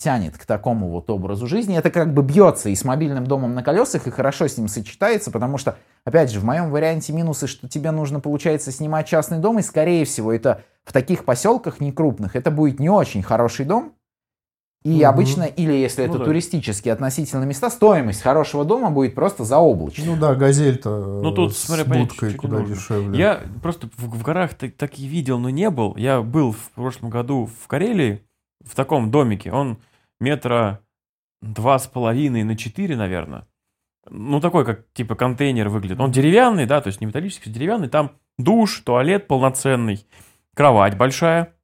тянет 0.03 0.37
к 0.37 0.45
такому 0.45 0.89
вот 0.89 1.09
образу 1.11 1.47
жизни. 1.47 1.77
Это 1.77 1.91
как 1.91 2.13
бы 2.13 2.23
бьется 2.23 2.69
и 2.69 2.75
с 2.75 2.85
мобильным 2.85 3.27
домом 3.27 3.55
на 3.55 3.63
колесах, 3.63 4.07
и 4.07 4.11
хорошо 4.11 4.49
с 4.49 4.59
ним 4.59 4.69
сочетается, 4.69 5.31
потому 5.31 5.59
что, 5.59 5.77
опять 6.05 6.31
же, 6.31 6.41
в 6.41 6.45
моем 6.45 6.71
варианте 6.71 7.13
минусы, 7.13 7.47
что 7.47 7.69
тебе 7.69 7.91
нужно, 7.91 8.21
получается, 8.21 8.73
снимать 8.73 9.07
частный 9.07 9.39
дом, 9.39 9.59
и, 9.59 9.63
скорее 9.63 10.05
всего, 10.05 10.33
это 10.33 10.63
в 10.85 10.93
таких 10.93 11.25
поселках 11.25 11.81
некрупных, 11.81 12.35
это 12.35 12.51
будет 12.51 12.81
не 12.81 12.91
очень 12.91 13.23
хороший 13.23 13.65
дом, 13.65 13.93
и 14.85 14.97
Мгм. 14.97 15.05
обычно, 15.05 15.43
или 15.45 15.73
если 15.73 16.03
Ну 16.03 16.09
это 16.09 16.19
да. 16.19 16.25
туристические 16.25 16.93
относительно 16.93 17.45
места, 17.45 17.71
стоимость 17.71 18.21
хорошего 18.21 18.65
дома 18.65 18.91
будет 18.91 19.15
просто 19.15 19.45
заоблачной. 19.45 20.07
Ну 20.07 20.17
да, 20.17 20.35
газель-то 20.35 21.21
Ну, 21.23 21.31
тут, 21.31 21.57
с 21.57 21.59
смотря 21.67 21.85
понять, 21.85 22.09
будкой 22.09 22.31
чуть-чуть 22.31 22.41
куда 22.41 22.59
нужно. 22.59 22.75
дешевле. 22.75 23.17
Я 23.17 23.41
просто 23.63 23.89
в, 23.97 24.19
в 24.19 24.23
горах 24.25 24.55
так, 24.55 24.75
так 24.75 24.99
и 24.99 25.07
видел, 25.07 25.39
но 25.39 25.51
не 25.51 25.71
был. 25.71 25.95
Я 25.97 26.21
был 26.21 26.51
в 26.51 26.71
прошлом 26.75 27.11
году 27.11 27.49
в 27.63 27.69
Карелии, 27.69 28.23
в 28.65 28.75
таком 28.75 29.13
домике. 29.13 29.53
Он 29.53 29.79
метра 30.23 30.81
два 31.43 31.79
с 31.79 31.87
половиной 31.87 32.45
на 32.45 32.57
четыре, 32.57 32.97
наверное. 32.97 33.47
Ну, 34.09 34.41
такой, 34.41 34.65
как 34.65 34.87
типа 34.95 35.15
контейнер 35.15 35.69
выглядит. 35.69 36.01
Он 36.01 36.11
деревянный, 36.11 36.67
да, 36.67 36.81
то 36.81 36.89
есть 36.89 37.01
не 37.01 37.07
металлический, 37.07 37.51
деревянный. 37.51 37.89
Там 37.89 38.13
душ, 38.39 38.81
туалет 38.81 39.27
полноценный. 39.27 40.07
кровать 40.55 40.97
большая, 40.97 41.55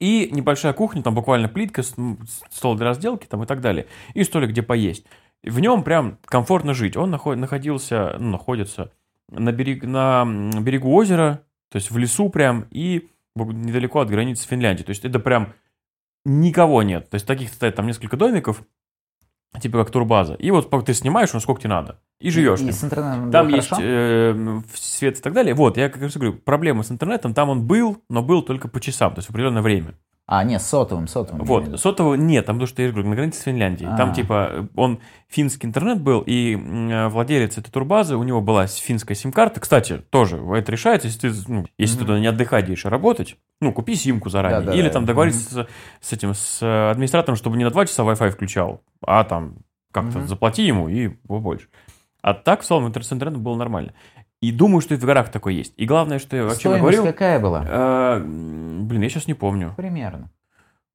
и 0.00 0.30
небольшая 0.32 0.72
кухня, 0.72 1.02
там 1.02 1.14
буквально 1.14 1.48
плитка, 1.48 1.82
стол 1.82 2.74
для 2.74 2.86
разделки 2.86 3.26
там 3.26 3.42
и 3.42 3.46
так 3.46 3.60
далее. 3.60 3.86
И 4.14 4.24
столик, 4.24 4.50
где 4.50 4.62
поесть. 4.62 5.06
В 5.42 5.60
нем 5.60 5.84
прям 5.84 6.18
комфортно 6.24 6.74
жить. 6.74 6.96
Он 6.96 7.14
наход- 7.14 7.36
находился, 7.36 8.16
ну, 8.18 8.30
находится 8.30 8.92
на, 9.28 9.52
берег, 9.52 9.84
на 9.84 10.24
берегу 10.24 10.92
озера, 10.94 11.42
то 11.70 11.76
есть 11.76 11.90
в 11.90 11.98
лесу 11.98 12.30
прям, 12.30 12.66
и 12.70 13.10
недалеко 13.36 14.00
от 14.00 14.10
границы 14.10 14.48
Финляндии. 14.48 14.82
То 14.82 14.90
есть 14.90 15.04
это 15.04 15.18
прям 15.20 15.52
никого 16.24 16.82
нет. 16.82 17.10
То 17.10 17.16
есть 17.16 17.26
таких 17.26 17.50
стоит 17.52 17.76
там 17.76 17.86
несколько 17.86 18.16
домиков, 18.16 18.62
типа 19.60 19.78
как 19.78 19.90
турбаза. 19.90 20.34
И 20.34 20.50
вот 20.50 20.70
ты 20.84 20.94
снимаешь, 20.94 21.32
ну 21.32 21.40
сколько 21.40 21.60
тебе 21.60 21.70
надо. 21.70 22.00
И 22.20 22.30
живешь. 22.30 22.60
И 22.60 22.66
там. 22.66 22.72
с 22.72 22.84
интернетом 22.84 23.30
Там 23.30 23.48
есть 23.48 23.68
хорошо? 23.68 23.86
э, 23.86 24.60
свет 24.74 25.18
и 25.18 25.22
так 25.22 25.32
далее. 25.32 25.54
Вот, 25.54 25.76
я 25.76 25.88
как 25.88 26.02
раз 26.02 26.16
говорю, 26.16 26.34
проблема 26.34 26.82
с 26.82 26.90
интернетом, 26.90 27.32
там 27.34 27.48
он 27.48 27.66
был, 27.66 28.02
но 28.08 28.22
был 28.22 28.42
только 28.42 28.68
по 28.68 28.80
часам, 28.80 29.14
то 29.14 29.18
есть 29.18 29.28
в 29.28 29.30
определенное 29.30 29.62
время. 29.62 29.94
А, 30.32 30.44
нет, 30.44 30.62
сотовым, 30.62 31.08
сотовым. 31.08 31.44
Вот, 31.44 31.80
сотового 31.80 32.14
нет, 32.14 32.46
там, 32.46 32.54
потому 32.54 32.68
что, 32.68 32.80
я 32.82 32.92
говорю, 32.92 33.08
на 33.08 33.16
границе 33.16 33.40
с 33.40 33.42
Финляндией. 33.42 33.90
Там, 33.96 34.10
А. 34.10 34.14
типа, 34.14 34.68
он 34.76 35.00
финский 35.28 35.66
интернет 35.66 36.00
был, 36.00 36.20
и 36.24 36.54
м, 36.54 37.08
владелец 37.10 37.58
этой 37.58 37.72
турбазы, 37.72 38.14
у 38.14 38.22
него 38.22 38.40
была 38.40 38.68
финская 38.68 39.16
сим-карта. 39.16 39.58
Кстати, 39.58 40.02
тоже 40.10 40.36
это 40.54 40.70
решается, 40.70 41.08
если 41.08 41.30
ты, 41.30 41.34
ну, 41.48 41.66
если 41.78 41.96
ты 41.96 42.02
Мгм. 42.04 42.06
туда 42.06 42.20
не 42.20 42.28
отдыхать 42.28 42.68
едешь, 42.68 42.86
а 42.86 42.90
работать, 42.90 43.38
ну, 43.60 43.72
купи 43.72 43.96
симку 43.96 44.28
заранее. 44.30 44.60
Да-да-да. 44.60 44.78
Или 44.78 44.88
там 44.88 45.04
договориться 45.04 45.50
с, 45.50 45.66
с 46.08 46.12
этим, 46.12 46.32
с 46.34 46.62
э, 46.62 46.90
администратором, 46.92 47.36
чтобы 47.36 47.56
не 47.56 47.64
на 47.64 47.70
2 47.70 47.86
часа 47.86 48.04
Wi-Fi 48.04 48.30
включал, 48.30 48.82
а 49.04 49.24
там 49.24 49.56
как-то 49.90 50.20
Мгм. 50.20 50.28
заплати 50.28 50.62
ему 50.64 50.88
и 50.88 51.08
побольше. 51.08 51.66
А 52.22 52.34
так, 52.34 52.60
в 52.60 52.64
целом, 52.66 52.86
интер- 52.86 53.02
с 53.02 53.12
интернетом 53.12 53.42
было 53.42 53.56
нормально. 53.56 53.94
И 54.40 54.52
думаю, 54.52 54.80
что 54.80 54.94
и 54.94 54.96
в 54.96 55.04
горах 55.04 55.30
такое 55.30 55.52
есть. 55.52 55.74
И 55.76 55.84
главное, 55.84 56.18
что 56.18 56.36
я, 56.36 56.50
Стоимость 56.50 56.80
говорил... 56.80 57.04
какая 57.04 57.38
была? 57.38 57.64
э, 57.68 58.20
блин, 58.24 59.02
я 59.02 59.08
сейчас 59.10 59.26
не 59.26 59.34
помню. 59.34 59.74
Примерно. 59.76 60.30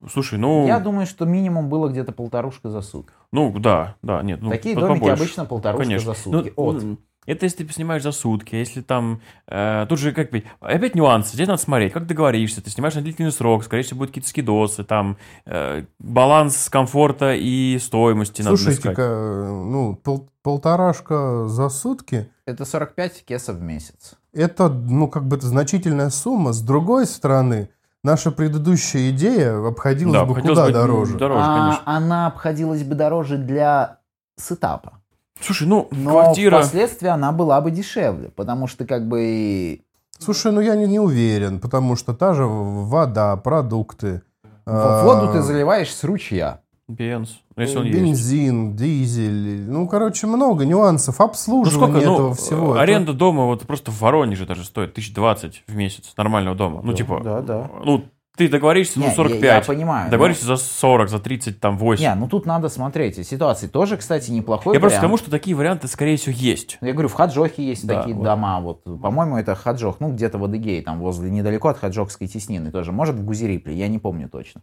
Слушай, 0.10 0.39
ну... 0.39 0.66
Я 0.68 0.80
думаю, 0.80 1.06
что 1.06 1.26
минимум 1.26 1.70
было 1.70 1.88
где-то 1.88 2.12
полторушка 2.12 2.70
за 2.70 2.82
сутки. 2.82 3.14
Ну, 3.32 3.58
да, 3.60 3.96
да, 4.02 4.22
нет. 4.24 4.41
Ну, 4.41 4.50
Такие 4.50 4.76
домики 4.76 5.00
побольше. 5.00 5.24
обычно 5.24 5.46
полторушка 5.46 5.84
Конечно. 5.84 6.14
за 6.14 6.20
сутки. 6.20 6.54
Ну, 6.56 6.64
От. 6.64 6.84
Это 7.26 7.46
если 7.46 7.64
ты 7.64 7.74
снимаешь 7.74 8.04
за 8.04 8.12
сутки, 8.12 8.56
а 8.56 8.60
если 8.60 8.82
там... 8.82 9.22
э, 9.48 9.86
тут 9.90 10.00
же 10.00 10.12
как 10.12 10.30
бы... 10.32 10.44
Опять 10.60 10.96
нюансы, 10.96 11.34
здесь 11.34 11.48
надо 11.48 11.62
смотреть, 11.62 11.94
как 11.94 12.06
договоришься. 12.08 12.62
Ты 12.62 12.70
снимаешь 12.70 12.94
на 12.96 13.02
длительный 13.02 13.32
срок, 13.32 13.64
скорее 13.64 13.84
всего, 13.84 13.98
будут 14.00 14.12
какие-то 14.12 14.30
скидосы, 14.30 14.84
там... 14.84 15.18
э, 15.46 15.86
баланс 16.00 16.70
комфорта 16.70 17.34
и 17.36 17.78
стоимости 17.80 18.42
надо 18.42 18.56
искать. 18.56 18.76
Слушайте-ка, 18.76 19.48
ну, 19.50 19.96
пол- 19.96 20.30
полторашка 20.44 21.48
за 21.48 21.70
сутки, 21.70 22.30
Это 22.46 22.66
45 22.66 23.26
кесов 23.26 23.56
в 23.58 23.62
месяц. 23.62 24.14
это, 24.34 24.70
ну, 24.70 25.08
как 25.08 25.28
бы 25.28 25.38
это 25.38 25.48
значительная 25.48 26.10
сумма. 26.12 26.54
С 26.54 26.62
другой 26.62 27.08
стороны, 27.08 27.70
наша 28.04 28.32
предыдущая 28.32 29.10
идея 29.10 29.66
обходилась 29.68 30.14
Да, 30.14 30.26
бы 30.26 30.36
куда 30.40 30.66
бы 30.68 30.72
дороже. 30.72 31.18
Дороже, 31.18 31.42
А 31.44 31.58
конечно. 31.58 31.84
она 31.86 32.28
обходилась 32.28 32.84
бы 32.84 32.94
дороже 32.94 33.38
для 33.38 33.98
сетапа. 34.38 35.02
Слушай, 35.40 35.68
ну, 35.68 35.88
Но 35.92 36.12
квартира... 36.12 36.58
впоследствии 36.60 37.08
она 37.08 37.32
была 37.32 37.60
бы 37.62 37.72
дешевле, 37.72 38.30
потому 38.30 38.68
что 38.68 38.86
как 38.86 39.08
бы 39.08 39.82
Слушай, 40.18 40.52
ну 40.52 40.62
я 40.62 40.76
не, 40.76 40.88
не 40.88 41.00
уверен, 41.00 41.60
потому 41.60 41.96
что 41.96 42.14
та 42.14 42.34
же 42.34 42.46
вода, 42.46 43.36
продукты, 43.36 44.22
в 44.66 45.04
воду 45.04 45.32
ты 45.32 45.42
заливаешь 45.42 45.94
с 45.94 46.04
ручья. 46.04 46.62
Бенз, 46.88 47.40
ну, 47.56 47.64
если 47.64 47.78
он 47.80 47.86
есть. 47.86 47.98
бензин, 47.98 48.76
дизель, 48.76 49.68
ну, 49.68 49.88
короче, 49.88 50.28
много 50.28 50.66
нюансов, 50.66 51.18
Ну, 51.18 51.26
обслуживание 51.26 52.02
сколько, 52.02 52.14
этого 52.14 52.28
ну, 52.28 52.34
всего. 52.36 52.76
э, 52.76 52.80
аренда 52.80 53.14
дома 53.14 53.46
вот 53.46 53.64
просто 53.64 53.90
в 53.90 54.00
Воронеже 54.00 54.46
даже 54.46 54.64
стоит 54.64 54.92
1020 54.92 55.64
в 55.68 55.76
месяц 55.76 56.14
нормального 56.16 56.56
дома. 56.56 56.82
Ну, 56.84 56.92
Да, 56.92 56.98
типа, 56.98 57.22
да, 57.24 57.42
да. 57.42 57.72
ну, 57.84 58.04
ты 58.36 58.50
договоришься, 58.50 59.00
Не, 59.00 59.08
я- 59.08 59.12
45. 59.14 59.44
Я, 59.44 59.62
понимаю. 59.62 60.12
Договоришься 60.12 60.46
за 60.46 60.58
40, 60.58 61.10
за 61.10 61.20
30, 61.20 61.60
там, 61.60 61.78
8. 61.78 62.02
Не, 62.04 62.16
ну 62.16 62.28
тут 62.28 62.46
надо 62.46 62.70
смотреть. 62.70 63.26
Ситуации 63.28 63.68
тоже, 63.68 63.98
кстати, 63.98 64.32
неплохой 64.32 64.74
Я 64.76 64.80
просто 64.80 64.98
к 64.98 65.02
вариант. 65.02 65.10
тому, 65.10 65.18
что 65.18 65.32
такие 65.32 65.56
варианты, 65.56 65.88
скорее 65.88 66.18
всего, 66.18 66.36
есть. 66.38 66.78
Я 66.82 66.94
говорю, 66.94 67.08
в 67.10 67.14
Хаджохе 67.14 67.64
есть 67.64 67.86
Да, 67.88 68.00
такие 68.00 68.16
вот. 68.16 68.24
дома. 68.24 68.60
Вот, 68.60 68.84
по-моему, 68.84 69.38
это 69.38 69.56
Хаджох, 69.56 70.00
ну, 70.00 70.12
где-то 70.12 70.38
в 70.38 70.44
Адыгее, 70.44 70.82
там 70.82 71.00
возле, 71.00 71.30
недалеко 71.30 71.70
от 71.70 71.78
Хаджохской 71.78 72.28
теснины 72.28 72.72
тоже. 72.72 72.92
Может, 72.92 73.16
в 73.16 73.26
Гузерипле, 73.26 73.74
я 73.74 73.88
не 73.88 74.00
помню 74.00 74.30
точно. 74.30 74.62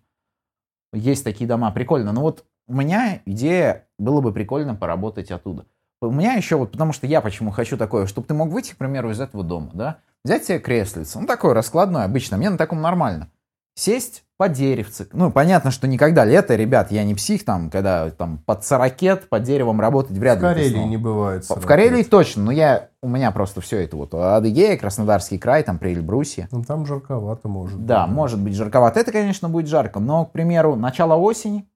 Есть 0.92 1.24
такие 1.24 1.46
дома, 1.48 1.70
прикольно. 1.70 2.12
Но 2.12 2.20
вот 2.20 2.44
у 2.68 2.74
меня 2.74 3.20
идея, 3.26 3.86
было 3.98 4.20
бы 4.20 4.32
прикольно 4.32 4.74
поработать 4.74 5.30
оттуда. 5.30 5.64
У 6.00 6.10
меня 6.10 6.34
еще 6.34 6.56
вот, 6.56 6.72
потому 6.72 6.92
что 6.92 7.06
я 7.06 7.20
почему 7.20 7.50
хочу 7.52 7.76
такое, 7.76 8.06
чтобы 8.06 8.26
ты 8.26 8.34
мог 8.34 8.50
выйти, 8.50 8.72
к 8.72 8.76
примеру, 8.76 9.10
из 9.10 9.20
этого 9.20 9.44
дома, 9.44 9.70
да, 9.72 9.98
взять 10.24 10.44
себе 10.44 10.58
креслице, 10.58 11.20
ну, 11.20 11.26
такое 11.28 11.54
раскладное, 11.54 12.04
обычно, 12.04 12.36
мне 12.36 12.50
на 12.50 12.58
таком 12.58 12.80
нормально. 12.80 13.30
Сесть 13.74 14.24
под 14.36 14.52
деревце. 14.52 15.06
Ну, 15.12 15.30
понятно, 15.30 15.70
что 15.70 15.86
никогда 15.88 16.24
лето, 16.24 16.54
ребят, 16.56 16.90
я 16.90 17.04
не 17.04 17.14
псих, 17.14 17.44
там, 17.44 17.70
когда 17.70 18.10
там 18.10 18.38
под 18.44 18.64
сорокет, 18.64 19.28
под 19.28 19.44
деревом 19.44 19.80
работать 19.80 20.16
вряд 20.18 20.38
В 20.38 20.42
ли. 20.42 20.48
ты 20.48 20.54
Карелии 20.54 20.84
не 20.88 20.96
бывает. 20.98 21.44
В 21.44 21.48
40 21.48 21.64
Карелии 21.64 21.96
лет. 21.98 22.10
точно, 22.10 22.42
но 22.44 22.50
я, 22.52 22.88
у 23.02 23.08
меня 23.08 23.30
просто 23.30 23.60
все 23.60 23.82
это 23.82 23.96
вот 23.96 24.12
Адыгея, 24.14 24.76
Краснодарский 24.76 25.38
край, 25.38 25.62
там 25.62 25.78
при 25.78 25.92
Эльбрусе. 25.94 26.48
Ну, 26.50 26.62
там 26.64 26.84
жарковато 26.86 27.48
может 27.48 27.86
Да, 27.86 28.06
быть. 28.06 28.14
может 28.14 28.40
быть 28.40 28.54
жарковато. 28.54 29.00
Это, 29.00 29.10
конечно, 29.12 29.48
будет 29.48 29.68
жарко, 29.68 30.00
но, 30.00 30.26
к 30.26 30.32
примеру, 30.32 30.76
начало 30.76 31.14
осени, 31.14 31.66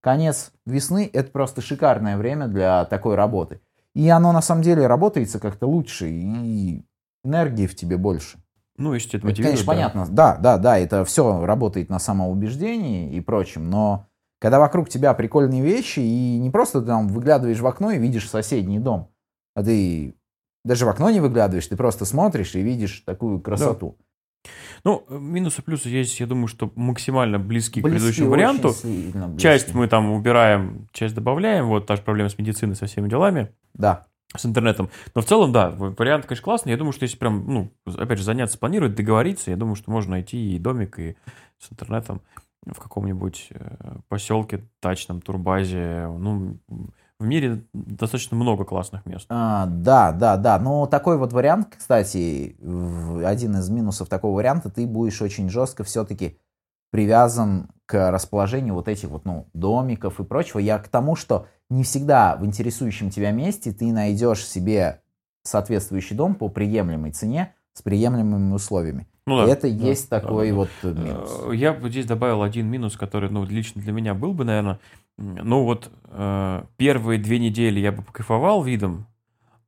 конец 0.00 0.50
весны, 0.66 1.08
это 1.12 1.30
просто 1.30 1.60
шикарное 1.60 2.16
время 2.16 2.48
для 2.48 2.84
такой 2.86 3.14
работы. 3.14 3.60
И 3.94 4.08
оно 4.08 4.32
на 4.32 4.42
самом 4.42 4.62
деле 4.62 4.86
работается 4.88 5.38
как-то 5.38 5.66
лучше, 5.68 6.08
и 6.10 6.84
энергии 7.22 7.66
в 7.68 7.76
тебе 7.76 7.96
больше. 7.96 8.38
Ну, 8.76 8.94
если 8.94 9.18
это 9.18 9.26
мотивирует, 9.26 9.64
конечно, 9.64 9.66
да. 9.66 9.72
понятно. 9.72 10.06
Да, 10.14 10.36
да, 10.36 10.58
да, 10.58 10.78
это 10.78 11.04
все 11.04 11.44
работает 11.44 11.88
на 11.88 11.98
самоубеждении 11.98 13.12
и 13.14 13.20
прочем, 13.20 13.70
но 13.70 14.06
когда 14.40 14.58
вокруг 14.58 14.88
тебя 14.88 15.14
прикольные 15.14 15.62
вещи, 15.62 16.00
и 16.00 16.38
не 16.38 16.50
просто 16.50 16.80
ты 16.80 16.88
там 16.88 17.08
выглядываешь 17.08 17.60
в 17.60 17.66
окно 17.66 17.92
и 17.92 17.98
видишь 17.98 18.28
соседний 18.28 18.78
дом, 18.78 19.10
а 19.54 19.62
ты 19.62 20.14
даже 20.64 20.86
в 20.86 20.88
окно 20.88 21.10
не 21.10 21.20
выглядываешь, 21.20 21.66
ты 21.66 21.76
просто 21.76 22.04
смотришь 22.04 22.54
и 22.54 22.60
видишь 22.60 23.02
такую 23.06 23.40
красоту. 23.40 23.96
Ну, 24.84 25.06
минусы 25.08 25.62
плюсы 25.62 25.88
есть, 25.88 26.20
я 26.20 26.26
думаю, 26.26 26.48
что 26.48 26.70
максимально 26.74 27.38
близки, 27.38 27.80
к 27.80 27.84
Близки, 27.84 27.98
предыдущему 27.98 28.26
очень 28.26 28.30
варианту. 28.30 29.38
Часть 29.38 29.72
мы 29.72 29.88
там 29.88 30.12
убираем, 30.12 30.88
часть 30.92 31.14
добавляем. 31.14 31.68
Вот 31.68 31.86
та 31.86 31.96
же 31.96 32.02
проблема 32.02 32.28
с 32.28 32.38
медициной, 32.38 32.74
со 32.74 32.86
всеми 32.86 33.08
делами, 33.08 33.52
Да. 33.72 34.06
С 34.36 34.46
интернетом. 34.46 34.90
Но 35.14 35.20
в 35.20 35.24
целом, 35.24 35.52
да, 35.52 35.70
вариант, 35.70 36.26
конечно, 36.26 36.44
классный. 36.44 36.72
Я 36.72 36.78
думаю, 36.78 36.92
что 36.92 37.04
если 37.04 37.16
прям, 37.16 37.44
ну, 37.46 37.70
опять 37.86 38.18
же, 38.18 38.24
заняться, 38.24 38.58
планировать, 38.58 38.94
договориться, 38.94 39.50
я 39.50 39.56
думаю, 39.56 39.76
что 39.76 39.90
можно 39.90 40.12
найти 40.12 40.54
и 40.54 40.58
домик, 40.58 40.98
и 40.98 41.16
с 41.58 41.70
интернетом 41.70 42.20
в 42.66 42.80
каком-нибудь 42.80 43.48
э, 43.50 43.96
поселке, 44.08 44.64
дачном, 44.82 45.20
турбазе. 45.20 46.08
Ну, 46.08 46.58
в 47.20 47.26
мире 47.26 47.64
достаточно 47.72 48.36
много 48.36 48.64
классных 48.64 49.06
мест. 49.06 49.26
А, 49.28 49.66
да, 49.66 50.12
да, 50.12 50.36
да. 50.36 50.58
Но 50.58 50.86
такой 50.86 51.18
вот 51.18 51.32
вариант, 51.32 51.74
кстати, 51.76 52.56
один 53.24 53.56
из 53.56 53.68
минусов 53.68 54.08
такого 54.08 54.36
варианта, 54.36 54.70
ты 54.70 54.86
будешь 54.86 55.22
очень 55.22 55.48
жестко 55.48 55.84
все-таки 55.84 56.38
привязан 56.94 57.70
к 57.86 58.12
расположению 58.12 58.74
вот 58.74 58.86
этих 58.86 59.08
вот, 59.08 59.24
ну, 59.24 59.48
домиков 59.52 60.20
и 60.20 60.24
прочего. 60.24 60.60
Я 60.60 60.78
к 60.78 60.86
тому, 60.86 61.16
что 61.16 61.48
не 61.68 61.82
всегда 61.82 62.36
в 62.36 62.46
интересующем 62.46 63.10
тебя 63.10 63.32
месте 63.32 63.72
ты 63.72 63.92
найдешь 63.92 64.46
себе 64.46 65.00
соответствующий 65.42 66.14
дом 66.14 66.36
по 66.36 66.48
приемлемой 66.48 67.10
цене 67.10 67.52
с 67.72 67.82
приемлемыми 67.82 68.52
условиями. 68.52 69.08
Ну, 69.26 69.42
И 69.42 69.46
да, 69.46 69.52
это 69.52 69.62
да, 69.62 69.86
есть 69.86 70.08
да, 70.08 70.20
такой 70.20 70.50
да, 70.50 70.52
да. 70.52 70.56
вот 70.58 70.68
э, 70.84 70.92
минус. 70.92 71.40
Э, 71.46 71.56
Я 71.56 71.72
бы 71.72 71.90
здесь 71.90 72.06
добавил 72.06 72.44
один 72.44 72.68
минус, 72.68 72.96
который, 72.96 73.28
ну, 73.28 73.44
лично 73.44 73.82
для 73.82 73.90
меня 73.90 74.14
был 74.14 74.32
бы, 74.32 74.44
наверное, 74.44 74.78
ну, 75.16 75.64
вот 75.64 75.90
э, 76.04 76.62
первые 76.76 77.18
две 77.18 77.40
недели 77.40 77.80
я 77.80 77.90
бы 77.90 78.02
покайфовал 78.02 78.62
видом, 78.62 79.08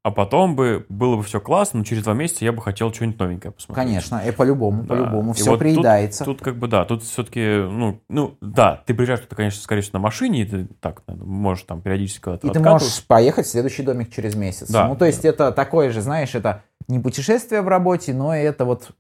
а 0.07 0.13
потом 0.13 0.55
бы 0.55 0.87
было 0.89 1.17
бы 1.17 1.25
все 1.25 1.41
классно, 1.41 1.81
но 1.81 1.85
через 1.85 2.05
два 2.05 2.15
месяца 2.15 2.45
я 2.45 2.53
бы 2.53 2.63
хотел 2.63 2.95
что-нибудь 2.95 3.19
новенькое 3.19 3.51
посмотреть. 3.51 3.89
Конечно, 3.89 4.23
и 4.25 4.31
по-любому, 4.31 4.85
Да. 4.85 4.95
по-любому. 4.95 5.33
И 5.33 5.35
Все 5.35 5.47
вот 5.47 5.55
тут- 5.55 5.59
приедается. 5.59 6.25
Тут, 6.25 6.41
как 6.41 6.57
бы, 6.59 6.69
да, 6.69 6.85
тут 6.85 7.03
все-таки, 7.03 7.41
ну, 7.41 8.01
ну, 8.09 8.37
да, 8.41 8.85
ты 8.87 8.95
приезжаешь 8.95 9.23
туда, 9.23 9.35
конечно, 9.35 9.61
скорее 9.61 9.81
всего, 9.83 9.99
на 9.99 10.03
машине, 10.05 10.43
и 10.43 10.45
ты 10.45 10.69
так, 10.81 11.03
наверное, 11.09 11.29
можешь 11.29 11.65
там 11.65 11.81
периодически 11.83 12.21
куда-то 12.21 12.47
И 12.47 12.53
ты 12.53 12.61
можешь 12.61 13.05
поехать 13.05 13.47
в 13.47 13.51
следующий 13.51 13.83
домик 13.83 14.13
через 14.13 14.37
месяц. 14.37 14.71
Да. 14.71 14.87
Ну, 14.87 14.95
то 14.95 15.07
есть 15.07 15.25
это 15.25 15.51
такое 15.51 15.91
же, 15.91 16.01
знаешь, 16.03 16.37
это 16.37 16.63
не 16.87 17.01
путешествие 17.01 17.63
в 17.63 17.67
работе, 17.67 18.15
но 18.15 18.33
это 18.33 18.65
вот 18.65 18.93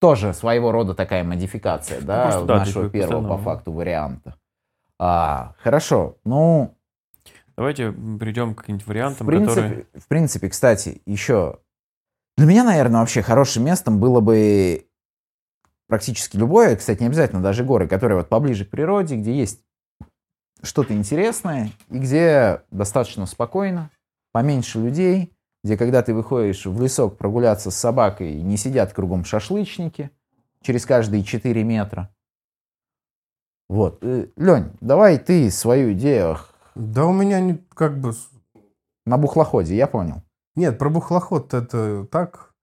тоже 0.00 0.32
своего 0.32 0.72
рода 0.72 0.94
такая 0.94 1.24
модификация, 1.24 2.00
да, 2.00 2.22
просто, 2.22 2.44
да, 2.46 2.54
ты 2.54 2.58
нашего 2.60 2.88
первого 2.88 3.28
по 3.28 3.36
факту 3.36 3.70
варианта. 3.70 4.36
А, 4.98 5.52
хорошо, 5.62 6.16
ну, 6.24 6.75
Давайте 7.56 7.92
перейдем 7.92 8.54
к 8.54 8.58
каким-нибудь 8.58 8.84
в 8.84 8.88
вариантам, 8.88 9.26
принципе, 9.26 9.60
которые... 9.62 9.86
в 9.94 10.08
принципе, 10.08 10.48
кстати, 10.48 11.00
еще 11.06 11.58
для 12.36 12.46
меня, 12.46 12.64
наверное, 12.64 13.00
вообще 13.00 13.22
хорошим 13.22 13.64
местом 13.64 13.98
было 13.98 14.20
бы 14.20 14.86
практически 15.88 16.36
любое, 16.36 16.76
кстати, 16.76 17.00
не 17.00 17.06
обязательно 17.06 17.42
даже 17.42 17.64
горы, 17.64 17.88
которые 17.88 18.18
вот 18.18 18.28
поближе 18.28 18.66
к 18.66 18.70
природе, 18.70 19.16
где 19.16 19.32
есть 19.32 19.62
что-то 20.62 20.92
интересное 20.94 21.70
и 21.88 21.98
где 21.98 22.62
достаточно 22.70 23.24
спокойно, 23.24 23.90
поменьше 24.32 24.78
людей, 24.78 25.32
где 25.64 25.78
когда 25.78 26.02
ты 26.02 26.12
выходишь 26.12 26.66
в 26.66 26.82
лесок 26.82 27.16
прогуляться 27.16 27.70
с 27.70 27.76
собакой, 27.76 28.34
не 28.34 28.58
сидят 28.58 28.92
кругом 28.92 29.24
шашлычники, 29.24 30.10
через 30.62 30.84
каждые 30.84 31.24
4 31.24 31.64
метра. 31.64 32.14
Вот. 33.68 33.98
Э, 34.02 34.26
Лень, 34.36 34.72
давай 34.80 35.18
ты 35.18 35.50
свою 35.50 35.92
идею 35.92 36.36
Да 36.76 37.06
у 37.06 37.12
меня 37.12 37.40
не, 37.40 37.58
как 37.74 37.98
бы... 37.98 38.12
на 39.06 39.16
бухлоходе, 39.16 39.74
я 39.74 39.86
понял. 39.86 40.22
Нет, 40.56 40.78
про 40.78 40.90
бухлоход 40.90 41.54
это 41.54 42.06
так. 42.10 42.54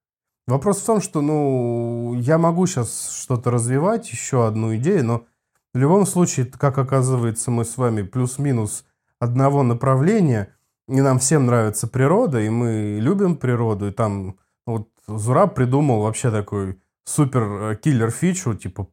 Вопрос 0.46 0.82
в 0.82 0.86
том, 0.86 1.02
что, 1.02 1.22
ну, 1.22 2.14
я 2.16 2.38
могу 2.38 2.68
сейчас 2.68 3.12
что-то 3.12 3.50
развивать, 3.50 4.12
еще 4.12 4.46
одну 4.46 4.76
идею, 4.76 5.04
но 5.06 5.26
в 5.74 5.78
любом 5.80 6.06
случае, 6.06 6.46
как 6.46 6.78
оказывается, 6.78 7.50
мы 7.50 7.66
с 7.66 7.78
вами 7.78 8.04
плюс-минус 8.04 8.86
одного 9.20 9.64
направления, 9.64 10.56
и 10.88 11.02
нам 11.02 11.18
всем 11.18 11.48
нравится 11.48 11.88
природа, 11.88 12.40
и 12.40 12.50
мы 12.50 13.00
любим 13.00 13.36
природу, 13.36 13.88
и 13.88 13.92
там 13.92 14.38
вот 14.68 14.90
Зураб 15.08 15.56
придумал 15.56 16.02
вообще 16.02 16.30
такой 16.30 16.80
супер 17.06 17.44
э, 17.44 17.76
киллер 17.78 18.12
фичу, 18.12 18.54
типа 18.54 18.88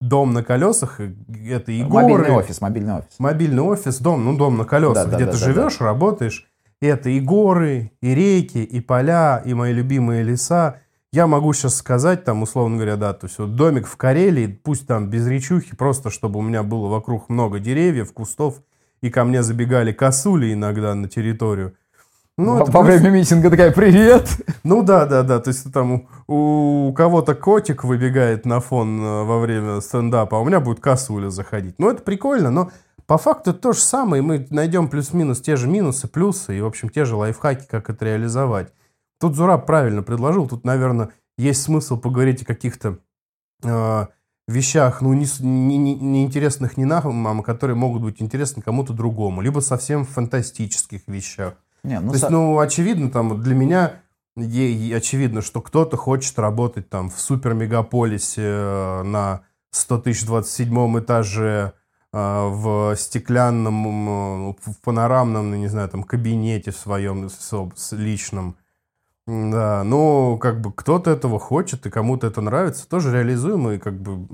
дом 0.00 0.32
на 0.32 0.42
колесах, 0.42 1.00
это 1.00 1.72
и 1.72 1.82
горы, 1.82 2.04
Мобильный 2.04 2.30
офис, 2.30 2.60
мобильный 2.60 2.94
офис. 2.94 3.18
мобильный 3.18 3.62
офис, 3.62 3.98
дом, 3.98 4.24
ну, 4.24 4.36
дом 4.36 4.56
на 4.56 4.64
колесах, 4.64 5.04
Да, 5.04 5.10
да, 5.10 5.16
где 5.16 5.26
да, 5.26 5.32
ты 5.32 5.38
да, 5.38 5.44
живешь, 5.44 5.80
работаешь. 5.80 6.46
И 6.80 6.86
это 6.86 7.10
и 7.10 7.20
горы, 7.20 7.92
и 8.00 8.14
реки, 8.14 8.64
и 8.64 8.80
поля, 8.80 9.42
и 9.44 9.52
мои 9.52 9.72
любимые 9.72 10.22
леса. 10.22 10.76
Я 11.12 11.26
могу 11.26 11.52
сейчас 11.52 11.74
сказать, 11.74 12.24
там, 12.24 12.42
условно 12.42 12.76
говоря, 12.76 12.96
да, 12.96 13.12
то 13.12 13.26
есть 13.26 13.38
вот 13.38 13.54
домик 13.56 13.86
в 13.86 13.96
Карелии, 13.96 14.46
пусть 14.46 14.86
там 14.86 15.10
без 15.10 15.26
речухи, 15.26 15.76
просто 15.76 16.08
чтобы 16.08 16.38
у 16.38 16.42
меня 16.42 16.62
было 16.62 16.88
вокруг 16.88 17.28
много 17.28 17.58
деревьев, 17.58 18.12
кустов, 18.12 18.62
и 19.02 19.10
ко 19.10 19.24
мне 19.24 19.42
забегали 19.42 19.92
косули 19.92 20.52
иногда 20.52 20.94
на 20.94 21.08
территорию. 21.08 21.74
Ну, 22.40 22.56
Во 22.56 22.62
это 22.62 22.70
во 22.72 22.82
время 22.82 23.10
митинга 23.10 23.50
такая, 23.50 23.70
привет! 23.70 24.28
ну 24.64 24.82
да, 24.82 25.06
да, 25.06 25.22
да. 25.22 25.40
То 25.40 25.48
есть 25.48 25.72
там 25.72 26.06
у, 26.26 26.88
у 26.88 26.92
кого-то 26.94 27.34
котик 27.34 27.84
выбегает 27.84 28.46
на 28.46 28.60
фон 28.60 29.00
э, 29.00 29.22
во 29.24 29.38
время 29.38 29.80
стендапа, 29.80 30.38
а 30.38 30.40
у 30.40 30.44
меня 30.44 30.60
будет 30.60 30.80
косуля 30.80 31.28
заходить. 31.28 31.74
Ну, 31.78 31.90
это 31.90 32.02
прикольно, 32.02 32.50
но 32.50 32.70
по 33.06 33.18
факту 33.18 33.52
то 33.52 33.72
же 33.72 33.80
самое. 33.80 34.22
Мы 34.22 34.46
найдем 34.50 34.88
плюс-минус 34.88 35.40
те 35.40 35.56
же 35.56 35.68
минусы, 35.68 36.08
плюсы 36.08 36.56
и, 36.56 36.60
в 36.60 36.66
общем, 36.66 36.88
те 36.88 37.04
же 37.04 37.16
лайфхаки, 37.16 37.66
как 37.68 37.90
это 37.90 38.04
реализовать. 38.06 38.72
Тут 39.20 39.36
Зураб 39.36 39.66
правильно 39.66 40.02
предложил. 40.02 40.48
Тут, 40.48 40.64
наверное, 40.64 41.10
есть 41.36 41.62
смысл 41.62 41.98
поговорить 41.98 42.42
о 42.42 42.46
каких-то 42.46 42.98
э, 43.62 44.06
вещах, 44.48 45.02
ну, 45.02 45.12
не, 45.12 45.26
с- 45.26 45.40
не- 45.40 45.76
не- 45.78 45.94
неинтересных 45.94 46.76
не 46.76 46.84
нам, 46.84 47.26
а 47.26 47.42
которые 47.42 47.76
могут 47.76 48.02
быть 48.02 48.22
интересны 48.22 48.62
кому-то 48.62 48.92
другому. 48.92 49.40
Либо 49.42 49.60
совсем 49.60 50.04
фантастических 50.04 51.02
вещах. 51.06 51.54
Не, 51.82 52.00
ну, 52.00 52.10
То 52.10 52.16
есть, 52.16 52.30
ну, 52.30 52.58
очевидно, 52.58 53.10
там, 53.10 53.42
для 53.42 53.54
меня 53.54 54.02
е- 54.36 54.72
е- 54.72 54.96
очевидно, 54.96 55.42
что 55.42 55.60
кто-то 55.60 55.96
хочет 55.96 56.38
работать 56.38 56.88
там 56.88 57.10
в 57.10 57.18
супер-мегаполисе 57.18 58.42
э, 58.42 59.02
на 59.02 59.42
100 59.70 59.98
тысяч 59.98 60.26
27 60.26 60.98
этаже 61.00 61.72
э, 62.12 62.48
в 62.48 62.96
стеклянном, 62.96 64.50
э, 64.50 64.54
в 64.66 64.80
панорамном, 64.82 65.50
ну, 65.50 65.56
не 65.56 65.68
знаю, 65.68 65.88
там, 65.88 66.02
кабинете 66.02 66.72
своем 66.72 67.28
личном. 67.92 68.56
Да, 69.26 69.84
ну, 69.84 70.38
как 70.38 70.60
бы 70.60 70.72
кто-то 70.72 71.10
этого 71.10 71.38
хочет, 71.38 71.86
и 71.86 71.90
кому-то 71.90 72.26
это 72.26 72.40
нравится, 72.40 72.88
тоже 72.88 73.12
реализуемо, 73.12 73.74
и 73.74 73.78
как 73.78 74.00
бы 74.00 74.26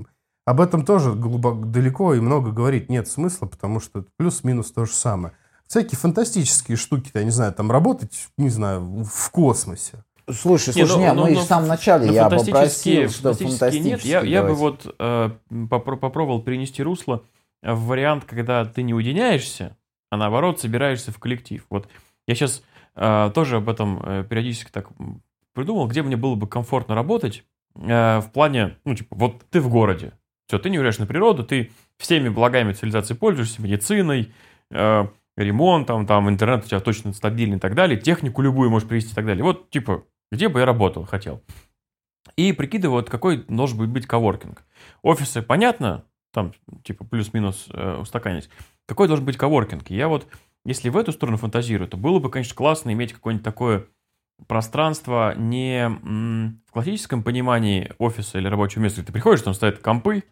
об 0.45 0.61
этом 0.61 0.85
тоже 0.85 1.13
глубоко, 1.13 1.65
далеко 1.65 2.13
и 2.13 2.19
много 2.19 2.51
говорить 2.51 2.89
нет 2.89 3.07
смысла, 3.07 3.45
потому 3.47 3.79
что 3.79 4.05
плюс-минус 4.17 4.71
то 4.71 4.85
же 4.85 4.93
самое. 4.93 5.33
Всякие 5.67 5.97
фантастические 5.97 6.77
штуки, 6.77 7.11
я 7.13 7.23
не 7.23 7.31
знаю, 7.31 7.53
там 7.53 7.71
работать, 7.71 8.27
не 8.37 8.49
знаю, 8.49 9.03
в 9.03 9.31
космосе. 9.31 10.03
Слушай, 10.29 10.73
Не, 10.75 10.85
слушай, 10.85 10.97
ну, 10.97 10.99
не, 10.99 11.13
ну, 11.13 11.21
мы 11.23 11.31
ну, 11.31 11.39
в 11.39 11.43
самом 11.43 11.67
начале 11.67 12.07
Ну, 12.07 12.13
я 12.13 12.29
фантастические, 12.29 13.07
попросил, 13.07 13.19
что 13.19 13.33
фантастические 13.33 13.83
нет. 13.83 14.03
Я, 14.03 14.19
фантастические 14.19 14.31
я 14.31 14.43
бы 14.43 14.53
вот 14.55 14.95
э, 14.99 15.29
попро- 15.49 15.97
попробовал 15.97 16.41
перенести 16.41 16.83
русло 16.83 17.23
в 17.61 17.85
вариант, 17.85 18.25
когда 18.25 18.65
ты 18.65 18.83
не 18.83 18.93
уединяешься, 18.93 19.77
а 20.09 20.17
наоборот 20.17 20.59
собираешься 20.59 21.11
в 21.11 21.19
коллектив. 21.19 21.65
Вот 21.69 21.87
я 22.27 22.35
сейчас 22.35 22.61
тоже 23.33 23.57
об 23.57 23.69
этом 23.69 24.01
э, 24.03 24.25
периодически 24.27 24.71
так 24.71 24.89
придумал, 25.53 25.87
где 25.87 26.01
мне 26.01 26.17
было 26.17 26.35
бы 26.35 26.47
комфортно 26.47 26.95
работать 26.95 27.43
э, 27.75 28.19
в 28.19 28.29
плане, 28.31 28.77
ну, 28.85 28.95
типа, 28.95 29.15
вот 29.15 29.43
ты 29.49 29.61
в 29.61 29.69
городе, 29.69 30.13
все, 30.47 30.59
ты 30.59 30.69
не 30.69 30.77
уезжаешь 30.77 30.99
на 30.99 31.05
природу, 31.07 31.43
ты 31.43 31.71
всеми 31.97 32.29
благами 32.29 32.73
цивилизации 32.73 33.13
пользуешься, 33.13 33.61
медициной, 33.61 34.31
э, 34.71 35.07
ремонтом, 35.37 36.05
там, 36.05 36.29
интернет 36.29 36.65
у 36.65 36.67
тебя 36.67 36.79
точно 36.79 37.13
стабильный 37.13 37.57
и 37.57 37.59
так 37.59 37.75
далее, 37.75 37.99
технику 37.99 38.41
любую 38.41 38.69
можешь 38.69 38.87
привести 38.87 39.11
и 39.11 39.15
так 39.15 39.25
далее. 39.25 39.43
Вот, 39.43 39.69
типа, 39.69 40.03
где 40.31 40.49
бы 40.49 40.59
я 40.59 40.65
работал, 40.65 41.05
хотел. 41.05 41.41
И 42.35 42.51
прикидываю, 42.51 43.01
вот 43.01 43.09
какой 43.09 43.45
должен 43.47 43.77
быть, 43.77 43.89
быть 43.89 44.07
коворкинг. 44.07 44.63
Офисы, 45.01 45.41
понятно, 45.41 46.03
там, 46.33 46.53
типа, 46.83 47.05
плюс-минус 47.05 47.67
э, 47.71 47.97
устаканить. 47.97 48.49
Какой 48.87 49.07
должен 49.07 49.25
быть 49.25 49.37
коворкинг? 49.37 49.89
И 49.89 49.95
Я 49.95 50.07
вот, 50.07 50.27
если 50.65 50.89
в 50.89 50.97
эту 50.97 51.11
сторону 51.11 51.37
фантазирую, 51.37 51.87
то 51.87 51.97
было 51.97 52.19
бы, 52.19 52.29
конечно, 52.29 52.55
классно 52.55 52.91
иметь 52.91 53.13
какое-нибудь 53.13 53.45
такое 53.45 53.87
пространство 54.47 55.33
не 55.35 55.89
в 56.67 56.71
классическом 56.71 57.23
понимании 57.23 57.91
офиса 57.97 58.37
или 58.37 58.47
рабочего 58.47 58.83
места, 58.83 59.03
ты 59.03 59.11
приходишь, 59.11 59.41
там 59.41 59.53
стоят 59.53 59.79
компы, 59.79 60.23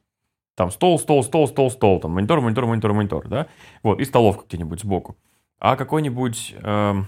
там 0.56 0.72
стол, 0.72 0.98
стол, 1.00 1.24
стол, 1.24 1.48
стол, 1.48 1.70
стол, 1.70 2.00
там 2.00 2.12
монитор, 2.12 2.42
монитор, 2.42 2.66
монитор, 2.66 2.94
монитор, 2.94 3.28
да, 3.28 3.48
вот, 3.84 4.00
и 4.00 4.06
столовка 4.06 4.46
где-нибудь 4.48 4.80
сбоку. 4.80 5.18
А 5.60 5.76
какой-нибудь, 5.76 6.56
эм, 6.62 7.08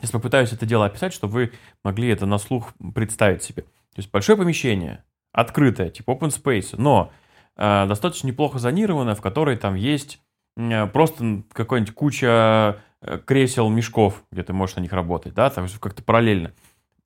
если 0.00 0.12
попытаюсь 0.12 0.52
это 0.52 0.66
дело 0.66 0.86
описать, 0.86 1.12
чтобы 1.12 1.32
вы 1.32 1.52
могли 1.84 2.08
это 2.08 2.26
на 2.26 2.38
слух 2.38 2.72
представить 2.94 3.42
себе. 3.42 3.62
То 3.62 4.00
есть 4.00 4.10
большое 4.10 4.36
помещение, 4.36 5.04
открытое, 5.32 5.90
типа 5.90 6.10
open 6.12 6.28
space, 6.28 6.74
но 6.76 7.12
э, 7.56 7.86
достаточно 7.86 8.28
неплохо 8.28 8.58
зонированное, 8.58 9.14
в 9.14 9.22
которой 9.22 9.56
там 9.56 9.74
есть 9.74 10.20
э, 10.56 10.86
просто 10.86 11.42
какая-нибудь 11.52 11.94
куча 11.94 12.82
э, 13.02 13.18
кресел, 13.24 13.68
мешков, 13.68 14.22
где 14.30 14.42
ты 14.42 14.52
можешь 14.52 14.76
на 14.76 14.80
них 14.80 14.92
работать, 14.92 15.34
да, 15.34 15.50
там 15.50 15.66
как-то 15.80 16.02
параллельно. 16.02 16.52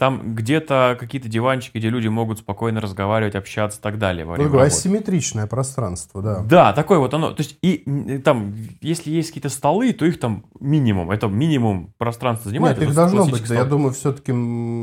Там 0.01 0.34
где-то 0.34 0.96
какие-то 0.98 1.28
диванчики, 1.28 1.76
где 1.76 1.90
люди 1.90 2.09
могут 2.09 2.38
спокойно 2.38 2.80
разговаривать, 2.80 3.34
общаться 3.34 3.78
и 3.78 3.82
так 3.82 3.98
далее. 3.98 4.24
во 4.24 4.30
Ну, 4.30 4.44
время 4.44 4.53
работы. 4.53 4.66
асимметричное 4.68 5.46
пространство, 5.46 6.22
да. 6.22 6.40
Да, 6.40 6.72
такое 6.72 6.98
вот 6.98 7.12
оно. 7.12 7.32
То 7.32 7.42
есть, 7.42 7.59
и 7.61 8.18
там, 8.24 8.55
если 8.80 9.11
есть 9.11 9.28
какие-то 9.28 9.51
столы, 9.51 9.92
то 9.92 10.07
их 10.07 10.18
там 10.18 10.46
минимум. 10.59 11.11
Это 11.11 11.26
минимум 11.26 11.92
пространства 11.98 12.48
занимает. 12.48 12.78
Нет, 12.78 12.88
их 12.88 12.94
должно 12.94 13.26
быть, 13.26 13.46
да, 13.46 13.55
я 13.57 13.61
стол. 13.61 13.70
думаю, 13.76 13.92
все-таки 13.92 14.32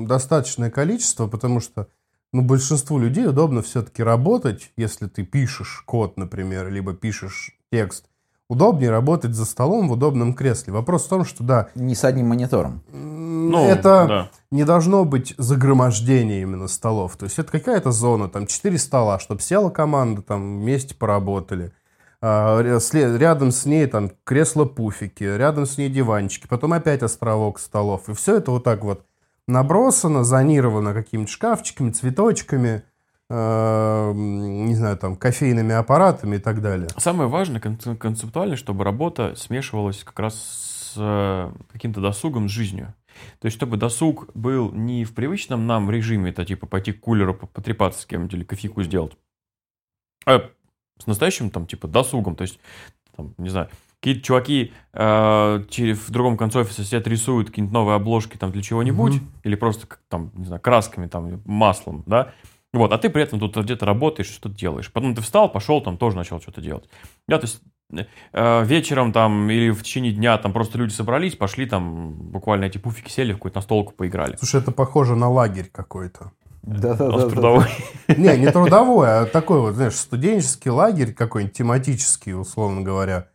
достаточное 0.05 0.69
количество, 0.69 1.25
потому 1.25 1.61
что 1.61 1.87
ну, 2.31 2.43
большинству 2.43 2.99
людей 2.99 3.25
удобно 3.25 3.63
все-таки 3.63 4.03
работать, 4.03 4.71
если 4.77 5.07
ты 5.07 5.23
пишешь 5.23 5.81
код, 5.87 6.17
например, 6.17 6.69
либо 6.69 6.93
пишешь 6.93 7.57
текст. 7.71 8.05
Удобнее 8.49 8.91
работать 8.91 9.33
за 9.33 9.43
столом 9.43 9.89
в 9.89 9.93
удобном 9.93 10.33
кресле. 10.33 10.71
Вопрос 10.71 11.05
в 11.05 11.09
том, 11.09 11.25
что 11.25 11.43
да, 11.43 11.67
Не 11.75 11.95
с 11.95 12.05
одним 12.05 12.27
монитором. 12.27 12.81
Ну, 13.51 13.67
это 13.67 14.05
да. 14.07 14.29
не 14.51 14.63
должно 14.63 15.05
быть 15.05 15.33
загромождение 15.37 16.41
именно 16.41 16.67
столов. 16.67 17.15
То 17.17 17.25
есть 17.25 17.39
это 17.39 17.51
какая-то 17.51 17.91
зона, 17.91 18.29
там 18.29 18.47
четыре 18.47 18.77
стола, 18.77 19.19
чтобы 19.19 19.41
села 19.41 19.69
команда, 19.69 20.21
там 20.21 20.59
вместе 20.59 20.95
поработали. 20.95 21.71
А, 22.21 22.59
Рядом 22.61 23.51
с 23.51 23.65
ней 23.65 23.85
там 23.85 24.11
кресло-пуфики, 24.23 25.23
рядом 25.23 25.65
с 25.65 25.77
ней 25.77 25.89
диванчики, 25.89 26.47
потом 26.47 26.73
опять 26.73 27.03
островок 27.03 27.59
столов. 27.59 28.09
И 28.09 28.13
все 28.13 28.37
это 28.37 28.51
вот 28.51 28.63
так 28.63 28.83
вот 28.83 29.03
набросано, 29.47 30.23
зонировано 30.23 30.93
какими-то 30.93 31.31
шкафчиками, 31.31 31.91
цветочками, 31.91 32.83
м, 33.29 34.65
не 34.65 34.75
знаю, 34.75 34.97
там, 34.97 35.15
кофейными 35.15 35.73
аппаратами 35.75 36.37
и 36.37 36.39
так 36.39 36.61
далее. 36.61 36.87
Самое 36.97 37.29
важное 37.29 37.59
кон- 37.61 37.97
концептуально, 37.97 38.55
чтобы 38.55 38.83
работа 38.83 39.35
смешивалась 39.35 40.03
как 40.03 40.19
раз 40.19 40.35
с 40.35 40.93
э, 40.97 41.51
каким-то 41.71 42.01
досугом, 42.01 42.49
с 42.49 42.51
жизнью. 42.51 42.93
То 43.39 43.45
есть, 43.45 43.57
чтобы 43.57 43.77
досуг 43.77 44.29
был 44.33 44.71
не 44.71 45.05
в 45.05 45.13
привычном 45.13 45.67
нам 45.67 45.89
режиме, 45.91 46.31
это 46.31 46.45
типа 46.45 46.65
пойти 46.67 46.91
к 46.93 46.99
кулеру 47.01 47.33
по- 47.33 47.47
потрепаться 47.47 48.01
с 48.01 48.05
кем-нибудь 48.05 48.33
или 48.33 48.43
кофейку 48.43 48.83
сделать, 48.83 49.17
а 50.25 50.49
с 50.99 51.07
настоящим 51.07 51.49
там 51.49 51.67
типа 51.67 51.87
досугом. 51.87 52.35
То 52.35 52.43
есть, 52.43 52.59
там, 53.15 53.33
не 53.37 53.49
знаю, 53.49 53.69
какие-то 53.99 54.21
чуваки 54.21 54.73
э, 54.93 55.63
в 55.93 56.11
другом 56.11 56.37
конце 56.37 56.59
офиса 56.59 56.83
сидят, 56.83 57.07
рисуют 57.07 57.49
какие-нибудь 57.49 57.73
новые 57.73 57.95
обложки 57.95 58.37
там 58.37 58.51
для 58.51 58.61
чего-нибудь, 58.61 59.15
Мгм. 59.15 59.31
или 59.43 59.55
просто 59.55 59.87
там, 60.07 60.31
не 60.35 60.45
знаю, 60.45 60.61
красками, 60.61 61.07
там, 61.07 61.41
маслом, 61.45 62.03
да, 62.05 62.33
вот, 62.73 62.91
а 62.91 62.97
ты 62.97 63.09
при 63.09 63.23
этом 63.23 63.39
тут 63.39 63.55
где-то 63.57 63.85
работаешь, 63.85 64.27
что-то 64.29 64.55
делаешь. 64.55 64.91
Потом 64.91 65.15
ты 65.15 65.21
встал, 65.21 65.51
пошел, 65.51 65.81
там 65.81 65.97
тоже 65.97 66.15
начал 66.17 66.39
что-то 66.41 66.61
делать. 66.61 66.87
Да, 67.27 67.39
то 67.39 67.45
есть 67.45 67.61
вечером 68.33 69.13
там 69.13 69.49
или 69.49 69.69
в 69.69 69.81
течение 69.81 70.11
дня 70.11 70.37
там 70.37 70.51
просто 70.51 70.77
люди 70.77 70.91
собрались, 70.91 71.35
пошли 71.35 71.65
там 71.65 72.13
буквально 72.13 72.65
эти 72.65 72.77
пуфики 72.77 73.09
сели, 73.09 73.31
в 73.31 73.35
какую-то 73.35 73.59
настолку 73.59 73.93
поиграли. 73.93 74.35
Слушай, 74.37 74.61
это 74.61 74.71
похоже 74.71 75.15
на 75.15 75.29
лагерь 75.29 75.69
какой-то. 75.71 76.31
А 76.69 76.75
с 76.75 76.81
Да-да-да. 76.81 77.29
трудовой. 77.29 77.67
Не, 78.09 78.37
не 78.37 78.51
трудовой, 78.51 79.21
а 79.21 79.25
такой 79.25 79.61
вот, 79.61 79.75
знаешь, 79.75 79.95
студенческий 79.95 80.69
лагерь 80.69 81.13
какой-нибудь, 81.13 81.55
тематический, 81.55 82.33
условно 82.33 82.81
говоря. 82.81 83.29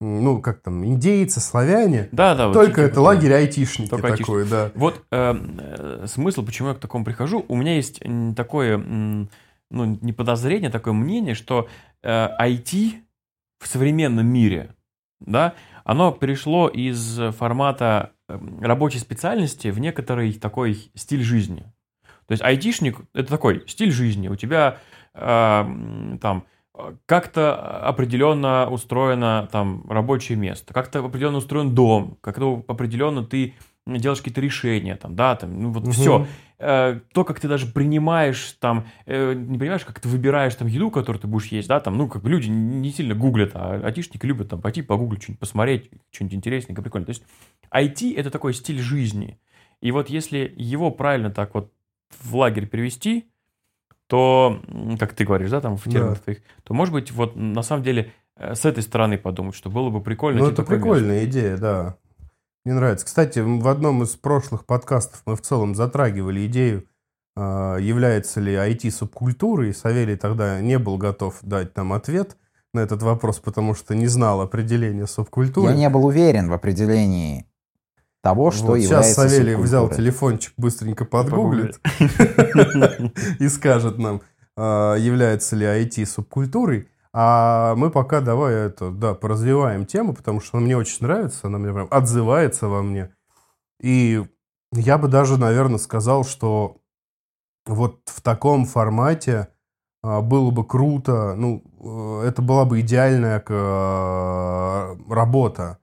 Ну, 0.00 0.40
как 0.40 0.60
там, 0.60 0.84
индейцы, 0.84 1.40
славяне. 1.40 2.08
Да, 2.12 2.36
да. 2.36 2.52
Только 2.52 2.82
это 2.82 3.00
лагерь 3.00 3.32
айтишники 3.32 3.90
Только 3.90 4.16
такой, 4.16 4.46
да. 4.46 4.70
Вот 4.76 5.02
э, 5.10 5.34
э, 5.58 6.06
смысл, 6.06 6.44
почему 6.44 6.68
я 6.68 6.74
к 6.74 6.78
такому 6.78 7.04
прихожу. 7.04 7.44
У 7.48 7.56
меня 7.56 7.74
есть 7.74 8.00
такое 8.36 8.78
ну, 8.78 9.28
не 9.70 10.12
подозрение, 10.12 10.68
а 10.68 10.72
такое 10.72 10.94
мнение, 10.94 11.34
что 11.34 11.68
э, 12.02 12.28
IT 12.40 12.92
в 13.58 13.66
современном 13.66 14.26
мире, 14.26 14.74
да, 15.20 15.54
оно 15.84 16.12
перешло 16.12 16.68
из 16.68 17.18
формата 17.36 18.12
э, 18.28 18.38
рабочей 18.60 18.98
специальности 18.98 19.68
в 19.68 19.80
некоторый 19.80 20.32
такой 20.34 20.90
стиль 20.94 21.22
жизни. 21.22 21.62
То 22.26 22.32
есть 22.32 22.42
айтишник– 22.42 23.00
это 23.14 23.28
такой 23.28 23.64
стиль 23.66 23.90
жизни. 23.90 24.28
У 24.28 24.36
тебя 24.36 24.78
э, 25.14 25.64
там 26.20 26.44
как-то 27.06 27.80
определенно 27.80 28.68
устроено 28.70 29.48
там 29.50 29.84
рабочее 29.90 30.38
место, 30.38 30.72
как-то 30.72 31.00
определенно 31.00 31.38
устроен 31.38 31.74
дом, 31.74 32.18
как-то 32.20 32.64
определенно 32.68 33.24
ты 33.24 33.54
делаешь 33.96 34.18
какие-то 34.18 34.40
решения, 34.40 34.96
там, 34.96 35.16
да, 35.16 35.36
там, 35.36 35.60
ну 35.60 35.70
вот 35.72 35.84
угу. 35.84 35.92
все. 35.92 36.26
Э, 36.60 37.00
то, 37.12 37.24
как 37.24 37.38
ты 37.38 37.46
даже 37.46 37.66
принимаешь, 37.66 38.56
там, 38.60 38.86
э, 39.06 39.32
не 39.32 39.58
понимаешь, 39.58 39.84
как 39.84 40.00
ты 40.00 40.08
выбираешь 40.08 40.54
там 40.56 40.66
еду, 40.66 40.90
которую 40.90 41.20
ты 41.20 41.28
будешь 41.28 41.46
есть, 41.46 41.68
да, 41.68 41.78
там, 41.78 41.96
ну, 41.96 42.08
как 42.08 42.22
бы 42.22 42.30
люди 42.30 42.48
не 42.48 42.90
сильно 42.90 43.14
гуглят, 43.14 43.52
а 43.54 43.80
айтишники 43.84 44.26
любят 44.26 44.48
там 44.48 44.60
пойти 44.60 44.82
погуглить, 44.82 45.22
что-нибудь 45.22 45.40
посмотреть, 45.40 45.90
что-нибудь 46.10 46.34
интересненькое, 46.34 46.82
прикольно. 46.82 47.06
То 47.06 47.10
есть 47.10 47.22
IT— 47.72 48.14
это 48.16 48.30
такой 48.30 48.54
стиль 48.54 48.80
жизни. 48.80 49.38
И 49.80 49.92
вот 49.92 50.10
если 50.10 50.52
его 50.56 50.90
правильно 50.90 51.30
так 51.30 51.54
вот 51.54 51.72
в 52.20 52.36
лагерь 52.36 52.66
перевести, 52.66 53.30
то, 54.08 54.60
как 54.98 55.12
ты 55.12 55.24
говоришь, 55.24 55.50
да, 55.50 55.60
там 55.60 55.76
в 55.76 55.84
терминах 55.84 56.18
да. 56.18 56.24
твоих, 56.24 56.38
то, 56.64 56.74
может 56.74 56.92
быть, 56.92 57.12
вот 57.12 57.36
на 57.36 57.62
самом 57.62 57.84
деле 57.84 58.12
э, 58.36 58.54
с 58.54 58.64
этой 58.64 58.82
стороны 58.82 59.18
подумать, 59.18 59.54
что 59.54 59.70
было 59.70 59.90
бы 59.90 60.02
прикольно. 60.02 60.40
Ну, 60.40 60.50
это 60.50 60.62
прикольная 60.62 61.24
место. 61.24 61.30
идея, 61.30 61.56
да. 61.56 61.96
Мне 62.64 62.74
нравится. 62.74 63.06
Кстати, 63.06 63.38
в 63.38 63.66
одном 63.68 64.02
из 64.02 64.10
прошлых 64.16 64.66
подкастов 64.66 65.22
мы 65.26 65.36
в 65.36 65.40
целом 65.40 65.74
затрагивали 65.74 66.46
идею, 66.46 66.86
а, 67.36 67.76
является 67.76 68.40
ли 68.40 68.54
IT 68.54 68.90
субкультурой. 68.90 69.72
Савелий 69.72 70.16
тогда 70.16 70.60
не 70.60 70.78
был 70.78 70.98
готов 70.98 71.38
дать 71.42 71.76
нам 71.76 71.92
ответ 71.92 72.36
на 72.74 72.80
этот 72.80 73.02
вопрос, 73.02 73.38
потому 73.38 73.74
что 73.74 73.94
не 73.94 74.06
знал 74.06 74.40
определения 74.40 75.06
субкультуры. 75.06 75.70
Я 75.70 75.76
не 75.76 75.88
был 75.88 76.04
уверен 76.04 76.48
в 76.48 76.52
определении 76.52 77.46
того, 78.22 78.50
что 78.50 78.66
вот 78.66 78.76
является 78.76 79.22
Сейчас 79.22 79.32
Савелий 79.32 79.54
взял 79.54 79.88
телефончик, 79.88 80.52
быстренько 80.56 81.04
подгуглит 81.04 81.80
и 83.38 83.48
скажет 83.48 83.98
нам, 83.98 84.22
а, 84.56 84.96
является 84.96 85.54
ли 85.56 85.64
IT 85.64 86.04
субкультурой. 86.06 86.88
А 87.20 87.74
мы 87.74 87.90
пока 87.90 88.20
давай 88.20 88.54
это, 88.54 88.92
да, 88.92 89.12
поразвиваем 89.12 89.86
тему, 89.86 90.14
потому 90.14 90.40
что 90.40 90.56
она 90.56 90.66
мне 90.66 90.76
очень 90.76 90.98
нравится, 91.00 91.48
она 91.48 91.58
мне 91.58 91.72
прям 91.72 91.88
отзывается 91.90 92.68
во 92.68 92.80
мне. 92.80 93.12
И 93.80 94.24
я 94.70 94.98
бы 94.98 95.08
даже, 95.08 95.36
наверное, 95.36 95.78
сказал, 95.78 96.22
что 96.22 96.76
вот 97.66 98.02
в 98.04 98.20
таком 98.20 98.66
формате 98.66 99.48
а, 100.00 100.20
было 100.20 100.52
бы 100.52 100.64
круто, 100.64 101.34
ну, 101.34 101.64
э, 102.22 102.28
это 102.28 102.40
была 102.40 102.64
бы 102.64 102.82
идеальная 102.82 103.42
а, 103.48 104.96
работа. 105.10 105.80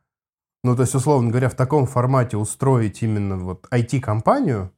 Ну, 0.63 0.73
то 0.73 0.83
есть, 0.83 0.95
условно 0.95 1.31
говоря, 1.31 1.49
в 1.49 1.55
таком 1.55 1.85
формате 1.85 2.37
устроить 2.37 3.03
именно 3.03 3.35
вот 3.35 3.67
IT-компанию, 3.73 4.71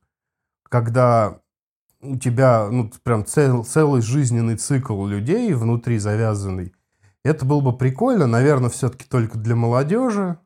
когда 0.63 1.39
у 2.01 2.17
тебя 2.17 2.67
ну, 2.71 2.91
прям 3.03 3.25
цел, 3.25 3.63
целый 3.63 4.01
жизненный 4.01 4.55
цикл 4.55 5.05
людей 5.05 5.53
внутри 5.53 5.97
завязанный. 5.97 6.73
Это 7.23 7.45
было 7.45 7.61
бы 7.61 7.77
прикольно, 7.77 8.27
наверное, 8.27 8.69
все-таки 8.69 9.05
только 9.07 9.37
для 9.37 9.55
молодежи. 9.55 10.37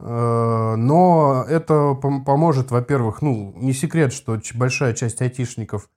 Э, 0.00 0.74
но 0.76 1.44
это 1.48 1.94
поможет, 1.94 2.70
во-первых, 2.70 3.22
ну, 3.22 3.54
не 3.56 3.72
секрет, 3.72 4.12
что 4.12 4.38
большая 4.54 4.92
часть 4.92 5.22
айтишников 5.22 5.88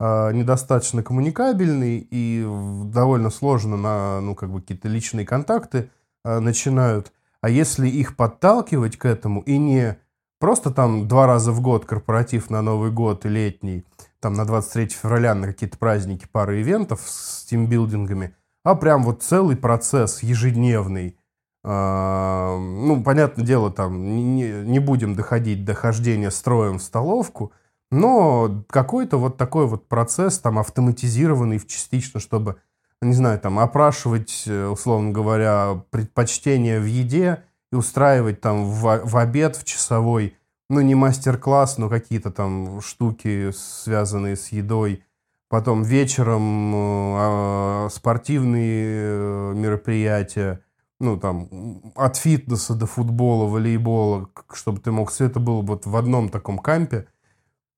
э, 0.00 0.32
недостаточно 0.32 1.02
коммуникабельный 1.02 2.06
и 2.10 2.46
довольно 2.86 3.30
сложно 3.30 3.76
на, 3.76 4.20
ну, 4.20 4.34
как 4.34 4.50
бы 4.50 4.60
какие-то 4.60 4.88
личные 4.88 5.26
контакты 5.26 5.90
э, 6.24 6.38
начинают. 6.38 7.12
А 7.40 7.50
если 7.50 7.88
их 7.88 8.16
подталкивать 8.16 8.96
к 8.96 9.04
этому 9.04 9.42
и 9.42 9.58
не 9.58 9.98
просто 10.38 10.70
там 10.70 11.08
два 11.08 11.26
раза 11.26 11.52
в 11.52 11.60
год 11.60 11.84
корпоратив 11.84 12.50
на 12.50 12.62
Новый 12.62 12.90
год 12.90 13.26
и 13.26 13.28
летний, 13.28 13.84
там 14.22 14.34
на 14.34 14.46
23 14.46 14.88
февраля 14.88 15.34
на 15.34 15.48
какие-то 15.48 15.76
праздники 15.76 16.26
пары 16.30 16.62
ивентов 16.62 17.00
с 17.04 17.44
тимбилдингами, 17.44 18.34
а 18.64 18.76
прям 18.76 19.02
вот 19.02 19.22
целый 19.22 19.56
процесс 19.56 20.22
ежедневный. 20.22 21.18
А, 21.64 22.56
ну, 22.56 23.02
понятное 23.02 23.44
дело, 23.44 23.70
там 23.70 24.36
не, 24.36 24.78
будем 24.78 25.14
доходить 25.16 25.64
до 25.64 25.74
хождения 25.74 26.30
строем 26.30 26.78
в 26.78 26.82
столовку, 26.82 27.52
но 27.90 28.64
какой-то 28.68 29.18
вот 29.18 29.36
такой 29.36 29.66
вот 29.66 29.88
процесс 29.88 30.38
там 30.38 30.58
автоматизированный 30.58 31.58
частично, 31.58 32.20
чтобы, 32.20 32.56
не 33.00 33.14
знаю, 33.14 33.40
там 33.40 33.58
опрашивать, 33.58 34.44
э, 34.46 34.66
условно 34.66 35.10
говоря, 35.10 35.84
предпочтения 35.90 36.80
в 36.80 36.84
еде 36.84 37.42
и 37.72 37.76
устраивать 37.76 38.40
там 38.40 38.64
в, 38.64 39.00
в 39.04 39.16
обед 39.16 39.56
в 39.56 39.64
часовой 39.64 40.36
ну, 40.70 40.80
не 40.80 40.94
мастер-класс, 40.94 41.78
но 41.78 41.88
какие-то 41.88 42.30
там 42.30 42.80
штуки, 42.80 43.50
связанные 43.52 44.36
с 44.36 44.48
едой. 44.48 45.04
Потом 45.48 45.82
вечером 45.82 46.72
э, 46.74 47.88
спортивные 47.90 48.86
э, 48.86 49.52
мероприятия, 49.54 50.64
ну, 50.98 51.18
там, 51.18 51.82
от 51.94 52.16
фитнеса 52.16 52.74
до 52.74 52.86
футбола, 52.86 53.46
волейбола, 53.46 54.30
чтобы 54.54 54.80
ты 54.80 54.92
мог 54.92 55.10
все 55.10 55.26
это 55.26 55.40
было 55.40 55.60
вот 55.60 55.84
в 55.84 55.94
одном 55.94 56.30
таком 56.30 56.58
кампе. 56.58 57.06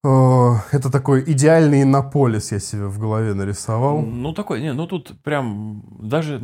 Э, 0.05 0.53
это 0.71 0.89
такой 0.89 1.25
идеальный 1.27 1.83
иннополис 1.83 2.53
я 2.53 2.61
себе 2.61 2.87
в 2.87 3.01
голове 3.01 3.35
нарисовал. 3.35 4.03
Ну, 4.03 4.33
такой, 4.33 4.61
не, 4.61 4.73
ну 4.73 4.87
тут 4.87 5.21
прям 5.23 5.83
даже, 5.99 6.41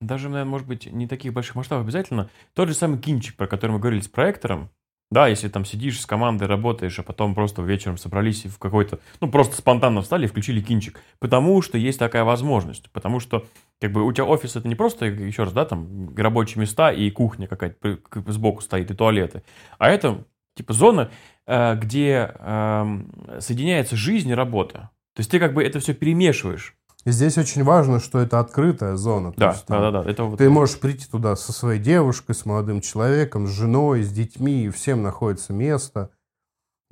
даже, 0.00 0.30
наверное, 0.30 0.50
может 0.50 0.66
быть, 0.66 0.90
не 0.90 1.06
таких 1.06 1.34
больших 1.34 1.56
масштабов 1.56 1.84
обязательно. 1.84 2.30
Тот 2.54 2.68
же 2.68 2.74
самый 2.74 2.98
кинчик, 2.98 3.36
про 3.36 3.46
который 3.46 3.72
мы 3.72 3.80
говорили 3.80 4.00
с 4.00 4.08
проектором, 4.08 4.70
да, 5.10 5.26
если 5.26 5.48
там 5.48 5.64
сидишь 5.64 6.00
с 6.00 6.06
командой, 6.06 6.46
работаешь, 6.46 6.98
а 6.98 7.02
потом 7.02 7.34
просто 7.34 7.62
вечером 7.62 7.98
собрались 7.98 8.44
и 8.44 8.48
в 8.48 8.58
какой-то, 8.58 9.00
ну, 9.20 9.28
просто 9.28 9.56
спонтанно 9.56 10.02
встали 10.02 10.24
и 10.24 10.28
включили 10.28 10.60
кинчик. 10.60 11.00
Потому 11.18 11.60
что 11.62 11.78
есть 11.78 11.98
такая 11.98 12.22
возможность. 12.22 12.90
Потому 12.92 13.18
что, 13.18 13.46
как 13.80 13.92
бы, 13.92 14.04
у 14.04 14.12
тебя 14.12 14.26
офис 14.26 14.54
это 14.54 14.68
не 14.68 14.76
просто, 14.76 15.06
еще 15.06 15.44
раз, 15.44 15.52
да, 15.52 15.64
там, 15.64 16.14
рабочие 16.16 16.60
места 16.60 16.92
и 16.92 17.10
кухня 17.10 17.48
какая-то 17.48 17.98
сбоку 18.28 18.60
стоит, 18.60 18.90
и 18.90 18.94
туалеты. 18.94 19.42
А 19.78 19.90
это, 19.90 20.24
типа, 20.54 20.72
зона, 20.72 21.10
э, 21.46 21.74
где 21.74 22.32
эм, 22.38 23.10
соединяется 23.40 23.96
жизнь 23.96 24.30
и 24.30 24.34
работа. 24.34 24.90
То 25.14 25.20
есть 25.20 25.30
ты 25.30 25.40
как 25.40 25.54
бы 25.54 25.64
это 25.64 25.80
все 25.80 25.92
перемешиваешь. 25.92 26.76
И 27.10 27.12
здесь 27.12 27.36
очень 27.38 27.64
важно, 27.64 27.98
что 27.98 28.20
это 28.20 28.38
открытая 28.38 28.94
зона. 28.94 29.34
Да, 29.36 29.48
есть, 29.48 29.64
да, 29.66 29.90
да, 29.90 30.00
да. 30.00 30.08
Это 30.08 30.22
вот 30.22 30.38
ты 30.38 30.48
можешь 30.48 30.78
прийти 30.78 31.06
туда 31.10 31.34
со 31.34 31.52
своей 31.52 31.80
девушкой, 31.80 32.36
с 32.36 32.46
молодым 32.46 32.80
человеком, 32.80 33.48
с 33.48 33.50
женой, 33.50 34.04
с 34.04 34.10
детьми, 34.10 34.66
и 34.66 34.70
всем 34.70 35.02
находится 35.02 35.52
место. 35.52 36.10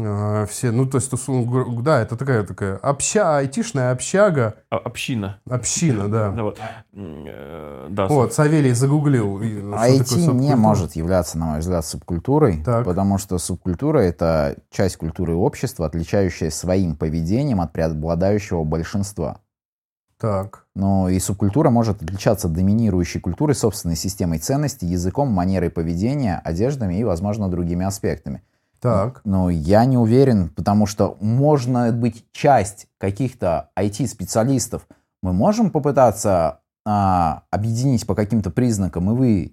А, 0.01 0.45
все, 0.47 0.73
ну, 0.73 0.87
то 0.87 0.99
есть, 0.99 1.13
да, 1.85 2.01
это 2.01 2.17
такая 2.17 2.43
такая 2.43 2.79
обща, 2.79 3.37
айтишная 3.37 3.93
общага. 3.93 4.57
А, 4.71 4.79
община. 4.79 5.39
Община, 5.49 6.09
да. 6.09 6.31
да, 6.37 6.43
вот. 6.43 6.59
Э, 6.95 7.87
да, 7.89 8.09
вот, 8.09 8.35
Савелий 8.35 8.73
загуглил. 8.73 9.41
IT 9.41 10.33
не 10.33 10.57
может 10.57 10.97
являться, 10.97 11.39
на 11.39 11.47
мой 11.47 11.61
взгляд, 11.61 11.87
субкультурой, 11.87 12.65
так. 12.65 12.85
потому 12.85 13.19
что 13.19 13.39
субкультура— 13.39 13.99
это 14.01 14.57
часть 14.73 14.97
культуры 14.97 15.37
общества, 15.37 15.87
отличающая 15.87 16.51
своим 16.51 16.97
поведением 16.97 17.61
от 17.61 17.73
преобладающего 17.73 18.65
большинства. 18.65 19.39
Так. 20.19 20.65
Но 20.75 21.09
и 21.09 21.19
субкультура 21.21 21.71
может 21.71 22.03
отличаться 22.03 22.49
доминирующей 22.49 23.21
культурой, 23.21 23.55
собственной 23.55 23.97
системой 23.97 24.39
ценностей, 24.39 24.87
языком, 24.87 25.29
манерой 25.29 25.71
поведения, 25.71 26.41
одеждами 26.45 26.95
и, 26.95 27.05
возможно, 27.05 27.49
другими 27.49 27.87
аспектами. 27.87 28.43
Так. 28.81 29.21
Но 29.25 29.51
я 29.51 29.85
не 29.85 29.97
уверен, 29.97 30.51
потому 30.51 30.87
что 30.87 31.17
можно 31.21 31.93
быть 31.93 32.25
часть 32.33 32.89
каких-то 32.99 33.71
IT-специалистов. 33.77 34.87
Мы 35.23 35.33
можем 35.33 35.71
попытаться 35.71 36.61
а, 36.85 37.43
объединить 37.51 38.07
по 38.07 38.15
каким-то 38.15 38.51
признакам 38.51 39.11
и 39.25 39.53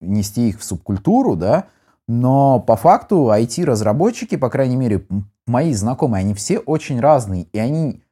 вынести 0.00 0.40
их 0.40 0.60
в 0.60 0.64
субкультуру, 0.64 1.36
да, 1.36 1.66
но 2.06 2.58
по 2.58 2.76
факту 2.76 3.30
IT-разработчики, 3.30 4.36
по 4.36 4.48
крайней 4.48 4.76
мере, 4.76 5.06
мои 5.46 5.74
знакомые, 5.74 6.20
они 6.20 6.34
все 6.34 6.58
очень 6.58 7.00
разные, 7.00 7.44
и 7.52 7.58
они 7.58 8.02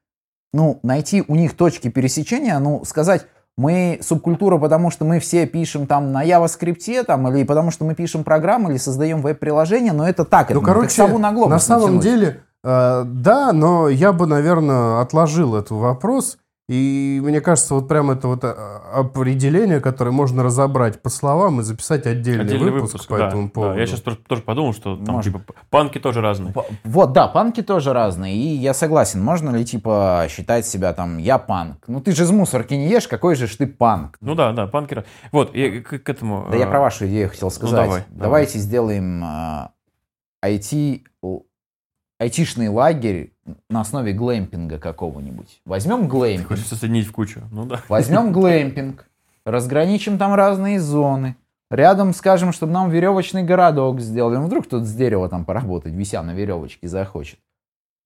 ну, 0.56 0.80
найти 0.82 1.22
у 1.28 1.34
них 1.36 1.54
точки 1.54 1.88
пересечения, 1.88 2.58
ну, 2.58 2.82
сказать, 2.84 3.26
мы 3.58 3.98
субкультура, 4.02 4.58
потому 4.58 4.90
что 4.90 5.04
мы 5.04 5.20
все 5.20 5.46
пишем 5.46 5.86
там 5.86 6.12
на 6.12 6.24
JavaScript, 6.24 7.04
там, 7.04 7.28
или 7.28 7.44
потому 7.44 7.70
что 7.70 7.84
мы 7.84 7.94
пишем 7.94 8.24
программы, 8.24 8.70
или 8.70 8.78
создаем 8.78 9.20
веб-приложение, 9.20 9.92
но 9.92 10.08
это 10.08 10.24
так, 10.24 10.50
ну, 10.50 10.56
это 10.56 10.66
короче, 10.66 11.06
как 11.06 11.18
на, 11.18 11.30
на 11.30 11.58
самом 11.58 12.00
деле, 12.00 12.40
э, 12.64 13.02
да, 13.06 13.52
но 13.52 13.88
я 13.88 14.12
бы, 14.12 14.26
наверное, 14.26 15.02
отложил 15.02 15.56
этот 15.56 15.72
вопрос 15.72 16.38
И 16.68 17.20
мне 17.22 17.40
кажется, 17.40 17.74
вот 17.74 17.86
прям 17.86 18.10
это 18.10 18.26
вот 18.26 18.40
а, 18.42 18.80
определение, 18.92 19.80
которое 19.80 20.10
можно 20.10 20.42
разобрать 20.42 21.00
по 21.00 21.08
словам 21.10 21.60
и 21.60 21.62
записать 21.62 22.06
отдельный, 22.06 22.42
Отдельный 22.44 22.72
выпуск, 22.72 22.94
выпуск, 22.94 23.08
по 23.08 23.18
да, 23.18 23.28
этому 23.28 23.44
да. 23.44 23.48
поводу. 23.50 23.78
Я 23.78 23.86
сейчас 23.86 24.00
тоже, 24.00 24.16
тоже 24.16 24.42
подумал, 24.42 24.72
что 24.74 24.96
там 24.96 25.14
Можно. 25.14 25.32
типа 25.32 25.54
панки 25.70 26.00
тоже 26.00 26.20
разные. 26.22 26.52
Вот, 26.82 27.12
да, 27.12 27.28
панки 27.28 27.62
тоже 27.62 27.92
разные, 27.92 28.34
и 28.34 28.56
я 28.56 28.74
согласен, 28.74 29.22
можно 29.22 29.50
ли, 29.50 29.64
типа, 29.64 30.26
считать 30.28 30.66
себя 30.66 30.92
там, 30.92 31.18
я 31.18 31.38
панк? 31.38 31.84
Ну 31.86 32.00
ты 32.00 32.10
же 32.10 32.24
из 32.24 32.32
мусорки 32.32 32.74
не 32.74 32.88
ешь, 32.88 33.06
какой 33.06 33.36
же 33.36 33.46
ж 33.46 33.54
ты 33.54 33.68
панк? 33.68 34.16
Ну 34.20 34.34
да, 34.34 34.50
да, 34.52 34.66
панки. 34.66 34.94
раз- 34.94 35.04
Вот, 35.30 35.54
я 35.54 35.80
к, 35.82 36.00
к 36.00 36.08
этому. 36.08 36.48
Да 36.50 36.56
я 36.56 36.66
э, 36.66 36.68
про 36.68 36.80
вашу 36.80 37.06
идею 37.06 37.28
хотел 37.30 37.52
сказать. 37.52 37.76
давай, 37.76 38.04
давай. 38.08 38.22
Давайте 38.26 38.58
сделаем 38.58 39.22
а, 39.24 39.70
IT, 40.44 40.72
л- 40.74 41.00
айтишный 42.18 42.68
лагерь 42.68 43.32
на 43.68 43.80
основе 43.80 44.12
глэмпинга 44.12 44.78
какого-нибудь. 44.78 45.60
Возьмем 45.64 46.08
глэмпинг, 46.08 46.48
Хочется 46.48 46.76
соединить 46.76 47.06
в 47.06 47.12
кучу. 47.12 47.42
Ну 47.50 47.66
да. 47.66 47.80
возьмем 47.88 48.32
глэмпинг, 48.32 49.06
разграничим 49.44 50.18
там 50.18 50.34
разные 50.34 50.80
зоны. 50.80 51.36
Рядом 51.70 52.14
скажем, 52.14 52.52
чтобы 52.52 52.72
нам 52.72 52.90
веревочный 52.90 53.42
городок 53.42 54.00
сделали. 54.00 54.36
Ну, 54.36 54.46
вдруг 54.46 54.66
кто-то 54.66 54.84
с 54.84 54.94
дерева 54.94 55.28
там 55.28 55.44
поработать, 55.44 55.92
вися 55.92 56.22
на 56.22 56.32
веревочке, 56.32 56.86
захочет. 56.86 57.40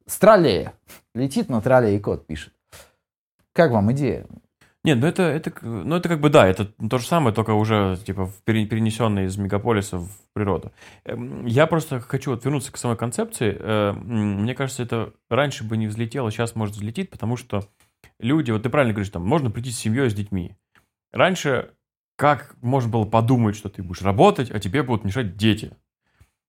С 0.07 0.17
троллея. 0.19 0.73
Летит 1.15 1.51
на 1.51 1.61
троллее 1.61 1.97
и 1.97 2.01
код 2.01 2.27
пишет. 2.27 2.55
Как 3.53 3.71
вам 3.71 3.93
идея? 3.93 4.25
Нет, 4.83 4.99
ну 4.99 5.07
это, 5.07 5.25
это, 5.25 5.53
ну 5.63 5.97
это 5.97 6.09
как 6.09 6.21
бы 6.21 6.31
да, 6.31 6.47
это 6.47 6.65
то 6.65 6.97
же 6.97 7.07
самое, 7.07 7.35
только 7.35 7.51
уже 7.51 7.99
типа 8.05 8.33
перенесенное 8.45 9.27
из 9.27 9.37
мегаполиса 9.37 9.99
в 9.99 10.09
природу. 10.33 10.73
Эм, 11.05 11.45
Я 11.45 11.67
просто 11.67 12.01
хочу 12.01 12.31
вот 12.31 12.45
вернуться 12.45 12.73
к 12.73 12.79
самой 12.79 12.97
концепции. 12.97 13.55
Э, 13.61 13.93
Мне 13.93 14.55
кажется, 14.55 14.83
это 14.83 15.13
раньше 15.29 15.65
бы 15.65 15.77
не 15.77 15.87
взлетело, 15.87 16.31
сейчас 16.31 16.55
может 16.55 16.77
взлететь, 16.77 17.11
потому 17.11 17.37
что 17.37 17.69
люди, 18.19 18.53
вот 18.53 18.63
ты 18.63 18.71
правильно 18.71 18.95
говоришь, 18.95 19.13
там 19.13 19.27
можно 19.27 19.51
прийти 19.51 19.71
с 19.71 19.79
семьей, 19.79 20.09
с 20.09 20.15
детьми. 20.15 20.57
Раньше 21.13 21.73
как 22.17 22.55
можно 22.63 22.91
было 22.91 23.05
подумать, 23.05 23.57
что 23.57 23.69
ты 23.69 23.83
будешь 23.83 24.03
работать, 24.03 24.51
а 24.51 24.61
тебе 24.61 24.83
будут 24.83 25.05
мешать 25.05 25.37
дети. 25.37 25.73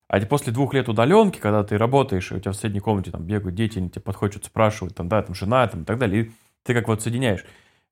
А 0.07 0.19
после 0.21 0.53
двух 0.53 0.73
лет 0.73 0.87
удаленки, 0.87 1.39
когда 1.39 1.63
ты 1.63 1.77
работаешь, 1.77 2.31
и 2.31 2.35
у 2.35 2.39
тебя 2.39 2.51
в 2.51 2.55
соседней 2.55 2.81
комнате 2.81 3.11
там 3.11 3.23
бегают 3.23 3.55
дети, 3.55 3.77
они 3.77 3.89
тебе 3.89 4.01
подходят, 4.01 4.45
спрашивают, 4.45 4.95
там, 4.95 5.09
да, 5.09 5.21
там 5.21 5.35
жена, 5.35 5.67
там, 5.67 5.83
и 5.83 5.85
так 5.85 5.97
далее, 5.97 6.23
и 6.23 6.31
ты 6.63 6.73
как 6.73 6.87
вот 6.87 7.01
соединяешь. 7.01 7.45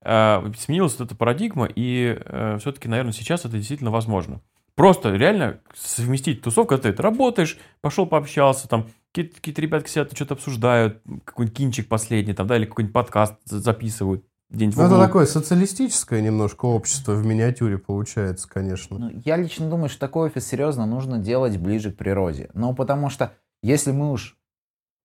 А, 0.04 0.50
Сменилась 0.58 0.98
вот 1.00 1.08
эта 1.08 1.16
парадигма, 1.16 1.68
и 1.74 2.20
все-таки, 2.60 2.88
наверное, 2.88 3.14
сейчас 3.14 3.42
это 3.46 3.58
действительно 3.58 3.92
возможно. 3.92 4.42
Просто 4.76 5.14
реально 5.14 5.60
совместить 5.76 6.42
тусовку, 6.42 6.70
когда 6.76 6.92
ты 6.94 7.02
работаешь, 7.02 7.58
пошел 7.82 8.06
пообщался, 8.06 8.70
там 8.70 8.88
какие-то, 9.12 9.36
какие-то 9.36 9.62
ребятки 9.62 9.90
сидят, 9.90 10.14
что-то 10.16 10.36
обсуждают, 10.36 11.02
какой-нибудь 11.26 11.58
кинчик 11.58 11.88
последний, 11.90 12.34
там, 12.34 12.48
да, 12.48 12.56
или 12.56 12.64
какой-нибудь 12.66 12.94
подкаст 12.94 13.34
за- 13.44 13.60
записывают 13.60 14.24
где-нибудь 14.50 14.78
Ну, 14.78 14.86
это 14.86 14.98
такое 14.98 15.26
социалистическое 15.26 16.22
немножко 16.22 16.66
общество 16.66 17.12
в 17.12 17.26
миниатюре 17.26 17.78
получается, 17.78 18.48
конечно. 18.48 18.98
Ну, 18.98 19.12
я 19.26 19.36
лично 19.36 19.70
думаю, 19.70 19.90
что 19.90 20.00
такой 20.00 20.30
офис 20.30 20.48
серьезно 20.48 20.86
нужно 20.86 21.18
делать 21.18 21.58
ближе 21.58 21.92
к 21.92 21.98
природе. 21.98 22.50
Ну, 22.54 22.74
потому 22.74 23.10
что 23.10 23.34
если 23.62 23.92
мы 23.92 24.12
уж 24.12 24.38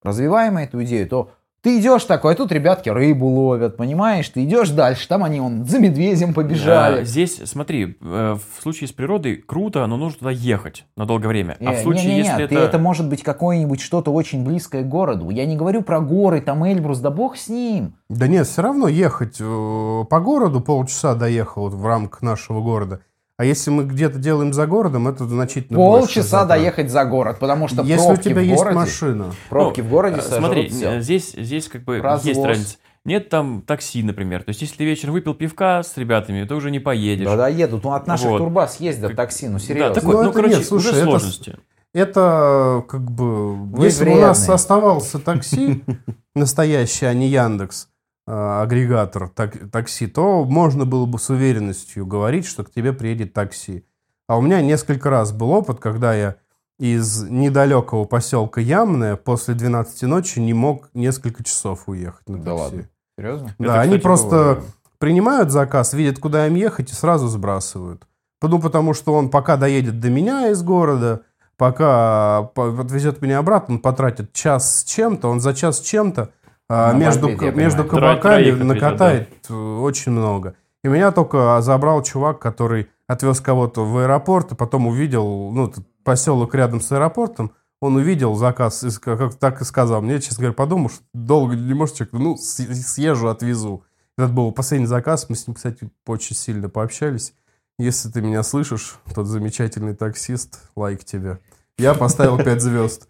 развиваем 0.05 0.57
эту 0.57 0.85
идею, 0.85 1.09
то 1.09 1.33
ты 1.65 1.81
идешь 1.81 2.05
такой, 2.05 2.35
а 2.35 2.37
тут 2.37 2.53
ребятки 2.53 2.91
рыбу 2.91 3.27
ловят, 3.27 3.79
понимаешь? 3.79 4.29
Ты 4.29 4.45
идешь 4.45 4.69
дальше, 4.69 5.09
там 5.09 5.25
они 5.25 5.41
он 5.41 5.65
за 5.65 5.79
медведем 5.79 6.35
побежали. 6.35 7.01
А, 7.01 7.05
Здесь, 7.05 7.41
смотри, 7.47 7.97
э, 8.03 8.37
в 8.37 8.63
случае 8.63 8.87
с 8.87 8.93
природой 8.93 9.37
круто, 9.37 9.87
но 9.87 9.97
нужно 9.97 10.19
туда 10.19 10.31
ехать 10.31 10.85
на 10.95 11.07
долгое 11.07 11.29
время. 11.29 11.57
А 11.61 11.73
Э, 11.73 11.77
в 11.81 11.83
случае, 11.83 12.09
не-не-не, 12.09 12.29
если 12.29 12.47
ты 12.47 12.55
это... 12.55 12.65
это 12.65 12.79
может 12.79 13.09
быть 13.09 13.23
какое-нибудь 13.23 13.81
что-то 13.81 14.13
очень 14.13 14.45
близкое 14.45 14.83
к 14.83 14.89
городу. 14.89 15.31
Я 15.31 15.47
не 15.47 15.57
говорю 15.57 15.81
про 15.81 16.01
горы, 16.01 16.43
там 16.43 16.67
Эльбрус, 16.67 16.99
да 16.99 17.11
бог 17.11 17.39
с 17.39 17.49
ним. 17.49 17.95
Да 18.11 18.29
нет, 18.29 18.47
все 18.47 18.61
равно 18.61 18.87
ехать 18.87 19.39
э, 19.41 20.05
по 20.11 20.21
городу 20.21 20.61
полчаса 20.61 21.15
доехал 21.15 21.63
вот 21.63 21.73
в 21.73 21.87
рамках 21.87 22.21
нашего 22.21 22.61
города. 22.61 23.01
А 23.37 23.45
если 23.45 23.71
мы 23.71 23.85
где-то 23.85 24.19
делаем 24.19 24.53
за 24.53 24.67
городом, 24.67 25.09
это 25.09 25.27
значительно 25.27 25.77
больше 25.77 26.15
Полчаса 26.15 26.45
доехать 26.45 26.89
за 26.91 27.05
город, 27.05 27.39
потому 27.41 27.67
что 27.67 27.83
Если 27.83 28.05
у 28.05 28.07
пробки 28.11 28.23
тебя 28.29 28.41
в 28.41 28.45
есть 28.45 28.57
городе, 28.57 28.77
машина. 28.77 29.33
пробки 29.49 29.81
Ну, 29.81 29.87
в 29.87 29.91
городе 29.91 30.17
э, 30.21 30.23
Смотри, 30.23 30.69
всё. 30.69 30.93
э, 30.93 31.01
здесь, 31.01 31.33
здесь 31.33 31.69
как 31.69 31.83
бы 31.83 32.01
Развоз. 32.01 32.25
есть 32.27 32.45
разница. 32.45 32.77
Нет 33.05 33.29
там 33.31 33.63
такси, 33.63 34.03
например. 34.05 34.45
То 34.45 34.51
есть, 34.51 34.63
если 34.63 34.77
ты 34.77 34.85
вечером 34.85 35.15
выпил 35.15 35.35
пивка 35.35 35.83
с 35.83 35.97
ребятами, 35.97 36.45
ты 36.45 36.55
уже 36.55 36.71
не 36.71 36.79
поедешь. 36.79 37.27
Да, 37.27 37.37
да, 37.37 37.49
едут. 37.49 37.83
Ну, 37.85 37.93
от 37.93 38.07
наших 38.07 38.29
Вот. 38.31 38.39
турбаз 38.39 38.79
ездят 38.81 39.17
такси, 39.17 39.49
ну, 39.49 39.59
серьезно. 39.59 39.89
Да, 39.95 40.01
такой, 40.01 40.15
Ну, 40.15 40.23
ну, 40.23 40.29
это 40.31 40.37
короче, 40.37 40.57
нет, 40.57 40.67
слушай, 40.67 40.87
уже 40.87 40.97
это 40.97 41.05
сложности. 41.05 41.57
Это 41.93 42.85
как 42.89 43.11
бы... 43.11 43.83
Если 43.85 44.05
бы 44.05 44.13
у 44.13 44.21
нас 44.21 44.49
оставался 44.49 45.19
такси, 45.19 45.83
настоящий, 46.35 47.07
а 47.07 47.13
не 47.15 47.29
Яндекс, 47.29 47.89
агрегатор 48.27 49.29
так- 49.29 49.71
такси, 49.71 50.07
то 50.07 50.45
можно 50.45 50.85
было 50.87 51.07
бы 51.07 51.19
с 51.19 51.31
уверенностью 51.31 52.07
говорить, 52.07 52.47
что 52.47 52.65
к 52.65 52.71
тебе 52.71 52.93
приедет 52.93 53.33
такси. 53.33 53.85
А 54.29 54.39
у 54.39 54.41
меня 54.41 54.63
несколько 54.63 55.11
раз 55.11 55.33
был 55.33 55.51
опыт, 55.51 55.81
когда 55.81 56.15
я 56.15 56.37
из 56.79 57.23
недалекого 57.23 58.05
поселка 58.05 58.61
Ямное 58.61 59.17
после 59.17 59.55
12 59.55 60.07
ночи 60.07 60.39
не 60.41 60.55
мог 60.55 60.89
несколько 60.95 61.45
часов 61.45 61.85
уехать 61.89 62.29
на 62.29 62.39
Да 62.39 62.45
такси. 62.53 62.63
ладно? 62.63 62.89
Серьезно? 63.19 63.55
Да, 63.59 63.65
Это, 63.67 63.81
они 63.83 63.91
кстати, 63.91 64.03
просто 64.03 64.31
было. 64.31 64.63
принимают 64.99 65.51
заказ, 65.51 65.93
видят, 65.93 66.19
куда 66.19 66.47
им 66.47 66.55
ехать, 66.55 66.91
и 66.91 66.95
сразу 66.95 67.29
сбрасывают. 67.29 68.07
Ну, 68.43 68.59
потому 68.59 68.93
что 68.95 69.15
он 69.15 69.31
пока 69.31 69.57
доедет 69.57 70.01
до 70.01 70.11
меня 70.11 70.49
из 70.51 70.63
города, 70.63 71.23
пока 71.57 72.43
по- 72.55 72.81
отвезет 72.81 73.23
меня 73.23 73.39
обратно, 73.39 73.77
он 73.77 73.81
потратит 73.81 74.33
час 74.33 74.81
с 74.81 74.85
чем-то, 74.85 75.29
он 75.29 75.41
за 75.41 75.55
час 75.55 75.79
с 75.79 75.81
чем-то 75.83 76.31
а, 76.69 76.93
между, 76.93 77.29
между 77.29 77.85
кабаками 77.85 78.49
отвезет, 78.49 78.65
накатает 78.65 79.29
э, 79.49 79.55
очень 79.55 80.13
много. 80.13 80.57
И 80.83 80.89
меня 80.89 81.13
только 81.13 81.61
забрал 81.61 82.03
чувак, 82.03 82.39
который 82.39 82.89
отвез 83.07 83.41
кого-то 83.41 83.85
в 83.85 83.99
аэропорт, 83.99 84.53
и 84.53 84.55
потом 84.55 84.87
увидел, 84.87 85.51
ну, 85.51 85.73
поселок 86.05 86.55
рядом 86.55 86.81
с 86.81 86.91
аэропортом, 86.93 87.53
он 87.81 87.97
увидел 87.97 88.35
заказ, 88.35 88.85
как 89.03 89.35
так 89.35 89.61
и 89.61 89.65
сказал. 89.65 90.01
Мне, 90.01 90.21
честно 90.21 90.43
говоря, 90.43 90.55
подумал, 90.55 90.89
что 90.89 91.03
долго 91.13 91.55
не 91.55 91.75
может 91.75 91.97
человек, 91.97 92.15
ну, 92.15 92.37
съезжу, 92.37 93.29
отвезу. 93.29 93.85
Это 94.17 94.29
был 94.29 94.53
последний 94.53 94.87
заказ, 94.87 95.29
мы 95.29 95.37
с 95.37 95.47
ним, 95.47 95.55
кстати, 95.55 95.91
очень 96.07 96.37
сильно 96.37 96.69
пообщались. 96.69 97.35
Если 97.79 98.09
ты 98.09 98.23
меня 98.23 98.43
слышишь, 98.43 98.97
тот 99.15 99.27
замечательный 99.27 99.95
таксист, 99.95 100.71
лайк 100.77 101.05
тебе. 101.05 101.41
Я 101.77 101.95
поставил 101.95 102.39
5 102.39 102.63
звезд. 102.63 103.09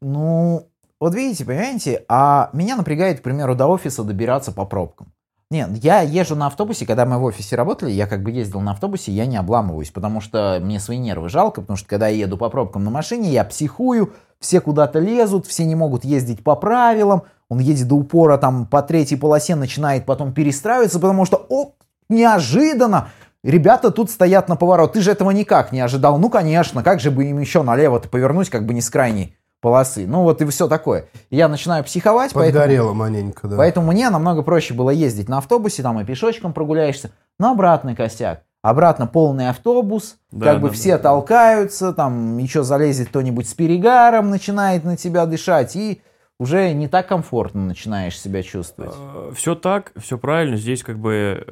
Ну, 0.00 0.69
вот 1.00 1.14
видите, 1.14 1.46
понимаете, 1.46 2.04
а 2.08 2.50
меня 2.52 2.76
напрягает, 2.76 3.20
к 3.20 3.22
примеру, 3.22 3.54
до 3.54 3.66
офиса 3.66 4.04
добираться 4.04 4.52
по 4.52 4.66
пробкам. 4.66 5.12
Нет, 5.50 5.70
я 5.82 6.02
езжу 6.02 6.36
на 6.36 6.46
автобусе, 6.46 6.86
когда 6.86 7.06
мы 7.06 7.18
в 7.18 7.24
офисе 7.24 7.56
работали, 7.56 7.90
я 7.90 8.06
как 8.06 8.22
бы 8.22 8.30
ездил 8.30 8.60
на 8.60 8.70
автобусе, 8.70 9.10
я 9.10 9.26
не 9.26 9.36
обламываюсь, 9.36 9.90
потому 9.90 10.20
что 10.20 10.60
мне 10.62 10.78
свои 10.78 10.98
нервы 10.98 11.28
жалко, 11.28 11.60
потому 11.60 11.76
что 11.76 11.88
когда 11.88 12.06
я 12.06 12.18
еду 12.18 12.36
по 12.36 12.48
пробкам 12.50 12.84
на 12.84 12.90
машине, 12.90 13.30
я 13.30 13.42
психую, 13.42 14.12
все 14.38 14.60
куда-то 14.60 15.00
лезут, 15.00 15.46
все 15.46 15.64
не 15.64 15.74
могут 15.74 16.04
ездить 16.04 16.44
по 16.44 16.54
правилам, 16.54 17.22
он 17.48 17.58
едет 17.58 17.88
до 17.88 17.96
упора 17.96 18.38
там 18.38 18.64
по 18.64 18.80
третьей 18.80 19.16
полосе, 19.16 19.56
начинает 19.56 20.06
потом 20.06 20.32
перестраиваться, 20.32 21.00
потому 21.00 21.24
что, 21.24 21.44
о, 21.48 21.72
неожиданно, 22.08 23.08
ребята 23.42 23.90
тут 23.90 24.08
стоят 24.10 24.48
на 24.48 24.54
поворот, 24.54 24.92
ты 24.92 25.00
же 25.00 25.10
этого 25.10 25.32
никак 25.32 25.72
не 25.72 25.80
ожидал, 25.80 26.18
ну, 26.18 26.30
конечно, 26.30 26.84
как 26.84 27.00
же 27.00 27.10
бы 27.10 27.24
им 27.24 27.40
еще 27.40 27.64
налево-то 27.64 28.08
повернуть, 28.08 28.50
как 28.50 28.66
бы 28.66 28.72
не 28.72 28.82
с 28.82 28.88
крайней 28.88 29.34
полосы, 29.60 30.06
ну, 30.06 30.22
вот 30.22 30.40
и 30.42 30.46
все 30.46 30.68
такое. 30.68 31.06
Я 31.30 31.48
начинаю 31.48 31.84
психовать, 31.84 32.32
поэтому... 32.32 32.62
Подгорело 32.62 32.92
маленько, 32.92 33.48
да. 33.48 33.56
Поэтому 33.56 33.92
мне 33.92 34.10
намного 34.10 34.42
проще 34.42 34.74
было 34.74 34.90
ездить 34.90 35.28
на 35.28 35.38
автобусе, 35.38 35.82
там 35.82 36.00
и 36.00 36.04
пешочком 36.04 36.52
прогуляешься, 36.52 37.10
на 37.38 37.52
обратный 37.52 37.94
косяк. 37.94 38.42
Обратно 38.62 39.06
полный 39.06 39.48
автобус, 39.48 40.16
Да, 40.30 40.52
как 40.52 40.60
бы 40.60 40.68
да, 40.68 40.74
все 40.74 40.96
да. 40.96 41.04
толкаются, 41.04 41.92
там 41.94 42.36
еще 42.36 42.62
залезет 42.62 43.08
кто-нибудь 43.08 43.48
с 43.48 43.54
перегаром, 43.54 44.28
начинает 44.28 44.84
на 44.84 44.98
тебя 44.98 45.24
дышать, 45.24 45.76
и 45.76 46.02
уже 46.38 46.72
не 46.72 46.86
так 46.88 47.08
комфортно 47.08 47.62
начинаешь 47.62 48.20
себя 48.20 48.42
чувствовать. 48.42 48.94
Все 49.34 49.54
так, 49.54 49.92
все 49.96 50.18
правильно. 50.18 50.56
Здесь 50.56 50.82
как 50.82 50.98
бы, 50.98 51.42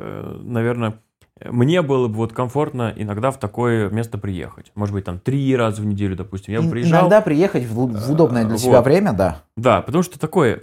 наверное, 0.42 0.98
мне 1.44 1.82
было 1.82 2.08
бы 2.08 2.14
вот 2.14 2.32
комфортно 2.32 2.92
иногда 2.96 3.30
в 3.30 3.38
такое 3.38 3.90
место 3.90 4.18
приехать. 4.18 4.72
Может 4.74 4.94
быть, 4.94 5.04
там 5.04 5.18
три 5.20 5.54
раза 5.56 5.82
в 5.82 5.86
неделю, 5.86 6.16
допустим. 6.16 6.54
Я 6.54 6.62
бы 6.62 6.70
приезжал. 6.70 7.00
Иногда 7.02 7.20
приехать 7.20 7.64
в, 7.64 7.74
в 7.74 8.10
удобное 8.10 8.42
для 8.44 8.52
Вот. 8.52 8.60
себя 8.60 8.82
время, 8.82 9.12
да. 9.12 9.42
Да, 9.56 9.82
потому 9.82 10.02
что 10.02 10.18
такое, 10.18 10.60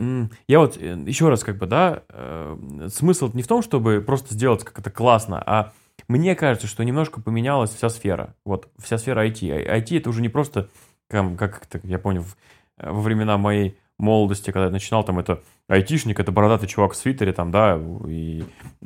я 0.48 0.60
вот 0.60 0.78
э, 0.78 0.98
еще 1.06 1.30
раз 1.30 1.44
как 1.44 1.58
бы, 1.58 1.66
да, 1.66 2.04
э, 2.10 2.88
смысл 2.94 3.30
не 3.34 3.44
в 3.44 3.48
том, 3.48 3.62
чтобы 3.62 4.02
просто 4.06 4.34
сделать 4.34 4.64
как 4.64 4.80
это 4.80 4.90
классно, 4.92 5.42
а 5.46 5.72
мне 6.08 6.36
кажется, 6.36 6.68
что 6.68 6.84
немножко 6.84 7.22
поменялась 7.22 7.72
вся 7.74 7.90
сфера. 7.90 8.36
Вот, 8.46 8.68
вся 8.78 8.98
сфера 8.98 9.26
IT. 9.28 9.52
А- 9.52 9.78
IT 9.80 9.98
это 9.98 10.10
уже 10.10 10.22
не 10.22 10.30
просто, 10.30 10.70
как 11.10 11.64
это, 11.70 11.80
я 11.88 12.00
понял, 12.00 12.26
э, 12.78 12.90
во 12.92 13.02
времена 13.02 13.38
моей 13.38 13.78
молодости, 13.98 14.52
когда 14.52 14.66
я 14.66 14.72
начинал, 14.72 15.04
там 15.04 15.20
это 15.20 15.42
айтишник, 15.68 16.20
это 16.20 16.32
бородатый 16.32 16.68
чувак 16.68 16.94
в 16.94 16.96
свитере, 16.96 17.34
там, 17.34 17.52
да, 17.52 17.80
и, 18.08 18.44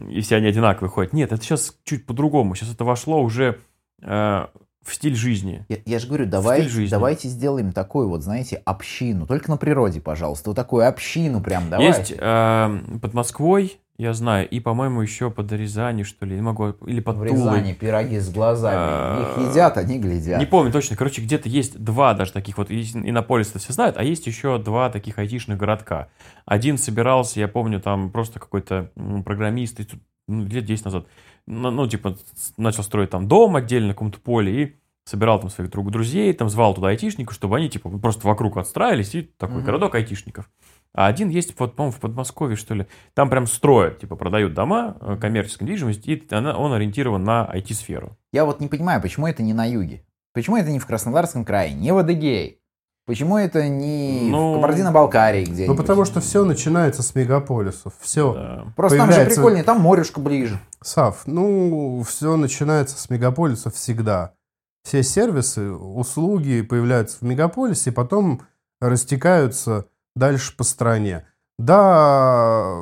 и 0.09 0.21
все 0.21 0.37
они 0.37 0.47
одинаковые 0.47 0.89
ходят. 0.89 1.13
Нет, 1.13 1.31
это 1.31 1.41
сейчас 1.41 1.75
чуть 1.83 2.05
по-другому. 2.05 2.55
Сейчас 2.55 2.73
это 2.73 2.83
вошло 2.83 3.21
уже 3.21 3.59
э, 4.01 4.05
в 4.05 4.93
стиль 4.93 5.15
жизни. 5.15 5.65
Я, 5.69 5.77
я 5.85 5.99
же 5.99 6.07
говорю, 6.07 6.25
давай, 6.25 6.63
жизни. 6.63 6.91
давайте 6.91 7.27
сделаем 7.27 7.71
такую 7.71 8.09
вот, 8.09 8.23
знаете, 8.23 8.61
общину. 8.65 9.25
Только 9.25 9.49
на 9.49 9.57
природе, 9.57 10.01
пожалуйста. 10.01 10.51
Вот 10.51 10.55
такую 10.55 10.87
общину 10.87 11.41
прям 11.41 11.69
давай. 11.69 11.87
Есть 11.87 12.13
э, 12.15 12.79
под 13.01 13.13
Москвой 13.13 13.79
Я 13.99 14.13
знаю. 14.13 14.47
И, 14.47 14.61
по-моему, 14.61 15.01
еще 15.01 15.29
под 15.29 15.51
Рязани, 15.51 16.03
что 16.03 16.25
ли. 16.25 16.37
Не 16.37 16.41
могу. 16.41 16.69
Или 16.87 17.01
под 17.01 17.17
В 17.17 17.27
Тулой. 17.27 17.57
Рязани 17.57 17.73
пироги 17.73 18.17
с 18.17 18.31
глазами. 18.31 18.77
А, 18.79 19.35
Их 19.37 19.49
едят, 19.49 19.77
они 19.77 19.99
глядят. 19.99 20.39
Не 20.39 20.45
помню 20.45 20.71
точно. 20.71 20.95
Короче, 20.95 21.21
где-то 21.21 21.49
есть 21.49 21.77
два 21.77 22.13
даже 22.13 22.31
таких 22.31 22.57
вот. 22.57 22.69
есть 22.69 22.95
Иннополис 22.95 23.51
все 23.51 23.73
знают, 23.73 23.97
а 23.97 24.03
есть 24.03 24.25
еще 24.25 24.57
два 24.57 24.89
таких 24.89 25.19
айтишных 25.19 25.57
городка. 25.57 26.07
Один 26.45 26.77
собирался, 26.77 27.41
я 27.41 27.49
помню, 27.49 27.81
там 27.81 28.09
просто 28.09 28.39
какой-то 28.39 28.89
программист, 29.25 29.81
и 29.81 29.83
тут, 29.83 29.99
ну, 30.29 30.45
лет 30.45 30.63
10 30.63 30.85
назад, 30.85 31.05
ну, 31.45 31.69
ну, 31.69 31.85
типа, 31.85 32.15
начал 32.55 32.83
строить 32.83 33.09
там 33.09 33.27
дом 33.27 33.57
отдельно 33.57 33.89
на 33.89 33.93
каком-то 33.95 34.21
поле 34.21 34.63
и 34.63 34.75
собирал 35.03 35.41
там 35.41 35.49
своих 35.49 35.71
друг 35.71 35.91
друзей, 35.91 36.31
там 36.33 36.47
звал 36.47 36.73
туда 36.73 36.87
айтишников, 36.87 37.35
чтобы 37.35 37.57
они, 37.57 37.67
типа, 37.69 37.89
просто 37.97 38.25
вокруг 38.25 38.55
отстраивались, 38.55 39.13
и 39.15 39.23
такой 39.23 39.61
городок 39.61 39.95
айтишников. 39.95 40.49
А 40.93 41.05
один 41.07 41.29
есть, 41.29 41.57
вот, 41.59 41.75
по-моему, 41.75 41.95
в 41.95 41.99
Подмосковье, 41.99 42.55
что 42.57 42.73
ли. 42.73 42.87
Там 43.13 43.29
прям 43.29 43.45
строят, 43.47 43.99
типа, 43.99 44.15
продают 44.15 44.53
дома, 44.53 44.97
э, 45.01 45.17
коммерческую 45.21 45.67
недвижимость, 45.67 46.07
и 46.07 46.27
она, 46.31 46.57
он 46.57 46.73
ориентирован 46.73 47.23
на 47.23 47.49
IT-сферу. 47.53 48.17
Я 48.33 48.45
вот 48.45 48.59
не 48.59 48.67
понимаю, 48.67 49.01
почему 49.01 49.27
это 49.27 49.43
не 49.43 49.53
на 49.53 49.65
юге? 49.65 50.03
Почему 50.33 50.57
это 50.57 50.71
не 50.71 50.79
в 50.79 50.85
Краснодарском 50.87 51.45
крае, 51.45 51.73
не 51.73 51.91
в 51.91 51.97
Адыгее? 51.97 52.55
Почему 53.05 53.37
это 53.37 53.67
не 53.67 54.27
Ну, 54.29 54.51
в 54.51 54.55
Кабардино-Балкарии 54.55 55.43
где-нибудь? 55.43 55.67
Ну, 55.67 55.75
потому 55.75 56.05
что 56.05 56.21
все 56.21 56.45
начинается 56.45 57.01
с 57.01 57.15
мегаполисов. 57.15 57.93
Все. 57.99 58.33
Да. 58.33 58.73
Просто 58.75 58.97
там 58.99 59.07
же 59.07 59.13
появляется- 59.13 59.35
прикольнее, 59.35 59.63
там 59.63 59.81
морюшка 59.81 60.19
ближе. 60.19 60.59
Сав, 60.81 61.23
ну, 61.25 62.03
все 62.07 62.35
начинается 62.35 62.99
с 62.99 63.09
мегаполисов 63.09 63.73
всегда. 63.73 64.33
Все 64.83 65.01
сервисы, 65.01 65.71
услуги 65.71 66.61
появляются 66.61 67.17
в 67.17 67.21
мегаполисе, 67.23 67.91
потом 67.91 68.43
растекаются 68.79 69.87
дальше 70.15 70.55
по 70.55 70.63
стране. 70.63 71.25
Да, 71.57 72.77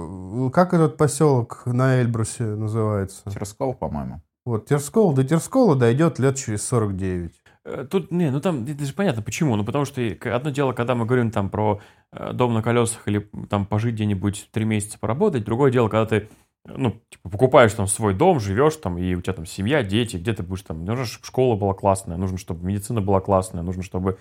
как 0.53 0.73
этот 0.73 0.97
поселок 0.97 1.63
на 1.65 1.99
Эльбрусе 1.99 2.43
называется? 2.43 3.23
Терсков, 3.29 3.79
по-моему. 3.79 4.21
Вот, 4.45 4.65
Терскол, 4.65 5.13
до 5.13 5.25
Терскола 5.25 5.75
дойдет 5.75 6.19
лет 6.19 6.37
через 6.37 6.65
49. 6.67 7.33
Э, 7.65 7.85
Тут, 7.89 8.11
не, 8.11 8.31
ну 8.31 8.39
там, 8.39 8.63
это 8.63 8.85
же 8.85 8.93
понятно, 8.93 9.21
почему. 9.21 9.55
Ну, 9.57 9.65
потому 9.65 9.83
что 9.83 10.01
одно 10.33 10.51
дело, 10.51 10.71
когда 10.71 10.95
мы 10.95 11.05
говорим 11.05 11.31
там 11.31 11.49
про 11.49 11.81
э, 12.13 12.31
дом 12.31 12.53
на 12.53 12.63
колесах 12.63 13.07
или 13.07 13.29
там 13.49 13.65
пожить 13.65 13.95
где-нибудь 13.95 14.47
три 14.51 14.63
месяца 14.63 14.97
поработать, 14.99 15.43
другое 15.43 15.69
дело, 15.69 15.89
когда 15.89 16.05
ты, 16.05 16.15
э, 16.15 16.73
ну, 16.77 17.01
типа, 17.09 17.29
покупаешь 17.29 17.73
там 17.73 17.87
свой 17.87 18.13
дом, 18.13 18.39
живешь 18.39 18.77
там, 18.77 18.97
и 18.97 19.15
у 19.15 19.21
тебя 19.21 19.33
там 19.33 19.45
семья, 19.45 19.83
дети, 19.83 20.15
где 20.15 20.33
ты 20.33 20.43
будешь 20.43 20.61
там, 20.61 20.85
нужно, 20.85 21.03
чтобы 21.03 21.25
школа 21.25 21.57
была 21.57 21.73
классная, 21.73 22.15
нужно, 22.15 22.37
чтобы 22.37 22.65
медицина 22.65 23.01
была 23.01 23.19
классная, 23.19 23.63
нужно, 23.63 23.83
чтобы, 23.83 24.17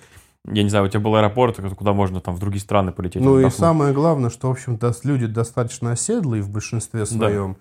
я 0.46 0.62
не 0.62 0.68
знаю, 0.70 0.86
у 0.86 0.88
тебя 0.88 1.00
был 1.00 1.16
аэропорт, 1.16 1.58
куда 1.76 1.92
можно 1.92 2.20
там 2.20 2.34
в 2.34 2.38
другие 2.38 2.60
страны 2.60 2.92
полететь. 2.92 3.22
Ну 3.22 3.36
и 3.36 3.42
отдохнуть. 3.42 3.58
самое 3.58 3.92
главное, 3.92 4.30
что, 4.30 4.48
в 4.48 4.52
общем-то, 4.52 4.92
люди 5.02 5.26
достаточно 5.26 5.92
оседлые 5.92 6.42
в 6.42 6.50
большинстве 6.50 7.06
своем. 7.06 7.56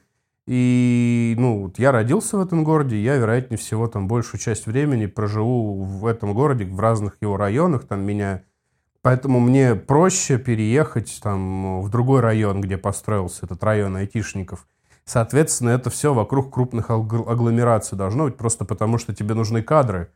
И, 0.47 1.33
ну, 1.39 1.63
вот 1.63 1.79
я 1.79 1.91
родился 1.91 2.37
в 2.37 2.41
этом 2.41 2.63
городе, 2.63 3.01
я, 3.01 3.15
вероятнее 3.15 3.57
всего, 3.57 3.87
там 3.87 4.07
большую 4.07 4.39
часть 4.39 4.67
времени 4.67 5.07
проживу 5.07 5.83
в 5.83 6.05
этом 6.05 6.33
городе, 6.35 6.65
в 6.65 6.79
разных 6.79 7.17
его 7.21 7.37
районах, 7.37 7.85
там 7.85 8.01
меня... 8.01 8.43
Поэтому 9.01 9.39
мне 9.39 9.75
проще 9.75 10.37
переехать 10.37 11.19
там 11.21 11.81
в 11.81 11.89
другой 11.89 12.21
район, 12.21 12.61
где 12.61 12.77
построился 12.77 13.45
этот 13.45 13.63
район 13.63 13.95
айтишников. 13.95 14.67
Соответственно, 15.03 15.69
это 15.69 15.91
все 15.91 16.13
вокруг 16.13 16.51
крупных 16.51 16.89
агл- 16.89 17.29
агломераций 17.29 17.95
должно 17.97 18.25
быть, 18.25 18.37
просто 18.37 18.65
потому 18.65 18.97
что 18.97 19.13
тебе 19.13 19.35
нужны 19.35 19.61
кадры. 19.61 20.09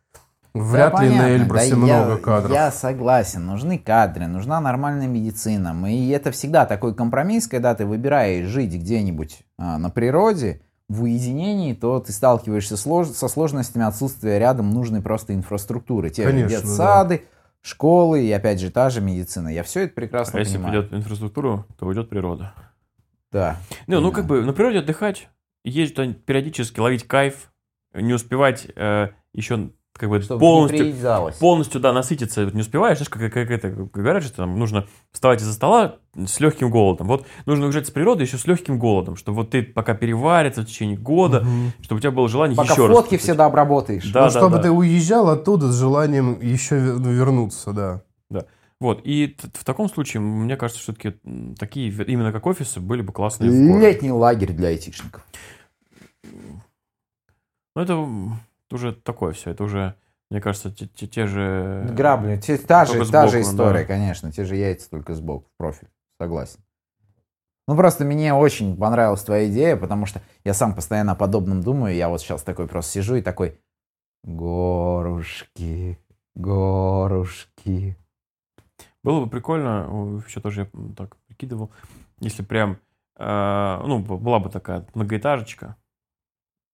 Вряд 0.59 0.93
Да, 0.93 1.03
ли 1.03 1.09
на 1.09 1.15
понятно. 1.15 1.33
Эльбрусе 1.35 1.69
Да 1.71 1.75
много 1.77 2.11
я, 2.11 2.17
кадров. 2.17 2.51
Я 2.51 2.71
согласен, 2.71 3.45
нужны 3.45 3.77
кадры, 3.77 4.27
нужна 4.27 4.59
нормальная 4.59 5.07
медицина. 5.07 5.75
И 5.89 6.09
это 6.09 6.31
всегда 6.31 6.65
такой 6.65 6.93
компромисс, 6.93 7.47
когда 7.47 7.75
ты 7.75 7.85
выбираешь 7.85 8.45
жить 8.47 8.73
где-нибудь 8.73 9.39
а, 9.57 9.77
на 9.77 9.89
природе, 9.89 10.61
в 10.89 11.03
уединении, 11.03 11.73
то 11.73 11.99
ты 11.99 12.11
сталкиваешься 12.11 12.73
слож- 12.73 13.13
со 13.13 13.27
сложностями 13.27 13.85
отсутствия 13.85 14.39
рядом 14.39 14.71
нужной 14.71 15.01
просто 15.03 15.35
инфраструктуры. 15.35 16.09
Те 16.09 16.23
же 16.23 16.29
Конечно, 16.29 16.57
детсады, 16.57 17.23
школы 17.61 18.25
и 18.25 18.31
опять 18.31 18.59
же 18.59 18.71
та 18.71 18.89
же 18.89 18.99
медицина. 18.99 19.49
Я 19.49 19.61
все 19.63 19.81
это 19.83 19.93
прекрасно 19.93 20.37
А 20.37 20.39
если 20.39 20.57
понимаю. 20.57 20.81
придет 20.83 20.99
инфраструктуру, 20.99 21.65
то 21.77 21.85
уйдет 21.85 22.09
природа. 22.09 22.53
Да. 23.31 23.57
Не, 23.87 23.95
ну 23.99 24.09
Понимаю. 24.09 24.13
как 24.15 24.25
бы 24.25 24.41
на 24.43 24.53
природе 24.53 24.79
отдыхать, 24.79 25.29
ездить 25.63 26.25
периодически, 26.25 26.79
ловить 26.79 27.03
кайф, 27.07 27.51
не 27.93 28.13
успевать 28.13 28.65
э, 28.75 29.09
еще 29.33 29.69
как 29.99 30.09
бы 30.09 30.21
Чтобы 30.21 30.39
полностью, 30.39 30.95
полностью, 31.39 31.81
да, 31.81 31.91
насытиться 31.91 32.45
не 32.45 32.61
успеваешь, 32.61 32.97
знаешь, 32.97 33.09
как, 33.09 33.33
как 33.33 33.51
это 33.51 33.69
говорят, 33.69 34.23
что 34.23 34.37
там 34.37 34.57
нужно 34.57 34.87
вставать 35.11 35.41
из-за 35.41 35.53
стола 35.53 35.97
с 36.15 36.39
легким 36.39 36.71
голодом. 36.71 37.07
Вот 37.07 37.25
нужно 37.45 37.65
уезжать 37.65 37.87
с 37.87 37.91
природы 37.91 38.23
еще 38.23 38.37
с 38.37 38.47
легким 38.47 38.79
голодом, 38.79 39.17
чтобы 39.17 39.37
вот 39.39 39.49
ты 39.51 39.61
пока 39.61 39.93
переварится 39.93 40.61
в 40.61 40.65
течение 40.65 40.97
года, 40.97 41.41
Мгм. 41.41 41.73
чтобы 41.81 41.99
у 41.99 42.01
тебя 42.01 42.11
было 42.11 42.29
желание 42.29 42.55
Пока 42.55 42.73
еще 42.73 42.87
раз. 42.87 42.95
фотки 42.95 43.09
попить. 43.09 43.21
все 43.21 43.33
дообработаешь. 43.35 44.09
Да, 44.11 44.21
ну, 44.27 44.31
да, 44.31 44.39
чтобы 44.39 44.55
да. 44.57 44.63
ты 44.63 44.71
уезжал 44.71 45.29
оттуда 45.29 45.71
с 45.71 45.77
желанием 45.77 46.39
еще 46.41 46.75
ну, 46.75 47.11
вернуться, 47.11 47.73
да. 47.73 48.01
Вот, 48.81 49.01
и 49.03 49.35
в 49.55 49.65
таком 49.65 49.89
случае, 49.89 50.21
мне 50.21 50.55
кажется, 50.55 50.81
все-таки 50.81 51.15
такие, 51.59 51.91
именно 51.91 52.31
как 52.31 52.45
офисы, 52.47 52.79
были 52.79 53.01
бы 53.01 53.11
классные. 53.11 53.51
Летний 53.77 54.11
лагерь 54.11 54.53
для 54.53 54.69
айтишников. 54.69 55.25
Ну, 57.75 57.81
это 57.81 58.07
м, 58.71 58.75
уже 58.75 58.93
такое 58.93 59.33
все, 59.33 59.51
это 59.51 59.63
уже, 59.63 59.95
мне 60.29 60.41
кажется, 60.41 60.71
те, 60.71 60.87
те- 60.87 61.07
те 61.07 61.27
же... 61.27 61.87
Грабли. 61.91 62.37
Те- 62.37 62.57
та 62.57 62.85
же, 62.85 62.93
Только 62.97 63.11
та 63.11 63.27
же 63.27 63.41
сбоку, 63.41 63.51
история, 63.51 63.79
да. 63.81 63.85
конечно. 63.85 64.31
Те 64.31 64.45
же 64.45 64.55
яйца, 64.55 64.89
только 64.89 65.13
сбоку, 65.15 65.49
в 65.53 65.57
профиль. 65.57 65.89
Согласен. 66.21 66.59
Ну, 67.67 67.75
просто 67.75 68.03
мне 68.03 68.33
очень 68.33 68.75
понравилась 68.77 69.23
твоя 69.23 69.47
идея, 69.47 69.75
потому 69.77 70.05
что 70.07 70.21
я 70.43 70.53
сам 70.53 70.73
постоянно 70.73 71.11
о 71.11 71.15
подобном 71.15 71.61
думаю. 71.61 71.95
Я 71.95 72.09
вот 72.09 72.19
сейчас 72.21 72.41
такой 72.43 72.67
просто 72.67 72.91
сижу 72.93 73.15
и 73.15 73.21
такой... 73.21 73.59
Горушки, 74.23 75.97
горушки. 76.35 77.95
Было 79.03 79.23
бы 79.23 79.29
прикольно, 79.29 80.21
еще 80.27 80.41
тоже 80.41 80.61
я 80.73 80.93
так 80.95 81.15
прикидывал, 81.27 81.71
если 82.19 82.43
прям, 82.43 82.79
э, 83.17 83.81
ну, 83.85 83.99
была 83.99 84.39
бы 84.39 84.49
такая 84.49 84.85
многоэтажечка, 84.93 85.77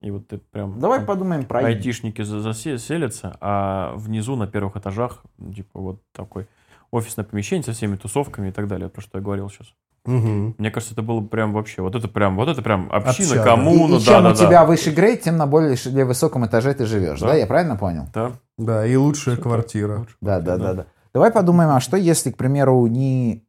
и 0.06 0.12
вот 0.12 0.28
ты 0.28 0.38
прям... 0.38 0.80
Давай 0.80 1.00
там 1.00 1.08
подумаем 1.08 1.46
про... 1.46 1.66
айтишники 1.66 2.22
за- 2.22 2.40
заселятся, 2.40 3.36
а 3.42 3.94
внизу 3.96 4.36
на 4.36 4.46
первых 4.46 4.78
этажах, 4.78 5.24
типа, 5.56 5.80
вот 5.80 6.02
такой 6.12 6.48
офисное 6.92 7.26
помещение 7.26 7.64
со 7.64 7.72
всеми 7.74 7.96
тусовками 7.96 8.50
и 8.50 8.52
так 8.52 8.68
далее, 8.68 8.88
про 8.88 9.02
что 9.02 9.18
я 9.18 9.24
говорил 9.24 9.50
сейчас. 9.50 9.74
Мгм. 10.06 10.54
Мне 10.60 10.70
кажется, 10.70 10.94
это 10.94 11.02
было 11.02 11.22
бы 11.22 11.28
прям 11.28 11.54
вообще, 11.54 11.82
вот 11.82 11.96
это 11.96 12.08
прям, 12.08 12.36
вот 12.36 12.48
это 12.48 12.62
прям 12.62 12.88
община, 12.92 13.30
Общага. 13.32 13.44
коммуна, 13.44 13.96
и, 13.96 13.98
и 13.98 14.02
чем 14.02 14.22
да, 14.24 14.30
у 14.30 14.34
да, 14.34 14.36
тебя 14.36 14.50
да. 14.60 14.66
выше 14.66 14.92
грейд, 14.92 15.22
тем 15.24 15.38
на 15.38 15.48
более 15.48 15.76
ш- 15.76 15.90
высоком 15.90 16.46
этаже 16.46 16.76
ты 16.76 16.86
живешь. 16.86 17.20
Да, 17.20 17.30
Да. 17.30 17.34
я 17.34 17.48
правильно 17.48 17.76
понял? 17.76 18.06
Да. 18.14 18.34
Да, 18.60 18.86
и 18.86 18.96
лучшая 18.96 19.38
квартира. 19.38 19.98
Лучше 19.98 20.16
Да, 20.22 20.34
квартира, 20.40 20.58
да, 20.58 20.64
да, 20.64 20.84
да. 20.84 20.86
Давай 21.16 21.32
подумаем, 21.32 21.72
а 21.72 21.80
что 21.80 21.98
если, 21.98 22.30
к 22.30 22.38
примеру, 22.38 22.86
не 22.86 23.44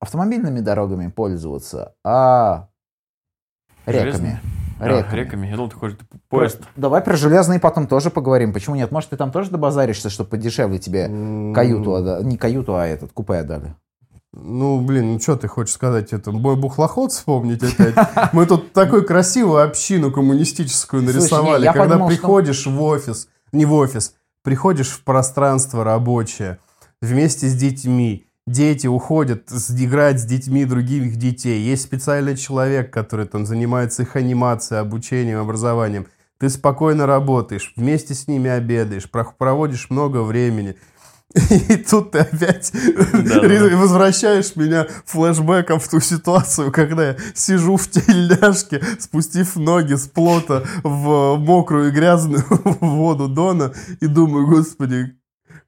автомобильными 0.00 0.60
дорогами 0.60 1.08
пользоваться, 1.08 1.94
а 2.02 2.68
реками? 3.84 4.40
Железными? 4.80 5.02
Да, 5.02 5.16
Реками. 5.16 5.20
реками. 5.20 5.46
Я 5.48 5.56
думал, 5.56 5.70
ты 5.70 5.76
хочешь 5.76 5.98
поезд. 6.28 6.60
Давай 6.76 7.00
про 7.02 7.16
железные 7.16 7.60
потом 7.60 7.86
тоже 7.86 8.10
поговорим. 8.10 8.52
Почему 8.52 8.76
нет? 8.76 8.90
Может, 8.90 9.10
ты 9.10 9.16
там 9.16 9.30
тоже 9.30 9.50
добазаришься, 9.50 10.10
чтобы 10.10 10.30
подешевле 10.30 10.78
тебе 10.78 11.06
каюту 11.54 11.94
отдали? 11.94 12.24
Не 12.24 12.36
каюту, 12.36 12.74
а 12.76 12.86
этот, 12.86 13.12
купе 13.12 13.34
отдали. 13.34 13.74
Ну, 14.32 14.80
блин, 14.80 15.14
ну 15.14 15.18
что 15.20 15.34
ты 15.36 15.48
хочешь 15.48 15.74
сказать? 15.74 16.12
Это 16.12 16.30
мой 16.30 16.54
бухлоход 16.56 17.10
вспомнить 17.12 17.62
опять? 17.64 17.94
Мы 18.32 18.46
тут 18.46 18.72
такую 18.72 19.04
красивую 19.04 19.62
общину 19.64 20.12
коммунистическую 20.12 21.02
Слушай, 21.02 21.14
нарисовали. 21.16 21.62
не, 21.66 21.72
Когда 21.72 21.84
подумал, 21.88 22.10
что- 22.10 22.16
приходишь 22.16 22.66
в 22.66 22.80
офис, 22.82 23.28
не 23.52 23.64
в 23.66 23.72
офис, 23.74 24.14
приходишь 24.44 24.90
в 24.90 25.02
пространство 25.02 25.82
рабочее 25.82 26.58
вместе 27.02 27.48
с 27.48 27.54
детьми, 27.56 28.26
дети 28.46 28.86
уходят 28.86 29.48
с- 29.48 29.70
играть 29.70 30.20
с 30.20 30.24
детьми 30.24 30.64
других 30.64 31.16
детей. 31.16 31.60
Есть 31.62 31.82
специальный 31.82 32.36
человек, 32.36 32.92
который 32.92 33.26
там 33.26 33.46
занимается 33.46 34.02
их 34.02 34.16
анимацией, 34.16 34.80
обучением, 34.80 35.38
образованием. 35.40 36.06
Ты 36.38 36.48
спокойно 36.48 37.06
работаешь, 37.06 37.72
вместе 37.76 38.14
с 38.14 38.26
ними 38.26 38.50
обедаешь, 38.50 39.08
проводишь 39.10 39.90
много 39.90 40.22
времени. 40.22 40.76
И 41.68 41.76
тут 41.76 42.10
ты 42.10 42.20
опять 42.20 42.72
Да-да-да. 42.72 43.40
ре- 43.46 43.76
возвращаешь 43.76 44.56
меня 44.56 44.88
флешбеком 45.04 45.78
в 45.78 45.86
ту 45.88 46.00
ситуацию, 46.00 46.72
когда 46.72 47.10
я 47.10 47.16
сижу 47.34 47.76
в 47.76 47.86
тельняшке, 47.88 48.82
спустив 48.98 49.54
ноги 49.54 49.94
с 49.94 50.08
плота 50.08 50.64
в 50.82 51.36
мокрую 51.36 51.88
и 51.88 51.92
грязную 51.92 52.42
воду 52.80 53.28
Дона 53.28 53.72
и 54.00 54.06
думаю, 54.08 54.48
господи, 54.48 55.14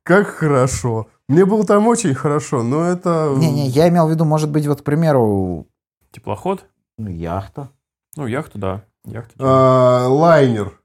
как 0.03 0.27
хорошо. 0.27 1.07
Мне 1.29 1.47
было 1.47 1.65
там 1.65 1.87
очень 1.87 2.15
хорошо, 2.15 2.63
но 2.63 2.85
это... 2.85 3.33
Не-не, 3.37 3.69
я 3.69 3.89
имел 3.89 4.07
в 4.07 4.11
виду, 4.11 4.25
может 4.25 4.51
быть, 4.51 4.67
вот, 4.67 4.83
к 4.83 4.85
примеру, 4.85 5.67
Теплоход? 6.11 6.67
ну, 6.99 7.09
яхта. 7.09 7.71
Ну, 8.17 8.27
яхту, 8.27 8.59
да. 8.59 8.85
Яхту. 9.05 9.35
а, 9.39 10.09
лайнер. 10.09 10.79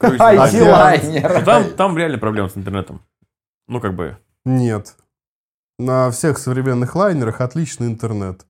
IT-лайнер. 0.00 1.38
Ну, 1.38 1.44
Там, 1.44 1.70
там 1.74 1.96
реально 1.96 2.18
проблемы 2.18 2.48
с 2.48 2.56
интернетом. 2.56 3.02
Ну, 3.68 3.80
как 3.80 3.94
бы, 3.94 4.18
Нет. 4.44 4.96
На 5.78 6.10
всех 6.10 6.38
современных 6.38 6.94
лайнерах 6.94 7.40
отличный 7.40 7.86
интернет. 7.86 8.44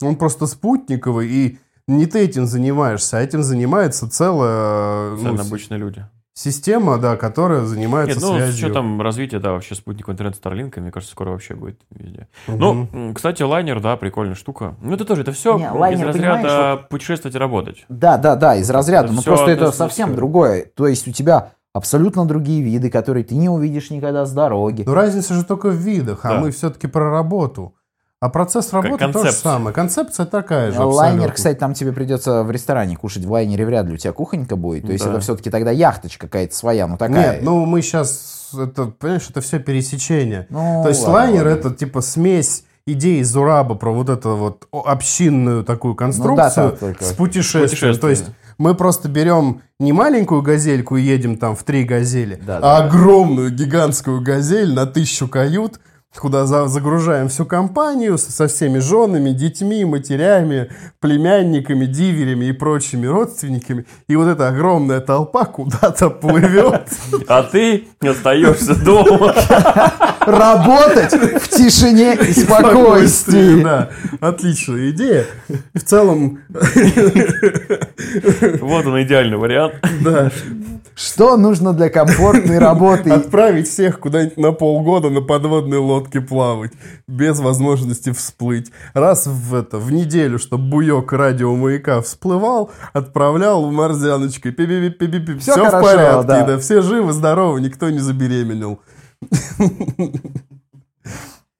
Он 0.00 0.16
просто 0.16 0.46
спутниковый, 0.46 1.28
и 1.28 1.58
не 1.86 2.06
ты 2.06 2.20
этим 2.20 2.46
занимаешься, 2.46 3.18
а 3.18 3.20
этим 3.20 3.42
занимается 3.42 4.08
целая 4.08 5.10
ну, 5.16 5.38
обычные 5.38 5.78
люди. 5.78 6.06
Система, 6.40 6.98
да, 6.98 7.16
которая 7.16 7.62
занимается 7.62 8.18
Нет, 8.18 8.22
ну, 8.28 8.34
с 8.34 8.36
связью. 8.38 8.66
учетом 8.66 9.00
развития, 9.02 9.38
да, 9.38 9.52
вообще 9.52 9.74
спутникового 9.74 10.14
интернета 10.14 10.38
Старлинка, 10.38 10.80
мне 10.80 10.90
кажется, 10.90 11.12
скоро 11.12 11.30
вообще 11.30 11.54
будет 11.54 11.80
везде. 11.90 12.28
Мгм. 12.46 12.88
Ну, 12.92 13.14
кстати, 13.14 13.42
лайнер, 13.42 13.80
да, 13.80 13.96
прикольная 13.96 14.34
штука. 14.34 14.74
Ну, 14.80 14.94
это 14.94 15.04
тоже, 15.04 15.22
это 15.22 15.32
все 15.32 15.58
Не, 15.58 15.64
из 15.66 15.72
лайнер, 15.72 16.06
разряда 16.08 16.42
понимаешь, 16.42 16.88
путешествовать 16.88 17.34
и 17.34 17.38
работать. 17.38 17.84
Да, 17.88 18.16
да, 18.16 18.36
да, 18.36 18.56
из 18.56 18.70
разряда. 18.70 19.06
Это 19.06 19.14
Ну 19.14 19.20
всё 19.20 19.30
просто 19.32 19.50
это 19.50 19.72
совсем 19.72 20.14
другое. 20.14 20.64
То 20.74 20.86
есть 20.86 21.06
у 21.06 21.12
тебя 21.12 21.52
абсолютно 21.72 22.24
другие 22.26 22.62
виды, 22.62 22.90
которые 22.90 23.24
ты 23.24 23.34
не 23.36 23.48
увидишь 23.48 23.90
никогда 23.90 24.24
с 24.24 24.32
дороги. 24.32 24.82
Но 24.86 24.94
разница 24.94 25.34
же 25.34 25.44
только 25.44 25.68
в 25.68 25.74
видах, 25.76 26.20
а 26.24 26.30
Да. 26.30 26.40
мы 26.40 26.50
все-таки 26.50 26.86
про 26.86 27.10
работу. 27.10 27.74
А 28.20 28.28
процесс 28.28 28.70
работы 28.74 28.98
то 28.98 29.06
же 29.06 29.12
концепция. 29.14 29.32
самое. 29.50 29.74
Концепция 29.74 30.26
такая 30.26 30.72
же 30.72 30.80
Лайнер, 30.82 31.14
абсолютно. 31.14 31.34
кстати, 31.34 31.56
там 31.58 31.72
тебе 31.72 31.92
придется 31.92 32.42
в 32.42 32.50
ресторане 32.50 32.94
кушать. 32.98 33.24
В 33.24 33.32
лайнере 33.32 33.64
вряд 33.64 33.86
ли 33.86 33.94
у 33.94 33.96
тебя 33.96 34.12
кухонька 34.12 34.56
будет. 34.56 34.84
То 34.86 34.92
есть 34.92 35.02
Да. 35.04 35.12
это 35.12 35.20
все-таки 35.20 35.48
тогда 35.48 35.70
яхточка 35.70 36.26
какая-то 36.26 36.54
своя, 36.54 36.86
ну 36.86 36.98
такая. 36.98 37.36
Нет, 37.36 37.42
ну 37.42 37.64
мы 37.64 37.80
сейчас, 37.80 38.50
это, 38.52 38.86
понимаешь, 38.86 39.26
это 39.30 39.40
все 39.40 39.58
пересечение. 39.58 40.46
Ну, 40.50 40.82
То 40.82 40.90
есть 40.90 41.00
ладно, 41.00 41.14
лайнер 41.14 41.46
ладно. 41.46 41.58
это 41.60 41.70
типа 41.74 42.02
смесь 42.02 42.64
идеи 42.84 43.22
Зураба 43.22 43.74
про 43.74 43.90
вот 43.90 44.10
эту 44.10 44.36
вот 44.36 44.66
общинную 44.70 45.64
такую 45.64 45.94
конструкцию 45.94 46.76
Ну 46.78 46.88
да, 47.00 47.06
с 47.06 47.12
путешествием. 47.14 47.64
Путешествие. 47.64 47.94
То 47.96 48.10
есть 48.10 48.24
мы 48.58 48.74
просто 48.74 49.08
берем 49.08 49.62
не 49.78 49.94
маленькую 49.94 50.42
газельку 50.42 50.98
и 50.98 51.02
едем 51.02 51.38
там 51.38 51.56
в 51.56 51.62
три 51.64 51.84
газели, 51.84 52.38
Да, 52.46 52.58
а 52.58 52.60
да. 52.60 52.76
огромную 52.84 53.50
гигантскую 53.50 54.20
газель 54.20 54.74
на 54.74 54.84
тысячу 54.84 55.26
кают, 55.26 55.80
куда 56.18 56.44
за- 56.44 56.66
загружаем 56.66 57.28
всю 57.28 57.44
компанию 57.46 58.18
со, 58.18 58.32
со 58.32 58.48
всеми 58.48 58.78
женами, 58.80 59.30
детьми, 59.30 59.84
матерями, 59.84 60.70
племянниками, 60.98 61.86
диверями 61.86 62.46
и 62.46 62.52
прочими 62.52 63.06
родственниками. 63.06 63.86
И 64.08 64.16
вот 64.16 64.26
эта 64.26 64.48
огромная 64.48 65.00
толпа 65.00 65.44
куда-то 65.44 66.10
плывет. 66.10 66.88
А 67.28 67.42
ты 67.44 67.84
остаешься 68.00 68.74
дома. 68.74 69.34
Работать 70.26 71.12
в 71.12 71.48
тишине 71.48 72.14
и 72.16 72.32
спокойствии. 72.32 73.62
Да, 73.62 73.90
отличная 74.20 74.90
идея. 74.90 75.26
В 75.74 75.80
целом, 75.80 76.40
Вот 78.60 78.86
он, 78.86 79.02
идеальный 79.02 79.36
вариант. 79.36 79.74
да, 80.02 80.30
Что 80.94 81.36
нужно 81.36 81.72
для 81.72 81.88
комфортной 81.88 82.58
работы? 82.60 83.10
отправить 83.10 83.68
всех 83.68 84.00
куда-нибудь 84.00 84.36
на 84.36 84.52
полгода 84.52 85.10
на 85.10 85.20
подводной 85.22 85.78
лодке 85.78 86.20
плавать, 86.20 86.72
без 87.08 87.40
возможности 87.40 88.12
всплыть. 88.12 88.70
Раз 88.94 89.26
в 89.26 89.54
это, 89.54 89.78
в 89.78 89.90
неделю, 89.92 90.38
чтобы 90.38 90.64
буек 90.68 91.12
радиомаяка 91.12 92.02
всплывал, 92.02 92.70
отправлял 92.92 93.66
в 93.68 93.72
морзяночкой. 93.72 94.52
Пи-пи-пи-пи-пи. 94.52 95.38
Всё 95.38 95.52
Все 95.52 95.62
в 95.64 95.66
хорошо, 95.70 95.86
порядке, 95.86 96.26
да. 96.28 96.44
да, 96.46 96.58
все 96.58 96.82
живы, 96.82 97.12
здоровы, 97.12 97.60
никто 97.60 97.88
не 97.90 97.98
забеременел. 97.98 98.80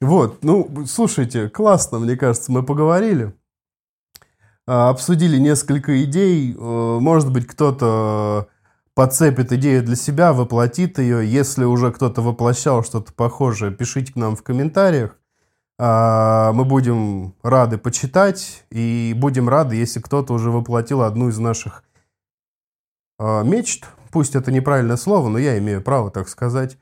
Вот, 0.00 0.42
ну, 0.42 0.86
слушайте, 0.86 1.50
классно, 1.50 1.98
мне 1.98 2.16
кажется, 2.16 2.50
мы 2.50 2.62
поговорили. 2.62 3.34
А, 4.66 4.88
Обсудили 4.88 5.36
несколько 5.36 6.02
идей. 6.04 6.54
Э, 6.58 6.98
Может 7.00 7.30
быть, 7.30 7.46
кто-то 7.46 8.46
подцепит 9.00 9.50
идею 9.50 9.82
для 9.82 9.96
себя, 9.96 10.34
воплотит 10.34 10.98
ее. 10.98 11.26
Если 11.26 11.64
уже 11.64 11.90
кто-то 11.90 12.20
воплощал 12.20 12.84
что-то 12.84 13.14
похожее, 13.14 13.72
пишите 13.72 14.12
к 14.12 14.16
нам 14.16 14.36
в 14.36 14.42
комментариях. 14.42 15.16
А, 15.78 16.52
Мы 16.52 16.66
будем 16.66 17.34
рады 17.42 17.78
почитать 17.78 18.62
и 18.68 19.14
будем 19.16 19.48
рады, 19.48 19.74
если 19.76 20.00
кто-то 20.00 20.34
уже 20.34 20.50
воплотил 20.50 21.00
одну 21.00 21.30
из 21.30 21.38
наших 21.38 21.82
а, 23.18 23.42
мечт. 23.42 23.86
Пусть 24.12 24.36
это 24.36 24.52
неправильное 24.52 24.98
слово, 24.98 25.30
но 25.30 25.38
я 25.38 25.56
имею 25.56 25.80
право 25.80 26.10
так 26.10 26.28
сказать, 26.28 26.76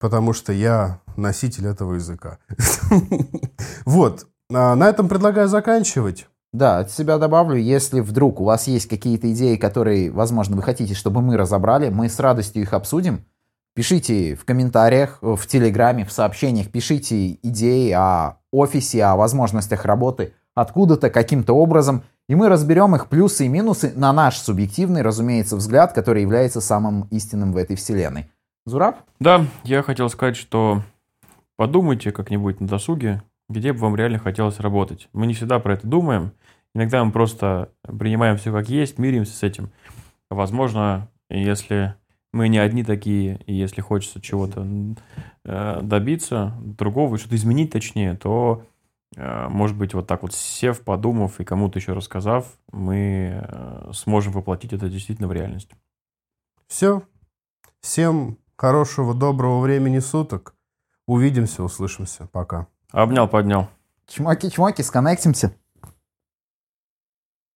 потому 0.00 0.32
что 0.32 0.54
я 0.54 1.02
носитель 1.18 1.66
этого 1.66 1.96
языка. 1.96 2.38
Вот. 3.84 4.26
А, 4.50 4.74
На 4.74 4.88
этом 4.88 5.06
предлагаю 5.06 5.48
заканчивать. 5.48 6.28
Да, 6.52 6.78
от 6.78 6.90
себя 6.90 7.18
добавлю, 7.18 7.56
если 7.56 8.00
вдруг 8.00 8.40
у 8.40 8.44
вас 8.44 8.68
есть 8.68 8.88
какие-то 8.88 9.30
идеи, 9.32 9.56
которые, 9.56 10.10
возможно, 10.10 10.56
вы 10.56 10.62
хотите, 10.62 10.94
чтобы 10.94 11.20
мы 11.20 11.36
разобрали, 11.36 11.90
мы 11.90 12.08
с 12.08 12.18
радостью 12.18 12.62
их 12.62 12.72
обсудим. 12.72 13.24
Пишите 13.74 14.34
в 14.34 14.44
комментариях, 14.44 15.18
в 15.20 15.46
Телеграме, 15.46 16.04
в 16.04 16.12
сообщениях, 16.12 16.70
пишите 16.70 17.34
идеи 17.42 17.92
о 17.92 18.38
офисе, 18.50 19.04
о 19.04 19.16
возможностях 19.16 19.84
работы 19.84 20.32
откуда-то, 20.54 21.10
каким-то 21.10 21.52
образом, 21.52 22.02
и 22.28 22.34
мы 22.34 22.48
разберем 22.48 22.96
их 22.96 23.08
плюсы 23.08 23.46
и 23.46 23.48
минусы 23.48 23.92
на 23.94 24.12
наш 24.12 24.38
субъективный, 24.38 25.02
разумеется, 25.02 25.56
взгляд, 25.56 25.92
который 25.92 26.22
является 26.22 26.60
самым 26.60 27.06
истинным 27.10 27.52
в 27.52 27.56
этой 27.56 27.76
вселенной. 27.76 28.30
Зураб? 28.66 28.96
Да, 29.20 29.46
я 29.64 29.82
хотел 29.82 30.08
сказать, 30.08 30.36
что 30.36 30.82
подумайте 31.56 32.10
как-нибудь 32.10 32.60
на 32.60 32.66
досуге, 32.66 33.22
где 33.48 33.72
бы 33.72 33.80
вам 33.80 33.96
реально 33.96 34.18
хотелось 34.18 34.60
работать. 34.60 35.08
Мы 35.12 35.26
не 35.26 35.34
всегда 35.34 35.58
про 35.58 35.74
это 35.74 35.86
думаем. 35.86 36.32
Иногда 36.74 37.02
мы 37.04 37.12
просто 37.12 37.70
принимаем 37.82 38.36
все 38.36 38.52
как 38.52 38.68
есть, 38.68 38.98
миримся 38.98 39.32
с 39.32 39.42
этим. 39.42 39.70
Возможно, 40.30 41.08
если 41.30 41.94
мы 42.32 42.48
не 42.48 42.58
одни 42.58 42.84
такие, 42.84 43.40
и 43.46 43.54
если 43.54 43.80
хочется 43.80 44.20
чего-то 44.20 44.66
э, 45.44 45.80
добиться, 45.82 46.54
другого, 46.60 47.18
что-то 47.18 47.36
изменить 47.36 47.72
точнее, 47.72 48.16
то, 48.16 48.64
э, 49.16 49.48
может 49.48 49.76
быть, 49.76 49.94
вот 49.94 50.06
так 50.06 50.22
вот 50.22 50.34
сев, 50.34 50.82
подумав 50.82 51.40
и 51.40 51.44
кому-то 51.44 51.78
еще 51.78 51.94
рассказав, 51.94 52.58
мы 52.70 53.42
э, 53.42 53.90
сможем 53.94 54.34
воплотить 54.34 54.74
это 54.74 54.90
действительно 54.90 55.28
в 55.28 55.32
реальность. 55.32 55.70
Все. 56.68 57.02
Всем 57.80 58.36
хорошего, 58.56 59.14
доброго 59.14 59.60
времени 59.60 60.00
суток. 60.00 60.54
Увидимся, 61.06 61.62
услышимся. 61.62 62.28
Пока. 62.30 62.66
Обнял, 62.92 63.28
поднял. 63.28 63.68
Чмоки-чмоки, 64.06 64.82
сконнектимся. 64.82 65.52